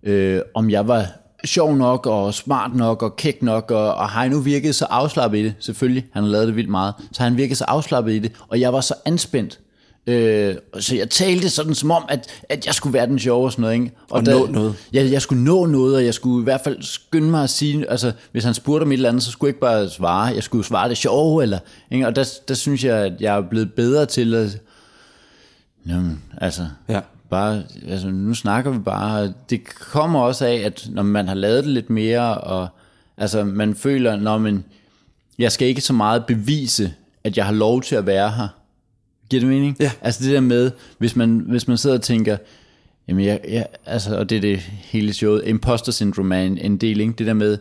øh, 0.03 0.41
om 0.53 0.69
jeg 0.69 0.87
var 0.87 1.05
sjov 1.45 1.75
nok, 1.75 2.05
og 2.05 2.33
smart 2.33 2.75
nok, 2.75 3.03
og 3.03 3.15
kæk 3.15 3.43
nok, 3.43 3.71
og, 3.71 3.95
og 3.95 4.19
Heino 4.19 4.37
virkede 4.37 4.73
så 4.73 4.85
afslappet 4.85 5.37
i 5.37 5.43
det, 5.43 5.53
selvfølgelig, 5.59 6.05
han 6.13 6.23
har 6.23 6.29
lavet 6.29 6.47
det 6.47 6.55
vildt 6.55 6.69
meget, 6.69 6.93
så 7.11 7.23
han 7.23 7.37
virkede 7.37 7.55
så 7.55 7.65
afslappet 7.67 8.13
i 8.13 8.19
det, 8.19 8.31
og 8.47 8.59
jeg 8.59 8.73
var 8.73 8.81
så 8.81 8.93
anspændt, 9.05 9.59
Øh, 10.07 10.55
så 10.79 10.95
jeg 10.95 11.09
talte 11.09 11.49
sådan 11.49 11.75
som 11.75 11.91
om, 11.91 12.05
at, 12.09 12.43
at 12.49 12.65
jeg 12.65 12.73
skulle 12.73 12.93
være 12.93 13.07
den 13.07 13.19
sjove 13.19 13.45
og 13.45 13.51
sådan 13.51 13.61
noget. 13.61 13.73
Ikke? 13.75 13.91
Og 14.09 14.23
nå 14.23 14.47
noget. 14.47 14.75
Jeg, 14.93 15.11
jeg 15.11 15.21
skulle 15.21 15.43
nå 15.43 15.65
noget, 15.65 15.95
og 15.95 16.05
jeg 16.05 16.13
skulle 16.13 16.41
i 16.41 16.43
hvert 16.43 16.61
fald 16.63 16.77
skynde 16.81 17.29
mig 17.29 17.43
at 17.43 17.49
sige, 17.49 17.91
altså 17.91 18.11
hvis 18.31 18.43
han 18.43 18.53
spurgte 18.53 18.83
om 18.83 18.91
et 18.91 18.93
eller 18.93 19.09
andet, 19.09 19.23
så 19.23 19.31
skulle 19.31 19.47
jeg 19.47 19.49
ikke 19.49 19.59
bare 19.59 19.89
svare, 19.89 20.25
jeg 20.35 20.43
skulle 20.43 20.65
svare 20.65 20.89
det 20.89 20.97
sjove, 20.97 21.43
eller, 21.43 21.59
ikke? 21.91 22.07
og 22.07 22.15
der, 22.15 22.29
der 22.47 22.53
synes 22.53 22.83
jeg, 22.83 22.97
at 22.97 23.13
jeg 23.19 23.37
er 23.37 23.41
blevet 23.41 23.73
bedre 23.73 24.05
til 24.05 24.35
at, 24.35 24.61
jamen, 25.87 26.23
altså, 26.37 26.67
Ja. 26.89 26.99
Bare, 27.29 27.63
altså 27.87 28.09
nu 28.09 28.33
snakker 28.33 28.71
vi 28.71 28.79
bare, 28.79 29.33
det 29.49 29.65
kommer 29.65 30.19
også 30.19 30.45
af, 30.45 30.55
at 30.55 30.87
når 30.91 31.03
man 31.03 31.27
har 31.27 31.35
lavet 31.35 31.63
det 31.63 31.73
lidt 31.73 31.89
mere, 31.89 32.37
og 32.37 32.67
altså 33.17 33.43
man 33.43 33.75
føler, 33.75 34.15
når 34.15 34.37
man, 34.37 34.63
jeg 35.39 35.51
skal 35.51 35.67
ikke 35.67 35.81
så 35.81 35.93
meget 35.93 36.25
bevise, 36.25 36.93
at 37.23 37.37
jeg 37.37 37.45
har 37.45 37.53
lov 37.53 37.81
til 37.81 37.95
at 37.95 38.05
være 38.05 38.31
her. 38.31 38.47
Giver 39.29 39.41
det 39.41 39.49
mening? 39.49 39.77
Ja. 39.79 39.91
Altså 40.01 40.23
det 40.23 40.33
der 40.33 40.39
med, 40.39 40.71
hvis 40.97 41.15
man, 41.15 41.45
hvis 41.47 41.67
man 41.67 41.77
sidder 41.77 41.95
og 41.95 42.01
tænker, 42.01 42.37
jamen 43.07 43.25
jeg, 43.25 43.39
jeg, 43.47 43.67
altså, 43.85 44.17
og 44.17 44.29
det 44.29 44.35
er 44.35 44.41
det 44.41 44.59
hele 44.59 45.13
showet, 45.13 45.43
imposter 45.45 45.91
syndrome 45.91 46.35
er 46.35 46.41
en, 46.41 46.57
en 46.57 46.77
del, 46.77 46.99
ikke? 46.99 47.13
det 47.17 47.27
der 47.27 47.33
med, 47.33 47.57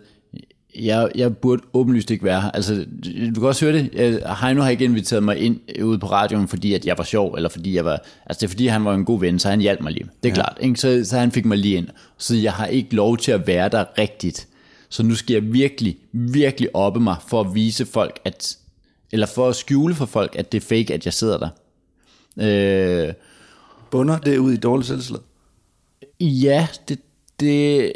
jeg, 0.79 1.11
jeg 1.15 1.37
burde 1.37 1.62
åbenlyst 1.73 2.11
ikke 2.11 2.25
være 2.25 2.41
her. 2.41 2.51
Altså, 2.51 2.87
du 3.35 3.41
kan 3.41 3.49
også 3.49 3.65
høre 3.65 3.79
det. 3.79 3.91
Øh, 3.93 4.21
Heino 4.41 4.62
har 4.62 4.71
ikke 4.71 4.85
inviteret 4.85 5.23
mig 5.23 5.39
ind 5.39 5.61
ude 5.83 5.99
på 5.99 6.07
radioen, 6.07 6.49
fordi 6.49 6.75
at 6.75 6.87
jeg 6.87 6.99
var 6.99 7.05
sjov, 7.05 7.35
eller 7.35 7.49
fordi 7.49 7.75
jeg 7.75 7.85
var... 7.85 8.03
Altså, 8.27 8.41
det 8.41 8.43
er 8.43 8.49
fordi, 8.49 8.67
han 8.67 8.85
var 8.85 8.95
en 8.95 9.05
god 9.05 9.21
ven, 9.21 9.39
så 9.39 9.49
han 9.49 9.61
hjalp 9.61 9.81
mig 9.81 9.93
lige. 9.93 10.05
Det 10.23 10.29
er 10.29 10.29
ja. 10.29 10.35
klart. 10.35 10.59
Ikke? 10.61 10.77
Så, 10.77 11.05
så 11.05 11.19
han 11.19 11.33
fik 11.33 11.45
mig 11.45 11.59
lige 11.59 11.77
ind. 11.77 11.89
Så 12.19 12.37
jeg 12.37 12.53
har 12.53 12.67
ikke 12.67 12.95
lov 12.95 13.17
til 13.17 13.33
at 13.33 13.47
være 13.47 13.69
der 13.69 13.85
rigtigt. 13.99 14.49
Så 14.89 15.03
nu 15.03 15.15
skal 15.15 15.35
jeg 15.35 15.53
virkelig, 15.53 15.97
virkelig 16.12 16.77
oppe 16.77 17.01
mig 17.01 17.17
for 17.29 17.41
at 17.41 17.55
vise 17.55 17.87
folk, 17.87 18.21
at... 18.25 18.57
Eller 19.12 19.27
for 19.27 19.49
at 19.49 19.57
skjule 19.57 19.95
for 19.95 20.07
folk, 20.07 20.37
at 20.39 20.53
det 20.53 20.62
er 20.62 20.67
fake, 20.67 20.95
at 20.95 21.05
jeg 21.05 21.12
sidder 21.12 21.39
der. 21.39 21.49
Øh, 23.09 23.15
Bunder 23.91 24.19
det 24.19 24.39
ud 24.39 24.53
i 24.53 24.57
dårligt 24.57 24.89
selvslid. 24.89 25.19
Ja, 26.21 26.69
det, 26.89 26.99
det, 27.40 27.92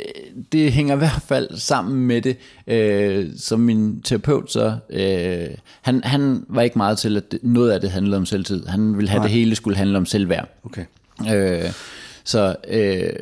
det 0.52 0.72
hænger 0.72 0.94
i 0.94 0.98
hvert 0.98 1.22
fald 1.26 1.56
sammen 1.56 2.06
med 2.06 2.22
det, 2.22 2.36
øh, 2.66 3.26
som 3.36 3.60
min 3.60 4.02
terapeut 4.02 4.52
så, 4.52 4.76
øh, 4.90 5.48
han, 5.82 6.00
han 6.04 6.44
var 6.48 6.62
ikke 6.62 6.78
meget 6.78 6.98
til, 6.98 7.16
at 7.16 7.32
det, 7.32 7.38
noget 7.42 7.70
af 7.70 7.80
det 7.80 7.90
handlede 7.90 8.16
om 8.16 8.26
selvtid. 8.26 8.66
Han 8.66 8.96
ville 8.96 9.10
have, 9.10 9.18
Nej. 9.18 9.26
det 9.26 9.36
hele 9.36 9.54
skulle 9.54 9.76
handle 9.76 9.98
om 9.98 10.06
selvværd. 10.06 10.48
Okay. 10.64 10.84
Øh, 11.34 11.72
så, 12.24 12.56
øh, 12.68 13.12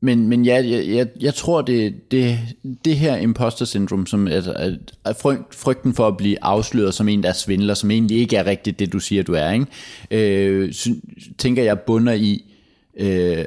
men, 0.00 0.28
men 0.28 0.44
ja, 0.44 0.54
jeg, 0.54 0.88
jeg, 0.88 1.06
jeg 1.20 1.34
tror, 1.34 1.62
det, 1.62 2.10
det, 2.10 2.38
det 2.84 2.96
her 2.96 3.16
imposter 3.16 3.64
syndrom, 3.64 4.06
som 4.06 4.28
er, 4.28 4.76
er 5.04 5.12
frygt, 5.12 5.54
frygten 5.54 5.94
for 5.94 6.08
at 6.08 6.16
blive 6.16 6.44
afsløret 6.44 6.94
som 6.94 7.08
en, 7.08 7.22
der 7.22 7.28
er 7.28 7.32
svindler, 7.32 7.74
som 7.74 7.90
egentlig 7.90 8.18
ikke 8.18 8.36
er 8.36 8.46
rigtigt 8.46 8.78
det, 8.78 8.92
du 8.92 8.98
siger, 8.98 9.22
du 9.22 9.32
er, 9.32 9.50
ikke? 9.50 9.66
Øh, 10.10 10.74
tænker 11.38 11.62
jeg 11.62 11.80
bunder 11.80 12.12
i 12.12 12.44
øh, 12.96 13.44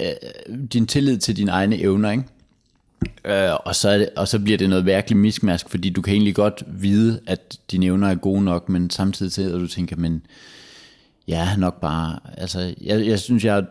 øh, 0.00 0.58
din 0.72 0.86
tillid 0.86 1.18
til 1.18 1.36
dine 1.36 1.50
egne 1.50 1.78
evner, 1.80 2.10
ikke? 2.10 2.24
Øh, 3.24 3.54
og, 3.64 3.74
så 3.76 3.88
er 3.88 3.98
det, 3.98 4.08
og 4.16 4.28
så 4.28 4.38
bliver 4.38 4.58
det 4.58 4.68
noget 4.68 4.86
virkelig 4.86 5.16
miskmask, 5.16 5.68
fordi 5.70 5.90
du 5.90 6.02
kan 6.02 6.12
egentlig 6.14 6.34
godt 6.34 6.62
vide, 6.68 7.20
at 7.26 7.58
dine 7.70 7.86
evner 7.86 8.08
er 8.08 8.14
gode 8.14 8.42
nok, 8.44 8.68
men 8.68 8.90
samtidig 8.90 9.32
sidder 9.32 9.58
du 9.58 9.66
tænker, 9.66 9.96
men 9.96 10.22
jeg 11.28 11.52
er 11.52 11.56
nok 11.56 11.80
bare, 11.80 12.18
altså, 12.36 12.74
jeg, 12.82 13.06
jeg 13.06 13.18
synes, 13.18 13.44
jeg, 13.44 13.64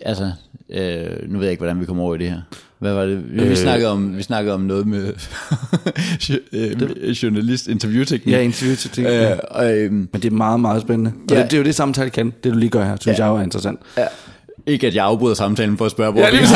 altså, 0.00 0.32
øh, 0.70 1.30
nu 1.30 1.38
ved 1.38 1.46
jeg 1.46 1.50
ikke, 1.50 1.60
hvordan 1.60 1.80
vi 1.80 1.84
kommer 1.86 2.02
over 2.04 2.14
i 2.14 2.18
det 2.18 2.30
her. 2.30 2.40
Hvad 2.78 2.94
var 2.94 3.04
det? 3.04 3.34
Vi, 3.34 3.40
øh, 3.42 3.50
vi, 3.50 3.56
snakkede, 3.56 3.90
om, 3.90 4.16
vi 4.16 4.22
snakkede 4.22 4.54
om 4.54 4.60
noget 4.60 4.86
med 4.86 5.12
øh, 6.52 7.10
journalist, 7.10 7.68
interviewteknik. 7.68 8.34
Ja, 8.34 8.40
interview 8.40 8.76
til 8.76 8.90
ting. 8.90 9.06
Øh, 9.06 9.12
ja. 9.12 9.34
og, 9.38 9.72
øh, 9.78 9.92
Men 9.92 10.08
det 10.12 10.24
er 10.24 10.30
meget, 10.30 10.60
meget 10.60 10.82
spændende. 10.82 11.12
Og 11.30 11.36
Ja. 11.36 11.42
det, 11.42 11.50
det 11.50 11.56
er 11.56 11.58
jo 11.60 11.64
det 11.64 11.74
samtale 11.74 12.10
kan. 12.10 12.32
Det 12.44 12.52
du 12.52 12.58
lige 12.58 12.70
gør 12.70 12.84
her, 12.84 12.96
synes 13.00 13.18
Ja. 13.18 13.26
jeg 13.26 13.38
er 13.40 13.42
interessant. 13.42 13.80
ja. 13.96 14.06
Ikke 14.66 14.86
at 14.86 14.94
jeg 14.94 15.04
afbryder 15.04 15.34
samtalen 15.34 15.78
for 15.78 15.84
at 15.84 15.90
spørge, 15.90 16.12
hvor 16.12 16.20
Ja, 16.20 16.30
lige 16.30 16.42
det, 16.42 16.48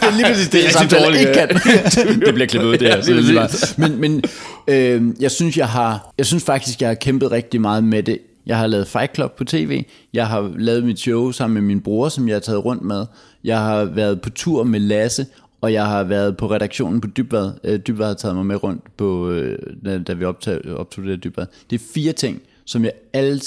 det 0.00 0.08
er 0.08 0.16
lige 0.16 0.26
præcis 0.26 0.48
det, 0.48 0.90
dårligt, 0.90 1.20
ikke 1.20 1.32
kan. 1.32 1.48
det 2.26 2.34
bliver 2.34 2.46
klippet 2.46 2.68
ud, 2.68 2.78
det 2.78 2.88
her. 2.88 2.96
Ja, 2.96 3.02
så 3.02 3.12
det 3.12 3.34
meget. 3.34 3.74
men 3.78 4.00
men 4.00 4.22
øh, 4.68 5.02
jeg 5.20 5.30
synes, 5.30 5.56
jeg 5.56 5.68
har, 5.68 6.12
jeg 6.18 6.26
synes 6.26 6.44
faktisk, 6.44 6.80
jeg 6.80 6.88
har 6.88 6.94
kæmpet 6.94 7.32
rigtig 7.32 7.60
meget 7.60 7.84
med 7.84 8.02
det. 8.02 8.18
Jeg 8.46 8.58
har 8.58 8.66
lavet 8.66 8.88
Fight 8.88 9.14
Club 9.14 9.36
på 9.36 9.44
tv. 9.44 9.84
Jeg 10.12 10.26
har 10.26 10.52
lavet 10.58 10.84
mit 10.84 11.00
show 11.00 11.30
sammen 11.30 11.54
med 11.54 11.62
min 11.62 11.80
bror, 11.80 12.08
som 12.08 12.28
jeg 12.28 12.34
har 12.34 12.40
taget 12.40 12.64
rundt 12.64 12.82
med. 12.82 13.06
Jeg 13.44 13.58
har 13.58 13.84
været 13.84 14.20
på 14.20 14.30
tur 14.30 14.64
med 14.64 14.80
Lasse, 14.80 15.26
og 15.60 15.72
jeg 15.72 15.86
har 15.86 16.02
været 16.02 16.36
på 16.36 16.50
redaktionen 16.50 17.00
på 17.00 17.08
Dybvad. 17.16 17.52
Øh, 17.64 17.78
Dybvad 17.78 18.06
har 18.06 18.14
taget 18.14 18.36
mig 18.36 18.46
med 18.46 18.62
rundt, 18.62 18.96
på, 18.96 19.30
øh, 19.30 19.58
da, 19.84 19.98
da 19.98 20.12
vi 20.12 20.24
optog, 20.24 20.58
optog 20.76 21.04
det 21.04 21.10
her 21.10 21.16
Dybvad. 21.16 21.46
Det 21.70 21.80
er 21.80 21.84
fire 21.94 22.12
ting, 22.12 22.42
som 22.64 22.84
jeg 22.84 22.92
alle, 23.12 23.40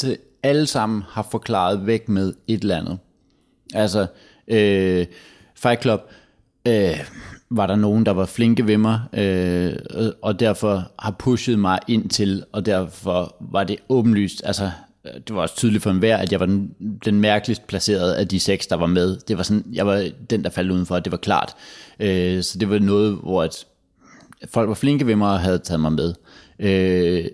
alle 0.44 0.68
sammen 0.68 1.04
har 1.10 1.28
forklaret 1.32 1.86
væk 1.86 2.10
med 2.10 2.34
et 2.48 2.62
eller 2.62 2.78
andet. 2.78 2.98
Altså, 3.74 4.08
øh, 4.48 5.06
Fight 5.56 5.82
Club, 5.82 6.02
øh, 6.68 7.00
var 7.50 7.68
der 7.68 7.76
nogen, 7.76 8.06
der 8.06 8.12
var 8.12 8.26
flinke 8.26 8.68
ved 8.68 8.78
mig, 8.78 9.00
øh, 9.14 9.74
og- 10.22 10.40
derfor 10.40 10.92
har 11.00 11.16
pushet 11.20 11.60
mig 11.60 11.80
ind 11.88 12.10
til, 12.10 12.44
og 12.52 12.66
derfor 12.66 13.36
var 13.40 13.64
det 13.64 13.78
åbenlyst, 13.90 14.42
altså, 14.46 14.72
det 15.28 15.36
var 15.36 15.42
også 15.42 15.56
tydeligt 15.56 15.84
for 15.84 15.90
enhver, 15.92 16.18
at 16.18 16.32
jeg 16.32 16.40
var 16.40 16.46
den, 16.46 16.72
den 17.06 17.22
mærkeligst 17.22 17.68
placerede 17.68 18.18
af 18.18 18.28
de 18.28 18.40
seks, 18.40 18.68
der 18.68 18.76
var 18.76 18.86
med. 18.86 19.18
Det 19.28 19.38
var 19.38 19.44
sådan, 19.44 19.66
jeg 19.74 19.88
var 19.88 20.10
den, 20.30 20.44
der 20.44 20.50
faldt 20.50 20.72
udenfor, 20.72 21.00
det 21.00 21.12
var 21.12 21.18
klart. 21.18 21.54
Øh, 22.00 22.44
så 22.44 22.58
det 22.60 22.70
var 22.70 22.80
noget, 22.80 23.20
hvor 23.24 23.44
at 23.44 23.66
folk 24.50 24.68
var 24.68 24.74
flinke 24.74 25.08
ved 25.08 25.16
mig 25.16 25.30
og 25.32 25.40
havde 25.40 25.60
taget 25.60 25.80
mig 25.80 25.94
med. 25.94 26.14
Øh, 26.60 27.26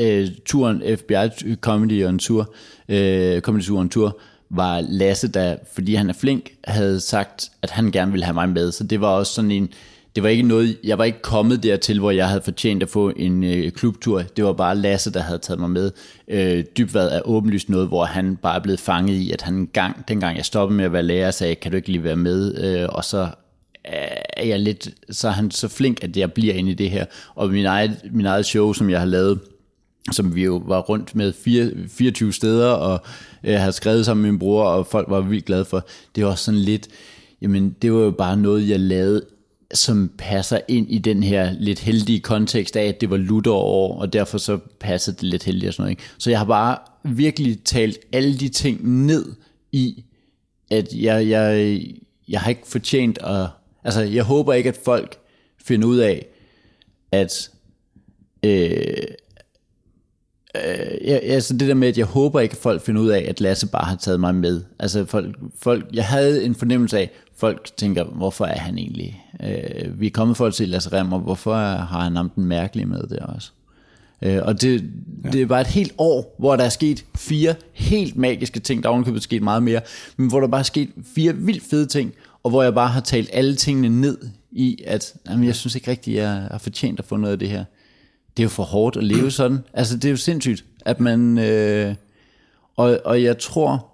øh, 0.00 0.28
turen 0.44 0.82
FBI 0.98 1.54
Comedy 1.60 2.04
on 2.06 2.18
Tour, 2.18 2.54
øh, 2.88 3.40
Comedy 3.40 3.62
Tour 3.62 3.80
on 3.80 3.88
Tour, 3.88 4.18
var 4.50 4.80
Lasse, 4.80 5.28
der, 5.28 5.56
fordi 5.74 5.94
han 5.94 6.08
er 6.08 6.14
flink, 6.14 6.50
havde 6.64 7.00
sagt, 7.00 7.50
at 7.62 7.70
han 7.70 7.90
gerne 7.90 8.12
ville 8.12 8.24
have 8.24 8.34
mig 8.34 8.48
med. 8.48 8.72
Så 8.72 8.84
det 8.84 9.00
var 9.00 9.08
også 9.08 9.32
sådan 9.32 9.50
en, 9.50 9.68
det 10.14 10.22
var 10.22 10.28
ikke 10.28 10.42
noget, 10.42 10.76
jeg 10.84 10.98
var 10.98 11.04
ikke 11.04 11.22
kommet 11.22 11.62
dertil, 11.62 11.98
hvor 11.98 12.10
jeg 12.10 12.28
havde 12.28 12.42
fortjent 12.42 12.82
at 12.82 12.88
få 12.88 13.12
en 13.16 13.44
øh, 13.44 13.70
klubtur. 13.70 14.22
Det 14.22 14.44
var 14.44 14.52
bare 14.52 14.76
Lasse, 14.76 15.12
der 15.12 15.20
havde 15.20 15.38
taget 15.38 15.60
mig 15.60 15.70
med. 15.70 15.90
Øh, 16.28 16.64
Dybvad 16.78 17.08
er 17.08 17.20
åbenlyst 17.24 17.68
noget, 17.68 17.88
hvor 17.88 18.04
han 18.04 18.36
bare 18.36 18.56
er 18.56 18.62
blevet 18.62 18.80
fanget 18.80 19.14
i, 19.14 19.32
at 19.32 19.42
han 19.42 19.54
en 19.54 19.66
gang, 19.66 20.08
dengang 20.08 20.36
jeg 20.36 20.44
stoppede 20.44 20.76
med 20.76 20.84
at 20.84 20.92
være 20.92 21.02
lærer, 21.02 21.30
sagde, 21.30 21.54
kan 21.54 21.70
du 21.70 21.76
ikke 21.76 21.88
lige 21.88 22.04
være 22.04 22.16
med? 22.16 22.64
Øh, 22.64 22.88
og 22.88 23.04
så 23.04 23.28
er 23.84 24.44
jeg 24.44 24.60
lidt, 24.60 24.88
så 25.10 25.28
er 25.28 25.32
han 25.32 25.50
så 25.50 25.68
flink, 25.68 26.04
at 26.04 26.16
jeg 26.16 26.32
bliver 26.32 26.54
inde 26.54 26.70
i 26.70 26.74
det 26.74 26.90
her. 26.90 27.04
Og 27.34 27.50
min 27.50 27.66
eget, 27.66 28.00
min 28.10 28.26
eget 28.26 28.46
show, 28.46 28.72
som 28.72 28.90
jeg 28.90 28.98
har 28.98 29.06
lavet, 29.06 29.38
som 30.12 30.34
vi 30.34 30.44
jo 30.44 30.62
var 30.66 30.80
rundt 30.80 31.14
med 31.14 31.32
fire, 31.32 31.70
24 31.88 32.32
steder, 32.32 32.70
og 32.70 33.00
øh, 33.44 33.54
har 33.54 33.70
skrevet 33.70 34.06
sammen 34.06 34.22
med 34.22 34.30
min 34.30 34.38
bror, 34.38 34.64
og 34.64 34.86
folk 34.86 35.10
var 35.10 35.20
vildt 35.20 35.44
glade 35.44 35.64
for. 35.64 35.86
Det 36.14 36.24
var 36.24 36.34
sådan 36.34 36.60
lidt, 36.60 36.88
jamen 37.42 37.76
det 37.82 37.92
var 37.92 38.00
jo 38.00 38.10
bare 38.10 38.36
noget, 38.36 38.68
jeg 38.68 38.80
lavede, 38.80 39.24
som 39.74 40.10
passer 40.18 40.60
ind 40.68 40.90
i 40.90 40.98
den 40.98 41.22
her 41.22 41.52
lidt 41.58 41.78
heldige 41.78 42.20
kontekst 42.20 42.76
af, 42.76 42.84
at 42.84 43.00
det 43.00 43.10
var 43.10 43.16
Lutherår, 43.16 44.00
og 44.00 44.12
derfor 44.12 44.38
så 44.38 44.58
passede 44.80 45.16
det 45.16 45.22
lidt 45.22 45.44
heldigt 45.44 45.68
og 45.68 45.74
sådan 45.74 45.82
noget. 45.82 45.90
Ikke? 45.90 46.02
Så 46.18 46.30
jeg 46.30 46.38
har 46.38 46.46
bare 46.46 46.78
virkelig 47.04 47.64
talt 47.64 47.98
alle 48.12 48.38
de 48.38 48.48
ting 48.48 48.88
ned 49.06 49.32
i, 49.72 50.04
at 50.70 50.94
jeg, 50.94 51.28
jeg, 51.28 51.80
jeg 52.28 52.40
har 52.40 52.50
ikke 52.50 52.66
fortjent 52.66 53.18
at... 53.18 53.46
Altså, 53.84 54.00
jeg 54.00 54.24
håber 54.24 54.52
ikke, 54.52 54.68
at 54.68 54.80
folk 54.84 55.18
finder 55.64 55.88
ud 55.88 55.96
af, 55.96 56.26
at... 57.12 57.50
Øh, 58.42 58.86
øh, 60.66 61.08
ja, 61.08 61.16
altså 61.16 61.56
det 61.56 61.68
der 61.68 61.74
med, 61.74 61.88
at 61.88 61.98
jeg 61.98 62.06
håber 62.06 62.40
ikke, 62.40 62.52
at 62.52 62.58
folk 62.58 62.82
finder 62.82 63.02
ud 63.02 63.08
af, 63.08 63.26
at 63.28 63.40
Lasse 63.40 63.66
bare 63.66 63.84
har 63.84 63.96
taget 63.96 64.20
mig 64.20 64.34
med. 64.34 64.62
Altså 64.78 65.04
folk, 65.04 65.36
folk 65.58 65.86
jeg 65.92 66.04
havde 66.04 66.44
en 66.44 66.54
fornemmelse 66.54 66.98
af, 66.98 67.10
folk 67.36 67.70
tænker, 67.76 68.04
hvorfor 68.04 68.44
er 68.44 68.58
han 68.58 68.78
egentlig? 68.78 69.24
Øh, 69.42 70.00
vi 70.00 70.06
er 70.06 70.10
kommet 70.10 70.36
for 70.36 70.46
at 70.46 70.54
se 70.54 70.66
Lasse 70.66 70.92
Remmer, 70.92 71.18
hvorfor 71.18 71.54
har 71.54 72.00
han 72.00 72.16
ham 72.16 72.30
den 72.30 72.44
mærkelige 72.44 72.86
med 72.86 73.02
der 73.02 73.26
også? 73.26 73.50
Øh, 74.22 74.38
og 74.42 74.62
det, 74.62 74.84
ja. 75.24 75.30
det 75.30 75.42
er 75.42 75.46
bare 75.46 75.60
et 75.60 75.66
helt 75.66 75.92
år, 75.98 76.34
hvor 76.38 76.56
der 76.56 76.64
er 76.64 76.68
sket 76.68 77.04
fire 77.16 77.54
helt 77.72 78.16
magiske 78.16 78.60
ting. 78.60 78.82
Der 78.82 78.88
er 78.88 78.90
ovenikøbet 78.90 79.22
sket 79.22 79.42
meget 79.42 79.62
mere. 79.62 79.80
Men 80.16 80.28
hvor 80.28 80.40
der 80.40 80.48
bare 80.48 80.58
er 80.58 80.64
sket 80.64 80.90
fire 81.14 81.36
vildt 81.36 81.62
fede 81.70 81.86
ting. 81.86 82.14
Og 82.42 82.50
hvor 82.50 82.62
jeg 82.62 82.74
bare 82.74 82.88
har 82.88 83.00
talt 83.00 83.30
alle 83.32 83.54
tingene 83.54 84.00
ned 84.00 84.18
i, 84.52 84.82
at 84.86 85.14
jamen, 85.28 85.44
jeg 85.44 85.56
synes 85.56 85.74
ikke 85.74 85.90
rigtigt, 85.90 86.16
jeg 86.16 86.28
har 86.28 86.58
fortjent 86.58 86.98
at 86.98 87.04
få 87.04 87.16
noget 87.16 87.32
af 87.32 87.38
det 87.38 87.48
her. 87.48 87.64
Det 88.36 88.42
er 88.42 88.44
jo 88.44 88.48
for 88.48 88.62
hårdt 88.62 88.96
at 88.96 89.04
leve 89.04 89.30
sådan. 89.30 89.58
Altså 89.74 89.96
det 89.96 90.04
er 90.04 90.10
jo 90.10 90.16
sindssygt, 90.16 90.64
at 90.86 91.00
man... 91.00 91.38
Øh, 91.38 91.94
og, 92.76 93.00
og 93.04 93.22
jeg 93.22 93.38
tror, 93.38 93.86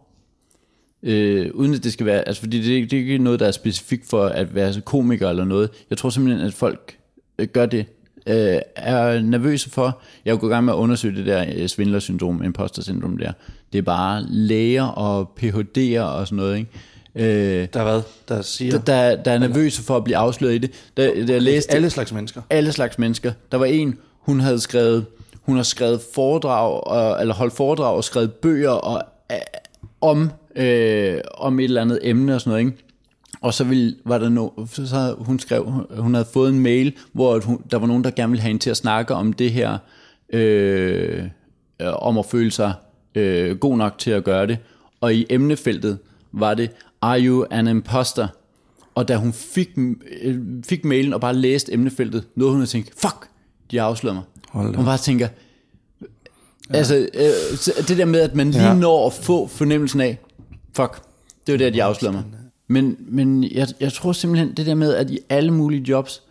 øh, 1.02 1.50
uden 1.54 1.74
at 1.74 1.84
det 1.84 1.92
skal 1.92 2.06
være, 2.06 2.28
altså 2.28 2.42
fordi 2.42 2.56
det, 2.58 2.90
det 2.90 2.96
er 2.96 3.00
ikke 3.00 3.18
noget, 3.18 3.40
der 3.40 3.46
er 3.46 3.50
specifikt 3.52 4.06
for 4.08 4.24
at 4.24 4.54
være 4.54 4.80
komiker 4.80 5.30
eller 5.30 5.44
noget. 5.44 5.70
Jeg 5.90 5.98
tror 5.98 6.10
simpelthen, 6.10 6.46
at 6.46 6.54
folk 6.54 6.96
øh, 7.38 7.48
gør 7.48 7.66
det, 7.66 7.86
øh, 8.26 8.58
er 8.76 9.20
nervøse 9.20 9.70
for. 9.70 10.00
Jeg 10.24 10.38
går 10.38 10.46
i 10.46 10.50
gang 10.50 10.64
med 10.64 10.72
at 10.72 10.76
undersøge 10.76 11.16
det 11.16 11.26
der 11.26 11.44
øh, 11.56 11.68
svindlersyndrom, 11.68 12.42
imposter 12.44 12.82
syndrom 12.82 13.18
der. 13.18 13.32
Det 13.72 13.78
er 13.78 13.82
bare 13.82 14.22
læger 14.28 14.84
og 14.84 15.30
PhD'er 15.40 16.00
og 16.00 16.26
sådan 16.26 16.36
noget, 16.36 16.56
ikke? 16.58 16.70
øh, 17.62 17.68
Der 17.74 17.80
er 17.80 17.84
hvad? 17.84 18.02
Der 18.28 18.42
siger... 18.42 18.72
der, 18.72 18.78
der, 18.78 19.22
der 19.22 19.30
er 19.30 19.38
nervøse 19.38 19.82
for 19.82 19.96
at 19.96 20.04
blive 20.04 20.16
afsløret 20.16 20.54
i 20.54 20.58
det. 20.58 20.70
Da, 20.96 21.24
da 21.26 21.32
jeg 21.32 21.42
læste 21.42 21.72
alle 21.72 21.90
slags 21.90 22.12
mennesker. 22.12 22.42
alle 22.50 22.72
slags 22.72 22.98
mennesker. 22.98 23.32
Der 23.52 23.58
var 23.58 23.64
en, 23.66 23.98
hun 24.22 24.40
havde 24.40 24.60
skrevet, 24.60 25.06
hun 25.42 25.56
har 25.56 25.62
skrevet 25.62 26.00
foredrag, 26.14 26.86
og, 26.86 27.20
eller 27.20 27.34
holdt 27.34 27.54
foredrag 27.54 27.96
og 27.96 28.04
skrevet 28.04 28.32
bøger 28.32 28.70
og, 28.70 29.02
øh, 29.32 29.36
om, 30.00 30.30
øh, 30.56 31.20
om 31.34 31.60
et 31.60 31.64
eller 31.64 31.80
andet 31.80 31.98
emne 32.02 32.34
og 32.34 32.40
sådan 32.40 32.50
noget, 32.50 32.64
ikke? 32.66 32.84
Og 33.40 33.54
så 33.54 33.64
ville, 33.64 33.96
var 34.04 34.18
der 34.18 34.28
no, 34.28 34.48
så 34.66 34.96
havde 34.96 35.16
hun 35.18 35.38
skrev, 35.38 35.86
hun 35.98 36.14
havde 36.14 36.28
fået 36.32 36.52
en 36.52 36.60
mail, 36.60 36.96
hvor 37.12 37.40
hun, 37.40 37.62
der 37.70 37.78
var 37.78 37.86
nogen, 37.86 38.04
der 38.04 38.10
gerne 38.10 38.30
ville 38.30 38.40
have 38.42 38.48
hende 38.48 38.62
til 38.62 38.70
at 38.70 38.76
snakke 38.76 39.14
om 39.14 39.32
det 39.32 39.52
her, 39.52 39.78
øh, 40.32 41.24
øh, 41.80 41.92
om 41.92 42.18
at 42.18 42.26
føle 42.26 42.50
sig 42.50 42.72
øh, 43.14 43.58
god 43.58 43.76
nok 43.76 43.98
til 43.98 44.10
at 44.10 44.24
gøre 44.24 44.46
det. 44.46 44.58
Og 45.00 45.14
i 45.14 45.26
emnefeltet 45.30 45.98
var 46.32 46.54
det, 46.54 46.70
Are 47.00 47.20
you 47.20 47.44
an 47.50 47.68
imposter? 47.68 48.28
Og 48.94 49.08
da 49.08 49.16
hun 49.16 49.32
fik, 49.32 49.68
øh, 50.22 50.38
fik 50.64 50.84
mailen 50.84 51.12
og 51.12 51.20
bare 51.20 51.34
læste 51.34 51.72
emnefeltet, 51.72 52.24
nåede 52.34 52.52
hun 52.52 52.62
at 52.62 52.68
tænke, 52.68 52.90
fuck, 52.96 53.28
de 53.72 53.78
har 53.78 53.84
afsløret 53.86 54.14
mig. 54.14 54.24
Hold 54.48 54.70
da. 54.70 54.76
Hun 54.76 54.84
bare 54.84 54.98
tænker, 54.98 55.28
ja. 56.70 56.76
altså 56.76 57.08
øh, 57.14 57.84
det 57.88 57.98
der 57.98 58.04
med, 58.04 58.20
at 58.20 58.34
man 58.34 58.50
lige 58.50 58.62
Ja. 58.68 58.74
når 58.74 59.06
at 59.06 59.12
få 59.12 59.46
fornemmelsen 59.46 60.00
af, 60.00 60.18
fuck, 60.76 61.02
det 61.46 61.52
var 61.52 61.58
det, 61.58 61.74
de 61.74 61.82
afslørede 61.82 62.16
mig. 62.16 62.24
Men, 62.68 62.96
men 62.98 63.44
jeg, 63.44 63.68
jeg 63.80 63.92
tror 63.92 64.12
simpelthen, 64.12 64.52
det 64.56 64.66
der 64.66 64.74
med, 64.74 64.94
at 64.94 65.10
i 65.10 65.18
alle 65.28 65.50
mulige 65.50 65.84
jobs, 65.88 66.22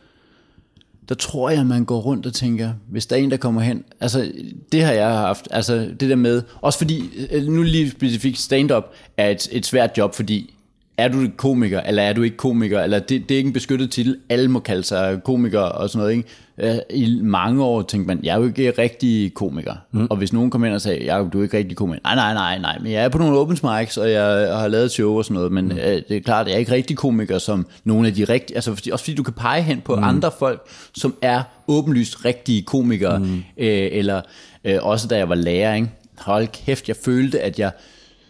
der 1.09 1.15
tror 1.15 1.49
jeg, 1.49 1.65
man 1.65 1.85
går 1.85 1.99
rundt 1.99 2.25
og 2.25 2.33
tænker, 2.33 2.73
hvis 2.89 3.05
der 3.05 3.15
er 3.15 3.19
en, 3.19 3.31
der 3.31 3.37
kommer 3.37 3.61
hen, 3.61 3.83
altså 3.99 4.31
det 4.71 4.83
har 4.83 4.91
jeg 4.91 5.07
haft, 5.09 5.47
altså 5.51 5.75
det 5.99 6.09
der 6.09 6.15
med, 6.15 6.41
også 6.61 6.77
fordi, 6.79 7.09
øh, 7.31 7.43
nu 7.43 7.61
lige 7.63 7.91
specifikt 7.91 8.39
stand-up 8.39 8.83
er 9.17 9.29
et, 9.29 9.47
et 9.51 9.65
svært 9.65 9.97
job, 9.97 10.15
fordi 10.15 10.53
er 11.02 11.08
du 11.08 11.28
komiker, 11.38 11.80
eller 11.80 12.04
er 12.04 12.14
du 12.14 12.22
ikke 12.22 12.38
komiker, 12.38 12.82
eller 12.82 12.99
det, 12.99 13.30
det 13.30 13.36
er 13.36 13.38
ikke 13.38 13.47
en 13.47 13.54
beskyttet 13.54 13.91
titel, 13.91 14.18
alle 14.30 14.47
må 14.47 14.60
kalde 14.60 14.84
sig 14.84 15.20
komiker 15.24 15.60
og 15.60 15.89
sådan 15.89 15.99
noget, 15.99 16.12
ikke? 16.12 16.30
Øh, 16.58 16.76
I 16.89 17.20
mange 17.22 17.64
år 17.64 17.82
tænkte 17.82 18.08
man, 18.08 18.20
jeg 18.24 18.36
er 18.36 18.39
jo 18.39 18.45
ikke 18.45 18.74
rigtig 18.78 19.34
komiker, 19.34 19.74
mm. 19.91 20.08
og 20.10 20.18
hvis 20.18 20.34
nogen 20.34 20.49
kom 20.52 20.66
ind 20.66 20.74
og 20.74 20.82
sagde, 20.82 21.06
jeg, 21.06 21.28
du 21.34 21.39
er 21.39 21.43
ikke 21.43 21.58
rigtig 21.58 21.78
komiker, 21.78 22.02
nej, 22.04 22.16
nej, 22.16 22.34
nej, 22.34 22.60
nej, 22.60 22.78
men 22.82 22.91
jeg 22.91 23.04
er 23.04 23.10
på 23.10 23.18
nogle 23.18 23.38
open 23.38 23.58
mics, 23.64 23.97
og 23.97 24.12
jeg 24.12 24.58
har 24.58 24.68
lavet 24.68 24.91
show 24.91 25.18
og 25.18 25.26
sådan 25.26 25.36
noget, 25.36 25.52
men 25.52 25.66
mm. 25.66 25.72
øh, 25.72 26.02
det 26.10 26.18
er 26.18 26.22
klart, 26.22 26.47
jeg 26.47 26.54
er 26.54 26.60
ikke 26.60 26.72
rigtig 26.72 26.97
komiker, 26.97 27.38
som 27.38 27.68
nogle 27.84 28.08
af 28.08 28.14
de 28.14 28.24
rigtige, 28.24 28.56
altså 28.58 28.76
fordi, 28.76 28.89
også 28.89 29.06
fordi 29.06 29.16
du 29.16 29.24
kan 29.24 29.34
pege 29.34 29.62
hen 29.62 29.82
på 29.82 29.95
mm. 29.95 30.04
andre 30.04 30.32
folk, 30.39 30.62
som 30.93 31.16
er 31.22 31.43
åbenlyst 31.68 32.26
rigtige 32.26 32.62
komikere, 32.62 33.20
mm. 33.20 33.36
øh, 33.58 33.89
eller 33.91 34.22
øh, 34.66 34.78
også 34.82 35.08
da 35.08 35.18
jeg 35.18 35.30
var 35.30 35.36
lærer, 35.36 35.76
ikke? 35.76 35.89
hold 36.18 36.47
kæft, 36.47 36.88
jeg 36.88 36.95
følte, 36.95 37.39
at 37.39 37.60
jeg 37.60 37.72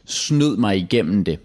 snød 0.05 0.57
mig 0.57 0.77
igennem 0.77 1.23
det 1.23 1.39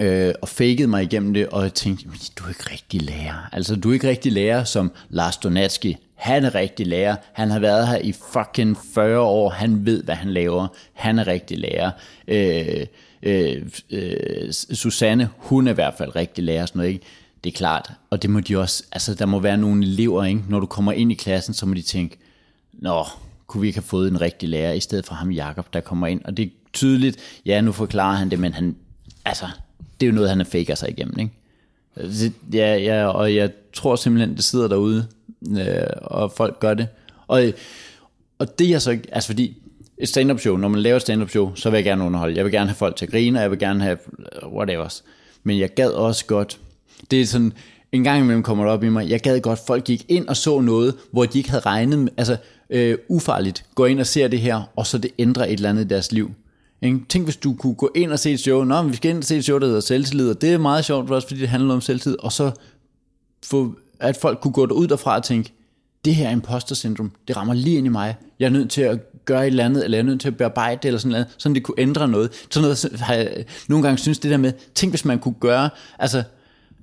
øh, 0.00 0.34
og 0.42 0.48
fakede 0.48 0.88
mig 0.88 1.02
igennem 1.02 1.34
det, 1.34 1.48
og 1.48 1.62
jeg 1.62 1.74
tænkte, 1.74 2.04
du 2.38 2.44
er 2.44 2.48
ikke 2.48 2.70
rigtig 2.72 3.02
lærer. 3.02 3.48
Altså, 3.52 3.76
du 3.76 3.90
er 3.90 3.92
ikke 3.92 4.08
rigtig 4.08 4.32
lærer 4.32 4.64
som 4.64 4.92
Lars 5.08 5.36
Donatski. 5.36 5.96
Han 6.14 6.44
er 6.44 6.54
rigtig 6.54 6.86
lærer. 6.86 7.16
Han 7.32 7.50
har 7.50 7.58
været 7.58 7.88
her 7.88 7.98
i 7.98 8.12
fucking 8.32 8.76
40 8.94 9.20
år. 9.20 9.50
Han 9.50 9.86
ved, 9.86 10.02
hvad 10.02 10.14
han 10.14 10.30
laver. 10.30 10.68
Han 10.92 11.18
er 11.18 11.26
rigtig 11.26 11.58
lærer. 11.58 11.90
Øh, 12.28 12.86
øh, 13.22 13.62
øh, 13.90 14.52
Susanne, 14.52 15.28
hun 15.36 15.66
er 15.66 15.70
i 15.70 15.74
hvert 15.74 15.94
fald 15.98 16.16
rigtig 16.16 16.44
lærer. 16.44 16.66
Sådan 16.66 16.78
noget, 16.78 16.92
ikke? 16.92 17.06
Det 17.44 17.52
er 17.52 17.56
klart. 17.56 17.92
Og 18.10 18.22
det 18.22 18.30
må 18.30 18.40
de 18.40 18.58
også, 18.58 18.84
altså 18.92 19.14
der 19.14 19.26
må 19.26 19.38
være 19.38 19.56
nogle 19.56 19.86
elever, 19.86 20.24
ikke? 20.24 20.40
når 20.48 20.60
du 20.60 20.66
kommer 20.66 20.92
ind 20.92 21.12
i 21.12 21.14
klassen, 21.14 21.54
så 21.54 21.66
må 21.66 21.74
de 21.74 21.82
tænke, 21.82 22.18
nå, 22.72 23.04
kunne 23.46 23.60
vi 23.60 23.66
ikke 23.66 23.78
have 23.78 23.86
fået 23.86 24.10
en 24.10 24.20
rigtig 24.20 24.48
lærer, 24.48 24.72
i 24.72 24.80
stedet 24.80 25.06
for 25.06 25.14
ham 25.14 25.30
Jakob 25.30 25.74
der 25.74 25.80
kommer 25.80 26.06
ind. 26.06 26.24
Og 26.24 26.36
det 26.36 26.44
er 26.44 26.48
tydeligt, 26.72 27.16
ja, 27.46 27.60
nu 27.60 27.72
forklarer 27.72 28.16
han 28.16 28.30
det, 28.30 28.38
men 28.38 28.52
han, 28.52 28.76
altså, 29.24 29.46
det 30.00 30.06
er 30.06 30.10
jo 30.10 30.14
noget, 30.14 30.30
han 30.30 30.46
faker 30.46 30.74
sig 30.74 30.90
igennem, 30.90 31.18
ikke? 31.18 31.32
Altså, 31.96 32.24
det- 32.24 32.54
Ja, 32.58 32.76
ja, 32.76 33.06
og 33.06 33.34
jeg 33.34 33.50
tror 33.72 33.96
simpelthen, 33.96 34.36
det 34.36 34.44
sidder 34.44 34.68
derude, 34.68 35.06
øh, 35.58 35.82
og 36.02 36.32
folk 36.32 36.60
gør 36.60 36.74
det. 36.74 36.86
Og, 37.28 37.42
og 38.38 38.58
det 38.58 38.70
er 38.70 38.78
så 38.78 38.90
ikke, 38.90 39.04
altså 39.12 39.26
fordi 39.28 39.56
et 39.98 40.08
stand-up 40.08 40.40
show, 40.40 40.56
når 40.56 40.68
man 40.68 40.80
laver 40.80 40.96
et 40.96 41.02
stand-up 41.02 41.30
show, 41.30 41.54
så 41.54 41.70
vil 41.70 41.76
jeg 41.76 41.84
gerne 41.84 42.04
underholde. 42.04 42.36
Jeg 42.36 42.44
vil 42.44 42.52
gerne 42.52 42.68
have 42.68 42.76
folk 42.76 42.96
til 42.96 43.04
at 43.06 43.10
grine, 43.10 43.38
og 43.38 43.42
jeg 43.42 43.50
vil 43.50 43.58
gerne 43.58 43.82
have 43.84 43.98
øh, 44.42 44.48
whatever. 44.52 45.00
Men 45.42 45.58
jeg 45.58 45.74
gad 45.74 45.90
også 45.90 46.26
godt, 46.26 46.58
det 47.10 47.20
er 47.20 47.26
sådan, 47.26 47.52
en 47.92 48.04
gang 48.04 48.20
imellem 48.22 48.42
kommer 48.42 48.64
det 48.64 48.72
op 48.72 48.84
i 48.84 48.88
mig, 48.88 49.08
jeg 49.10 49.20
gad 49.20 49.40
godt, 49.40 49.58
folk 49.66 49.84
gik 49.84 50.04
ind 50.08 50.28
og 50.28 50.36
så 50.36 50.60
noget, 50.60 50.94
hvor 51.12 51.24
de 51.24 51.38
ikke 51.38 51.50
havde 51.50 51.66
regnet 51.66 51.98
med, 51.98 52.12
altså 52.16 52.36
øh, 52.70 52.98
ufarligt, 53.08 53.64
går 53.74 53.86
ind 53.86 54.00
og 54.00 54.06
ser 54.06 54.28
det 54.28 54.40
her, 54.40 54.62
og 54.76 54.86
så 54.86 54.98
det 54.98 55.10
ændrer 55.18 55.44
et 55.44 55.52
eller 55.52 55.68
andet 55.70 55.84
i 55.84 55.88
deres 55.88 56.12
liv. 56.12 56.30
Ikke? 56.82 57.00
Tænk, 57.08 57.26
hvis 57.26 57.36
du 57.36 57.54
kunne 57.54 57.74
gå 57.74 57.90
ind 57.94 58.12
og 58.12 58.18
se 58.18 58.32
et 58.32 58.40
show, 58.40 58.64
Nå, 58.64 58.82
men 58.82 58.90
vi 58.90 58.96
skal 58.96 59.10
ind 59.10 59.18
og 59.18 59.24
se 59.24 59.36
et 59.36 59.44
show, 59.44 59.58
der 59.58 59.66
hedder 59.66 59.80
Selvtillid, 59.80 60.30
og 60.30 60.40
det 60.40 60.52
er 60.52 60.58
meget 60.58 60.84
sjovt, 60.84 61.08
for 61.08 61.16
os, 61.16 61.24
fordi 61.24 61.40
det 61.40 61.48
handler 61.48 61.74
om 61.74 61.80
selvtid, 61.80 62.16
og 62.18 62.32
så 62.32 62.50
få, 63.44 63.74
at 64.00 64.16
folk 64.16 64.40
kunne 64.40 64.52
gå 64.52 64.66
ud 64.66 64.86
derfra 64.86 65.16
og 65.16 65.24
tænke, 65.24 65.52
det 66.04 66.14
her 66.14 66.30
imposter 66.30 66.74
syndrom, 66.74 67.12
det 67.28 67.36
rammer 67.36 67.54
lige 67.54 67.78
ind 67.78 67.86
i 67.86 67.90
mig. 67.90 68.16
Jeg 68.38 68.46
er 68.46 68.50
nødt 68.50 68.70
til 68.70 68.82
at 68.82 69.24
gøre 69.24 69.42
et 69.42 69.46
eller 69.46 69.64
andet, 69.64 69.84
eller 69.84 69.98
jeg 69.98 70.02
er 70.02 70.06
nødt 70.06 70.20
til 70.20 70.28
at 70.28 70.36
bearbejde 70.36 70.78
det, 70.82 70.84
eller 70.84 70.98
sådan 70.98 71.12
noget, 71.12 71.26
sådan 71.38 71.54
det 71.54 71.62
kunne 71.62 71.80
ændre 71.80 72.08
noget. 72.08 72.30
Sådan 72.50 72.62
noget 72.62 73.00
har 73.00 73.14
jeg 73.14 73.44
nogle 73.68 73.82
gange 73.82 73.98
synes 73.98 74.18
det 74.18 74.30
der 74.30 74.36
med, 74.36 74.52
tænk 74.74 74.92
hvis 74.92 75.04
man 75.04 75.18
kunne 75.18 75.34
gøre, 75.40 75.70
altså 75.98 76.22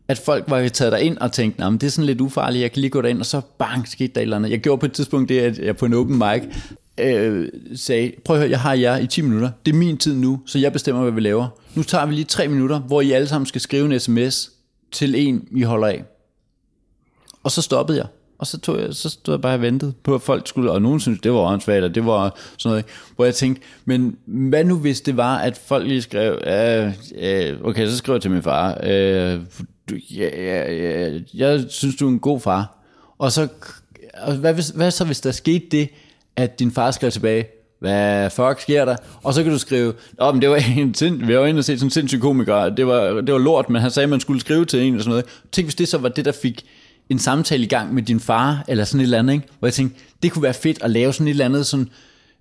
at 0.07 0.17
folk 0.17 0.43
var 0.47 0.67
taget 0.67 0.91
der 0.91 0.97
ind 0.97 1.17
og 1.17 1.31
tænkte, 1.31 1.59
nah, 1.59 1.71
men 1.71 1.81
det 1.81 1.87
er 1.87 1.91
sådan 1.91 2.05
lidt 2.05 2.21
ufarligt, 2.21 2.61
jeg 2.61 2.71
kan 2.71 2.81
lige 2.81 2.91
gå 2.91 3.01
derind, 3.01 3.19
og 3.19 3.25
så 3.25 3.41
bang, 3.57 3.87
skete 3.87 4.13
der 4.13 4.21
et 4.21 4.23
eller 4.23 4.37
andet. 4.37 4.51
Jeg 4.51 4.59
gjorde 4.59 4.79
på 4.79 4.85
et 4.85 4.91
tidspunkt 4.91 5.29
det, 5.29 5.39
at 5.39 5.59
jeg 5.59 5.77
på 5.77 5.85
en 5.85 5.93
open 5.93 6.17
mic 6.17 6.43
øh, 6.97 7.49
sagde, 7.75 8.11
prøv 8.25 8.35
at 8.35 8.41
høre, 8.41 8.49
jeg 8.49 8.59
har 8.59 8.73
jer 8.73 8.97
i 8.97 9.07
10 9.07 9.21
minutter, 9.21 9.51
det 9.65 9.73
er 9.73 9.77
min 9.77 9.97
tid 9.97 10.15
nu, 10.15 10.39
så 10.45 10.59
jeg 10.59 10.73
bestemmer, 10.73 11.01
hvad 11.01 11.11
vi 11.11 11.21
laver. 11.21 11.47
Nu 11.75 11.83
tager 11.83 12.05
vi 12.05 12.13
lige 12.13 12.25
3 12.25 12.47
minutter, 12.47 12.79
hvor 12.79 13.01
I 13.01 13.11
alle 13.11 13.27
sammen 13.27 13.45
skal 13.45 13.61
skrive 13.61 13.93
en 13.93 13.99
sms 13.99 14.51
til 14.91 15.15
en, 15.15 15.47
I 15.51 15.61
holder 15.61 15.87
af. 15.87 16.03
Og 17.43 17.51
så 17.51 17.61
stoppede 17.61 17.97
jeg. 17.97 18.07
Og 18.37 18.47
så, 18.47 18.59
tog 18.59 18.81
jeg, 18.81 18.93
så 18.93 19.09
stod 19.09 19.33
jeg 19.33 19.41
bare 19.41 19.53
og 19.53 19.61
ventede 19.61 19.93
på, 20.03 20.15
at 20.15 20.21
folk 20.21 20.47
skulle, 20.47 20.71
og 20.71 20.81
nogen 20.81 20.99
synes 20.99 21.19
det 21.19 21.31
var 21.31 21.39
åndssvagt, 21.39 21.83
og 21.83 21.95
det 21.95 22.05
var 22.05 22.37
sådan 22.57 22.69
noget, 22.69 22.85
hvor 23.15 23.25
jeg 23.25 23.35
tænkte, 23.35 23.61
men 23.85 24.17
hvad 24.25 24.63
nu 24.63 24.77
hvis 24.77 25.01
det 25.01 25.17
var, 25.17 25.37
at 25.37 25.57
folk 25.57 25.87
lige 25.87 26.01
skrev, 26.01 26.39
øh, 26.47 26.93
øh, 27.15 27.61
okay, 27.63 27.87
så 27.87 27.97
skriver 27.97 28.15
jeg 28.15 28.21
til 28.21 28.31
min 28.31 28.43
far, 28.43 28.79
øh, 28.83 29.39
du, 29.89 29.95
ja, 30.11 30.29
ja, 30.43 30.73
ja, 30.73 31.19
jeg 31.33 31.65
synes, 31.69 31.95
du 31.95 32.07
er 32.07 32.11
en 32.11 32.19
god 32.19 32.39
far. 32.39 32.77
Og 33.17 33.31
så, 33.31 33.47
og 34.13 34.35
hvad, 34.35 34.53
hvis, 34.53 34.69
hvad 34.69 34.91
så, 34.91 35.05
hvis 35.05 35.21
der 35.21 35.31
skete 35.31 35.65
det, 35.71 35.89
at 36.37 36.59
din 36.59 36.71
far 36.71 36.91
skrev 36.91 37.11
tilbage, 37.11 37.45
hvad 37.79 38.29
fuck 38.29 38.61
sker 38.61 38.85
der? 38.85 38.95
Og 39.23 39.33
så 39.33 39.43
kan 39.43 39.51
du 39.51 39.57
skrive, 39.57 39.93
Nå, 40.19 40.31
men 40.31 40.41
det 40.41 40.49
var 40.49 40.63
en 40.77 40.93
sind, 40.93 41.25
vi 41.25 41.37
var 41.37 41.45
inde 41.45 41.59
og 41.59 41.65
se 41.65 41.77
sådan 41.77 41.87
en 41.87 41.91
sindssyg 41.91 42.21
komiker, 42.21 42.69
det 42.69 42.87
var, 42.87 43.21
det 43.21 43.33
var 43.33 43.39
lort, 43.39 43.69
men 43.69 43.81
han 43.81 43.91
sagde, 43.91 44.03
at 44.03 44.09
man 44.09 44.19
skulle 44.19 44.39
skrive 44.39 44.65
til 44.65 44.81
en 44.81 44.85
eller 44.85 45.03
sådan 45.03 45.09
noget. 45.09 45.25
Tænk, 45.51 45.65
hvis 45.65 45.75
det 45.75 45.87
så 45.87 45.97
var 45.97 46.09
det, 46.09 46.25
der 46.25 46.31
fik 46.31 46.65
en 47.09 47.19
samtale 47.19 47.63
i 47.63 47.67
gang 47.67 47.93
med 47.93 48.03
din 48.03 48.19
far, 48.19 48.63
eller 48.67 48.83
sådan 48.83 48.99
et 48.99 49.03
eller 49.03 49.19
andet, 49.19 49.33
ikke? 49.33 49.47
hvor 49.59 49.67
jeg 49.67 49.73
tænkte, 49.73 49.99
det 50.23 50.31
kunne 50.31 50.43
være 50.43 50.53
fedt 50.53 50.83
at 50.83 50.91
lave 50.91 51.13
sådan 51.13 51.27
et 51.27 51.31
eller 51.31 51.45
andet, 51.45 51.65
sådan, 51.65 51.89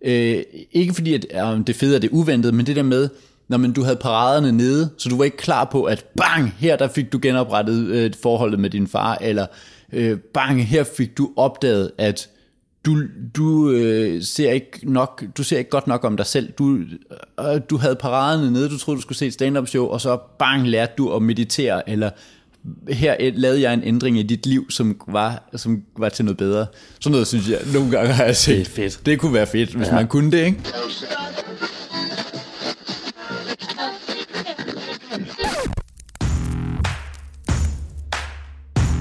øh, 0.05 0.43
ikke 0.73 0.95
fordi 0.95 1.15
at, 1.15 1.27
øh, 1.35 1.59
det 1.59 1.69
er 1.69 1.79
fedt, 1.79 1.95
at 1.95 2.03
det 2.03 2.09
er 2.09 2.15
uventet, 2.15 2.55
men 2.55 2.67
det 2.67 2.77
der 2.77 2.83
med, 2.83 3.09
når 3.49 3.57
man, 3.57 3.73
du 3.73 3.83
havde 3.83 3.97
paraderne 3.97 4.53
nede, 4.53 4.91
så 4.99 5.09
du 5.09 5.17
var 5.17 5.25
ikke 5.25 5.37
klar 5.37 5.65
på, 5.65 5.85
at 5.85 6.05
bang, 6.17 6.55
her 6.59 6.77
der 6.77 6.89
fik 6.89 7.13
du 7.13 7.19
genoprettet 7.23 7.87
øh, 7.87 8.13
forholdet 8.23 8.61
med 8.61 8.71
din 8.71 8.89
far, 8.89 9.19
eller 9.21 9.47
øh, 9.93 10.19
bang, 10.19 10.67
her 10.67 10.85
fik 10.85 11.19
du 11.19 11.31
opdaget, 11.37 11.91
at 11.99 12.29
du, 12.85 13.03
du, 13.37 13.71
øh, 13.71 14.23
ser 14.23 14.51
ikke 14.51 14.81
nok, 14.83 15.25
du 15.37 15.43
ser 15.43 15.59
ikke 15.59 15.71
godt 15.71 15.87
nok 15.87 16.05
om 16.05 16.17
dig 16.17 16.27
selv. 16.27 16.53
Du, 16.53 16.79
øh, 17.41 17.61
du 17.71 17.77
havde 17.77 17.97
paraderne 17.97 18.51
nede, 18.51 18.69
du 18.69 18.79
troede, 18.79 18.97
du 18.97 19.03
skulle 19.03 19.19
se 19.19 19.27
et 19.27 19.33
stand-up 19.33 19.69
show, 19.69 19.87
og 19.87 20.01
så 20.01 20.19
bang, 20.39 20.69
lærte 20.69 20.93
du 20.99 21.13
at 21.13 21.23
meditere, 21.23 21.91
eller 21.91 22.11
her 22.89 23.17
øh, 23.21 23.33
lavede 23.37 23.61
jeg 23.61 23.75
en 23.75 23.85
ændring 23.85 24.19
i 24.19 24.23
dit 24.23 24.47
liv, 24.47 24.71
som 24.71 25.01
var, 25.09 25.49
som 25.57 25.83
var 25.99 26.09
til 26.09 26.25
noget 26.25 26.37
bedre. 26.37 26.67
Sådan 27.01 27.13
noget, 27.13 27.27
synes 27.27 27.49
jeg, 27.49 27.59
nogle 27.75 27.91
gange 27.91 28.13
har 28.13 28.25
jeg 28.25 28.37
set. 28.37 28.57
Det 28.57 28.67
er 28.67 28.71
fedt. 28.71 29.07
Det 29.07 29.21
kunne 29.21 29.35
være 29.35 29.47
fedt, 29.47 29.75
hvis 29.75 29.89
ja. 29.89 29.95
man 29.95 30.09
kunne 30.09 30.31
det, 30.31 30.45
ikke? 30.47 30.59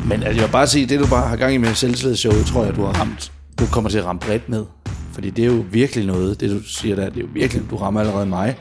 Men 0.06 0.24
altså, 0.24 0.42
jeg 0.42 0.48
vil 0.48 0.52
bare 0.52 0.68
sige, 0.68 0.86
det 0.86 1.00
du 1.00 1.08
bare 1.08 1.28
har 1.28 1.36
gang 1.36 1.54
i 1.54 1.58
med 1.58 1.76
selvtillidshowet, 1.76 2.46
tror 2.46 2.66
jeg, 2.66 2.76
du 2.76 2.82
har 2.82 2.92
ramt. 2.92 3.33
Du 3.60 3.66
kommer 3.66 3.90
til 3.90 3.98
at 3.98 4.06
ramme 4.06 4.20
bredt 4.20 4.50
med. 4.50 4.66
Fordi 5.14 5.30
det 5.30 5.46
er 5.46 5.48
jo 5.48 5.66
virkelig 5.72 6.06
noget, 6.06 6.40
det 6.40 6.50
du 6.50 6.64
siger 6.64 6.96
der, 6.96 7.10
det 7.10 7.18
er 7.18 7.22
jo 7.22 7.28
virkelig, 7.34 7.64
du 7.70 7.76
rammer 7.76 8.00
allerede 8.00 8.26
mig. 8.26 8.56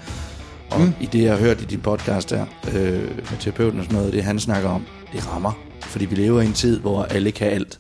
Og 0.71 0.81
mm. 0.81 0.93
i 1.01 1.07
det, 1.07 1.23
jeg 1.23 1.33
har 1.33 1.39
hørt 1.39 1.61
i 1.61 1.65
din 1.65 1.81
podcast 1.81 2.31
der, 2.31 2.47
øh, 2.75 3.03
med 3.03 3.41
terapeuten 3.41 3.79
og 3.79 3.85
sådan 3.85 3.99
noget, 3.99 4.13
det 4.13 4.25
han 4.25 4.39
snakker 4.39 4.69
om, 4.69 4.83
det 5.13 5.33
rammer. 5.33 5.53
Fordi 5.83 6.05
vi 6.05 6.15
lever 6.15 6.41
i 6.41 6.47
en 6.47 6.53
tid, 6.53 6.81
hvor 6.81 7.03
alle 7.03 7.31
kan 7.31 7.49
alt. 7.49 7.79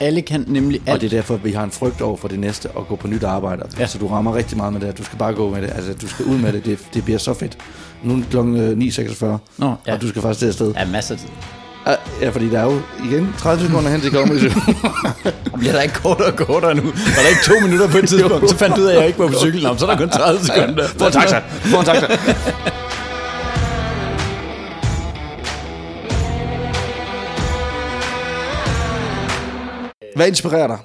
Alle 0.00 0.22
kan 0.22 0.44
nemlig 0.48 0.80
alt. 0.86 0.94
Og 0.94 1.00
det 1.00 1.06
er 1.06 1.16
derfor, 1.16 1.36
vi 1.36 1.52
har 1.52 1.64
en 1.64 1.70
frygt 1.70 2.00
over 2.00 2.16
for 2.16 2.28
det 2.28 2.38
næste 2.38 2.68
at 2.78 2.86
gå 2.88 2.96
på 2.96 3.08
nyt 3.08 3.24
arbejde. 3.24 3.62
Ja. 3.78 3.86
Så 3.86 3.98
du 3.98 4.06
rammer 4.06 4.34
rigtig 4.34 4.56
meget 4.56 4.72
med 4.72 4.80
det. 4.80 4.98
Du 4.98 5.04
skal 5.04 5.18
bare 5.18 5.34
gå 5.34 5.50
med 5.50 5.62
det. 5.62 5.70
Altså, 5.70 5.94
du 5.94 6.08
skal 6.08 6.24
ud 6.24 6.38
med 6.38 6.52
det. 6.52 6.64
Det, 6.64 6.88
det 6.94 7.04
bliver 7.04 7.18
så 7.18 7.34
fedt. 7.34 7.58
Nu 8.04 8.12
er 8.12 8.16
det 8.16 8.26
klokken 8.30 8.56
øh, 8.56 8.88
9.46, 8.88 9.26
Nå, 9.58 9.74
ja. 9.86 9.94
og 9.94 10.02
du 10.02 10.08
skal 10.08 10.22
faktisk 10.22 10.38
til 10.38 10.46
afsted. 10.46 10.72
Ja, 10.74 10.86
masser 10.86 11.14
af 11.14 11.20
tid. 11.20 11.28
Ah, 11.86 11.96
ja, 12.20 12.28
fordi 12.30 12.48
der 12.50 12.58
er 12.58 12.64
jo 12.64 12.80
igen 13.04 13.34
30 13.38 13.62
sekunder 13.66 13.90
hen 13.90 14.00
til 14.00 14.12
Comedy 14.12 14.38
Zoo. 14.38 14.50
bliver 15.58 15.72
der 15.72 15.80
ikke 15.82 15.94
kortere 15.94 16.26
og 16.26 16.36
kortere 16.36 16.74
nu? 16.74 16.82
Var 16.82 17.22
der 17.22 17.28
ikke 17.28 17.42
to 17.44 17.54
minutter 17.66 17.88
på 17.88 17.98
et 17.98 18.08
tidspunkt? 18.12 18.50
Så 18.50 18.56
fandt 18.56 18.76
du 18.76 18.80
ud 18.80 18.86
af, 18.86 18.92
at 18.92 18.98
jeg 18.98 19.06
ikke 19.06 19.18
var 19.18 19.26
på 19.26 19.34
cyklen. 19.38 19.78
Så 19.78 19.86
er 19.86 19.90
der 19.90 19.96
kun 19.98 20.08
30 20.10 20.40
sekunder. 20.44 20.88
Få 20.88 21.06
en 21.06 21.12
taxa. 21.12 21.38
Få 21.48 21.78
en 21.80 21.84
taxa. 21.84 22.06
Hvad 30.16 30.28
inspirerer 30.28 30.66
dig? 30.66 30.78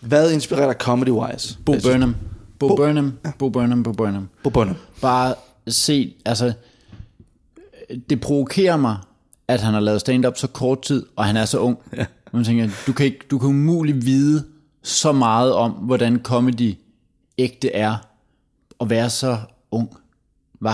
Hvad 0.00 0.32
inspirerer 0.32 0.66
dig 0.72 0.76
comedy-wise? 0.80 1.58
Bo 1.64 1.74
Burnham. 1.82 2.16
Bo, 2.58 2.68
Bo 2.68 2.76
Burnham. 2.76 3.12
Ja. 3.24 3.30
Bo 3.38 3.48
Burnham. 3.48 3.82
Bo 3.82 3.92
Burnham. 3.92 4.28
Bo 4.42 4.50
Burnham. 4.50 4.76
Bare 5.00 5.34
se, 5.68 6.14
altså, 6.24 6.52
det 8.10 8.20
provokerer 8.20 8.76
mig 8.76 8.96
at 9.48 9.60
han 9.60 9.74
har 9.74 9.80
lavet 9.80 10.00
stand-up 10.00 10.38
så 10.38 10.46
kort 10.46 10.82
tid, 10.82 11.06
og 11.16 11.24
han 11.24 11.36
er 11.36 11.44
så 11.44 11.58
ung. 11.58 11.78
Ja. 11.96 12.04
Man 12.32 12.44
tænker, 12.44 12.68
du 12.86 12.92
kan, 12.92 13.06
ikke, 13.06 13.18
du 13.30 13.38
kan 13.38 13.48
umuligt 13.48 14.06
vide 14.06 14.44
så 14.82 15.12
meget 15.12 15.52
om, 15.52 15.70
hvordan 15.70 16.20
comedy 16.22 16.74
ægte 17.38 17.74
er, 17.74 17.96
at 18.80 18.90
være 18.90 19.10
så 19.10 19.38
ung. 19.70 19.96
Hvad? 20.60 20.72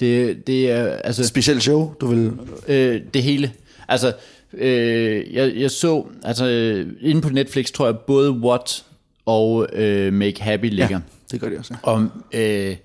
Det, 0.00 0.46
det 0.46 0.70
er, 0.70 0.86
altså... 0.86 1.26
Specielt 1.26 1.62
show, 1.62 1.94
du 2.00 2.06
vil... 2.06 2.32
Øh, 2.68 3.00
det 3.14 3.22
hele. 3.22 3.52
Altså, 3.88 4.12
øh, 4.52 5.34
jeg, 5.34 5.56
jeg 5.56 5.70
så, 5.70 6.06
altså, 6.24 6.46
øh, 6.46 6.92
inde 7.00 7.20
på 7.20 7.28
Netflix, 7.28 7.70
tror 7.70 7.86
jeg, 7.86 7.98
både 7.98 8.30
What 8.30 8.84
og 9.26 9.66
øh, 9.72 10.12
Make 10.12 10.42
Happy 10.42 10.70
ligger. 10.70 10.88
Ja, 10.88 11.00
det 11.30 11.40
gør 11.40 11.48
de 11.48 11.58
også. 11.58 11.74
Ja. 11.74 11.90
Og, 11.90 12.08
øh, 12.32 12.76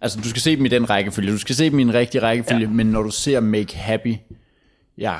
altså, 0.00 0.20
du 0.20 0.28
skal 0.28 0.42
se 0.42 0.56
dem 0.56 0.64
i 0.64 0.68
den 0.68 0.90
rækkefølge. 0.90 1.32
Du 1.32 1.38
skal 1.38 1.54
se 1.54 1.70
dem 1.70 1.78
i 1.78 1.82
en 1.82 1.94
rigtig 1.94 2.22
rækkefølge, 2.22 2.66
ja. 2.66 2.68
men 2.68 2.86
når 2.86 3.02
du 3.02 3.10
ser 3.10 3.40
Make 3.40 3.76
Happy, 3.76 4.14
ja, 5.00 5.16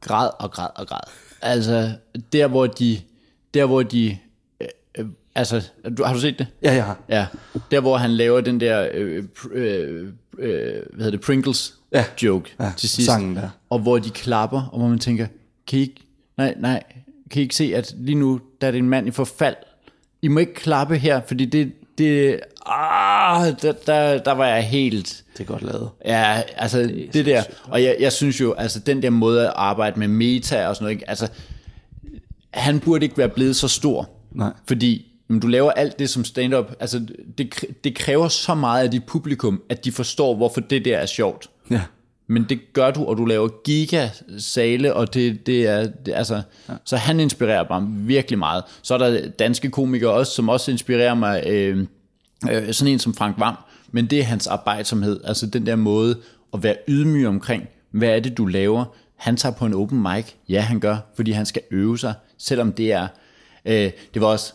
græd 0.00 0.30
og 0.38 0.50
græd 0.50 0.68
og 0.76 0.86
græd. 0.86 1.00
Altså, 1.42 1.92
der 2.32 2.46
hvor 2.46 2.66
de, 2.66 3.00
der 3.54 3.64
hvor 3.66 3.82
de, 3.82 4.18
øh, 4.60 4.68
øh, 4.98 5.06
altså, 5.34 5.68
du, 5.98 6.04
har 6.04 6.14
du 6.14 6.20
set 6.20 6.38
det? 6.38 6.46
Ja, 6.62 6.74
jeg 6.74 6.84
har. 6.84 6.98
Ja, 7.08 7.26
der 7.70 7.80
hvor 7.80 7.96
han 7.96 8.10
laver 8.10 8.40
den 8.40 8.60
der, 8.60 8.88
øh, 8.94 9.24
øh, 9.52 10.08
øh, 10.38 10.72
hvad 10.92 11.04
hedder 11.04 11.10
det, 11.10 11.20
Pringles 11.20 11.74
Ja. 11.92 12.04
joke 12.22 12.50
Ja, 12.60 12.72
til 12.76 12.88
sidst. 12.88 13.06
sangen 13.06 13.36
der. 13.36 13.48
Og 13.70 13.78
hvor 13.78 13.98
de 13.98 14.10
klapper, 14.10 14.62
og 14.72 14.78
hvor 14.78 14.88
man 14.88 14.98
tænker, 14.98 15.26
kan 15.66 15.78
I 15.78 15.82
ikke, 15.82 16.00
nej, 16.36 16.54
nej, 16.58 16.82
kan 17.30 17.40
I 17.40 17.42
ikke 17.42 17.56
se, 17.56 17.72
at 17.76 17.94
lige 17.98 18.14
nu, 18.14 18.40
der 18.60 18.66
er 18.66 18.70
det 18.70 18.78
en 18.78 18.88
mand 18.88 19.08
i 19.08 19.10
forfald. 19.10 19.56
I 20.22 20.28
må 20.28 20.38
ikke 20.40 20.54
klappe 20.54 20.98
her, 20.98 21.20
fordi 21.26 21.44
det, 21.44 21.72
det, 21.98 22.40
ah, 22.66 23.54
der, 23.62 23.72
der, 23.86 24.18
der 24.18 24.32
var 24.32 24.46
jeg 24.46 24.62
helt, 24.62 25.24
Det 25.32 25.40
er 25.40 25.44
godt 25.44 25.62
lavet. 25.62 25.90
Ja, 26.04 26.42
altså 26.56 26.78
det, 26.78 27.14
det 27.14 27.26
der, 27.26 27.42
og 27.64 27.82
jeg, 27.82 27.96
jeg 28.00 28.12
synes 28.12 28.40
jo, 28.40 28.52
altså 28.52 28.78
den 28.78 29.02
der 29.02 29.10
måde 29.10 29.46
at 29.46 29.52
arbejde 29.56 29.98
med 29.98 30.08
meta 30.08 30.66
og 30.66 30.76
sådan 30.76 30.84
noget, 30.84 30.94
ikke? 30.94 31.08
altså 31.10 31.28
han 32.50 32.80
burde 32.80 33.04
ikke 33.04 33.18
være 33.18 33.28
blevet 33.28 33.56
så 33.56 33.68
stor, 33.68 34.10
Nej. 34.32 34.52
fordi 34.68 35.12
men 35.28 35.40
du 35.40 35.46
laver 35.46 35.70
alt 35.70 35.98
det 35.98 36.10
som 36.10 36.24
stand-up, 36.24 36.72
altså 36.80 37.06
det, 37.38 37.64
det 37.84 37.96
kræver 37.96 38.28
så 38.28 38.54
meget 38.54 38.84
af 38.84 38.90
dit 38.90 39.04
publikum, 39.04 39.62
at 39.68 39.84
de 39.84 39.92
forstår, 39.92 40.34
hvorfor 40.34 40.60
det 40.60 40.84
der 40.84 40.98
er 40.98 41.06
sjovt. 41.06 41.50
Ja. 41.70 41.80
Men 42.26 42.46
det 42.48 42.72
gør 42.72 42.90
du, 42.90 43.04
og 43.04 43.16
du 43.16 43.24
laver 43.24 43.48
gigasale, 43.64 44.94
og 44.94 45.14
det, 45.14 45.46
det 45.46 45.66
er, 45.66 45.86
det, 46.06 46.12
altså, 46.14 46.42
ja. 46.68 46.74
så 46.84 46.96
han 46.96 47.20
inspirerer 47.20 47.64
mig 47.70 48.08
virkelig 48.08 48.38
meget. 48.38 48.64
Så 48.82 48.94
er 48.94 48.98
der 48.98 49.28
danske 49.28 49.70
komikere 49.70 50.10
også, 50.10 50.32
som 50.32 50.48
også 50.48 50.70
inspirerer 50.70 51.14
mig, 51.14 51.42
øh, 51.46 51.86
øh, 52.50 52.72
sådan 52.74 52.92
en 52.92 52.98
som 52.98 53.14
Frank 53.14 53.40
Vam, 53.40 53.54
men 53.92 54.06
det 54.06 54.18
er 54.20 54.24
hans 54.24 54.46
arbejdsomhed, 54.46 55.20
altså 55.24 55.46
den 55.46 55.66
der 55.66 55.76
måde 55.76 56.18
at 56.54 56.62
være 56.62 56.76
ydmyg 56.88 57.26
omkring, 57.26 57.68
hvad 57.90 58.08
er 58.08 58.20
det, 58.20 58.36
du 58.38 58.46
laver? 58.46 58.84
Han 59.16 59.36
tager 59.36 59.52
på 59.52 59.66
en 59.66 59.74
open 59.74 60.02
mic, 60.02 60.26
ja 60.48 60.60
han 60.60 60.80
gør, 60.80 60.96
fordi 61.16 61.30
han 61.30 61.46
skal 61.46 61.62
øve 61.70 61.98
sig, 61.98 62.14
selvom 62.38 62.72
det 62.72 62.92
er, 62.92 63.08
øh, 63.64 63.90
det 64.14 64.22
var 64.22 64.26
også, 64.26 64.52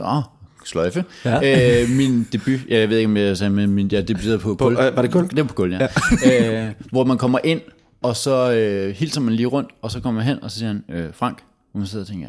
åh, 0.00 0.22
sløjfe, 0.64 1.04
ja. 1.24 1.82
øh, 1.82 1.88
min 1.90 2.26
debut, 2.32 2.60
jeg 2.68 2.88
ved 2.88 2.96
ikke 2.98 3.06
om 3.08 3.16
jeg 3.16 3.36
sagde, 3.36 3.50
men 3.50 3.70
min, 3.70 3.88
jeg 3.92 4.08
debuterede 4.08 4.38
på, 4.38 4.54
På- 4.54 4.70
øh, 4.70 4.96
var 4.96 5.02
det 5.02 5.10
gulv? 5.12 5.28
Det 5.28 5.36
var 5.36 5.44
på 5.44 5.54
gulv, 5.54 5.72
ja. 5.72 5.88
ja. 6.24 6.66
øh, 6.66 6.72
hvor 6.90 7.04
man 7.04 7.18
kommer 7.18 7.38
ind, 7.44 7.60
og 8.02 8.16
så 8.16 8.52
øh, 8.52 8.94
hilser 8.94 9.20
man 9.20 9.34
lige 9.34 9.46
rundt, 9.46 9.70
og 9.82 9.90
så 9.90 10.00
kommer 10.00 10.20
man 10.20 10.26
hen, 10.28 10.42
og 10.44 10.50
så 10.50 10.58
siger 10.58 10.68
han, 10.68 10.84
øh, 10.88 11.14
Frank, 11.14 11.42
og 11.72 11.78
man 11.78 11.86
sidder 11.88 12.04
og 12.04 12.08
tænker, 12.08 12.28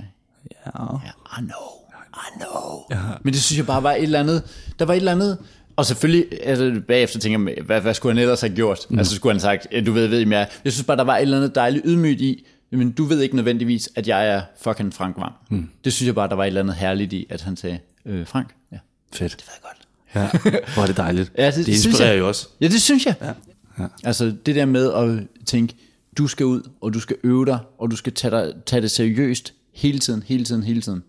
Ja. 0.66 0.82
ja, 0.94 1.10
I 1.40 1.42
know, 1.42 1.83
I 2.14 2.40
know. 2.40 2.80
Ja. 2.92 2.98
Men 3.24 3.34
det 3.34 3.42
synes 3.44 3.58
jeg 3.58 3.66
bare 3.66 3.84
var 3.84 3.92
et 3.92 4.04
eller 4.04 4.20
andet, 4.20 4.44
der 4.80 4.86
var 4.86 4.94
et 4.94 4.98
eller 4.98 5.12
andet, 5.12 5.38
og 5.76 5.86
selvfølgelig, 5.86 6.26
altså 6.44 6.82
bagefter 6.88 7.20
tænker 7.20 7.52
jeg, 7.54 7.64
hvad, 7.66 7.82
hvad 7.82 7.94
skulle 7.94 8.14
han 8.14 8.22
ellers 8.22 8.42
have 8.42 8.56
gjort? 8.56 8.80
Mm. 8.90 8.98
Altså 9.00 9.16
skulle 9.16 9.34
han 9.34 9.42
have 9.42 9.58
sagt, 9.62 9.68
"Øh, 9.72 9.86
du 9.86 9.92
ved, 9.92 10.08
ved 10.08 10.20
I 10.20 10.26
mere. 10.26 10.46
Jeg 10.64 10.72
synes 10.74 10.86
bare, 10.86 10.98
der 10.98 11.04
var 11.04 11.18
et 11.18 11.22
eller 11.22 11.38
andet 11.38 11.56
dejligt 11.56 11.84
ydmygt 11.88 12.22
i, 12.22 12.46
men 12.72 12.92
du 12.92 13.04
ved 13.04 13.22
ikke 13.22 13.36
nødvendigvis, 13.36 13.90
at 13.96 14.08
jeg 14.08 14.28
er 14.28 14.42
fucking 14.62 14.94
Frank 14.94 15.18
Vam. 15.18 15.32
Mm. 15.50 15.70
Det 15.84 15.94
synes 15.94 16.08
jeg 16.08 16.16
bare, 16.16 16.30
der 16.30 16.36
var 16.36 16.44
et 16.44 16.48
eller 16.48 16.62
andet 16.62 16.76
herligt 16.76 17.14
i, 17.14 17.26
at 17.30 17.42
han 17.42 17.58
sagde, 17.58 17.80
øh, 18.06 18.28
Frank, 18.28 18.48
ja, 18.72 18.78
Fedt. 19.14 19.32
det 19.32 19.44
ved 19.48 19.54
jeg 19.54 19.62
godt. 19.62 19.80
Ja. 20.16 20.52
Hvor 20.74 20.84
er 20.84 20.88
det 20.88 20.98
dejligt. 20.98 21.32
Ja, 21.38 21.46
det, 21.46 21.56
det 21.56 21.66
synes 21.66 21.86
inspirerer 21.86 22.12
jeg. 22.12 22.20
jo 22.20 22.28
også. 22.28 22.48
Ja, 22.62 22.68
det 22.68 22.82
synes 22.82 23.06
jeg. 23.06 23.16
Ja. 23.22 23.32
Ja. 23.80 23.88
Altså 24.04 24.34
det 24.46 24.56
der 24.56 24.66
med 24.66 24.94
at 24.94 25.28
tænke, 25.46 25.76
du 26.18 26.28
skal 26.28 26.46
ud, 26.46 26.62
og 26.82 26.94
du 26.94 27.00
skal 27.00 27.16
øve 27.24 27.46
dig, 27.46 27.60
og 27.80 27.92
du 27.92 27.96
skal 27.96 28.14
tage, 28.14 28.32
dig, 28.32 28.54
tage 28.66 28.82
det 28.82 28.92
seriøst 28.92 29.54
hele 29.74 30.00
tiden, 30.00 30.24
hele 30.28 30.44
tiden, 30.46 30.64
hele 30.64 30.82
tiden. 30.82 31.04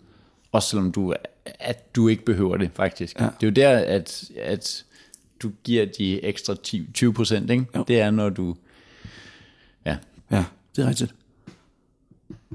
Også 0.55 0.69
selvom 0.69 0.93
du, 0.93 1.15
at 1.61 1.95
du 1.97 2.09
ikke 2.09 2.25
behøver 2.25 2.57
det, 2.57 2.71
faktisk. 2.75 3.21
Ja. 3.21 3.25
Det 3.41 3.43
er 3.43 3.47
jo 3.47 3.51
der, 3.51 3.79
at, 3.79 4.25
at 4.43 4.85
du 5.43 5.51
giver 5.65 5.87
de 5.99 6.25
ekstra 6.25 6.55
10 6.63 6.87
20 6.95 7.15
procent, 7.15 7.51
ikke? 7.51 7.65
Jo. 7.77 7.85
Det 7.89 8.01
er, 8.01 8.11
når 8.11 8.29
du... 8.29 8.57
Ja. 9.87 9.97
Ja, 10.31 10.45
det 10.77 10.85
er 10.85 10.89
rigtigt. 10.89 11.15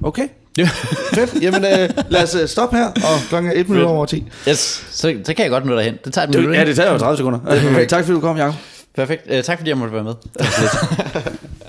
Okay. 0.04 0.28
Ja. 0.58 0.70
Fedt. 1.16 1.44
Jamen, 1.44 1.66
øh, 1.66 1.90
lad 2.10 2.24
os 2.24 2.36
øh, 2.36 2.48
stoppe 2.48 2.78
her, 2.78 2.88
og 2.88 3.20
klokken 3.30 3.52
er 3.52 3.56
1 3.56 3.70
minut 3.70 3.86
over 3.86 4.06
10. 4.06 4.24
yes, 4.48 4.58
så, 4.92 5.20
så 5.24 5.34
kan 5.34 5.44
jeg 5.44 5.50
godt 5.50 5.66
nå 5.66 5.76
derhen. 5.76 5.98
Det 6.06 6.14
tager 6.14 6.28
et 6.28 6.36
minut, 6.36 6.56
Ja, 6.56 6.66
det 6.66 6.76
tager 6.76 6.92
jo 6.92 6.98
30 6.98 7.18
sekunder. 7.18 7.40
Okay, 7.46 7.88
tak 7.90 8.04
fordi 8.04 8.16
du 8.16 8.22
kom, 8.22 8.38
Jacob. 8.38 8.56
Perfekt. 8.96 9.28
Uh, 9.32 9.42
tak 9.44 9.58
fordi 9.58 9.70
jeg 9.70 9.78
måtte 9.78 9.94
være 9.94 10.04
med. 10.04 10.14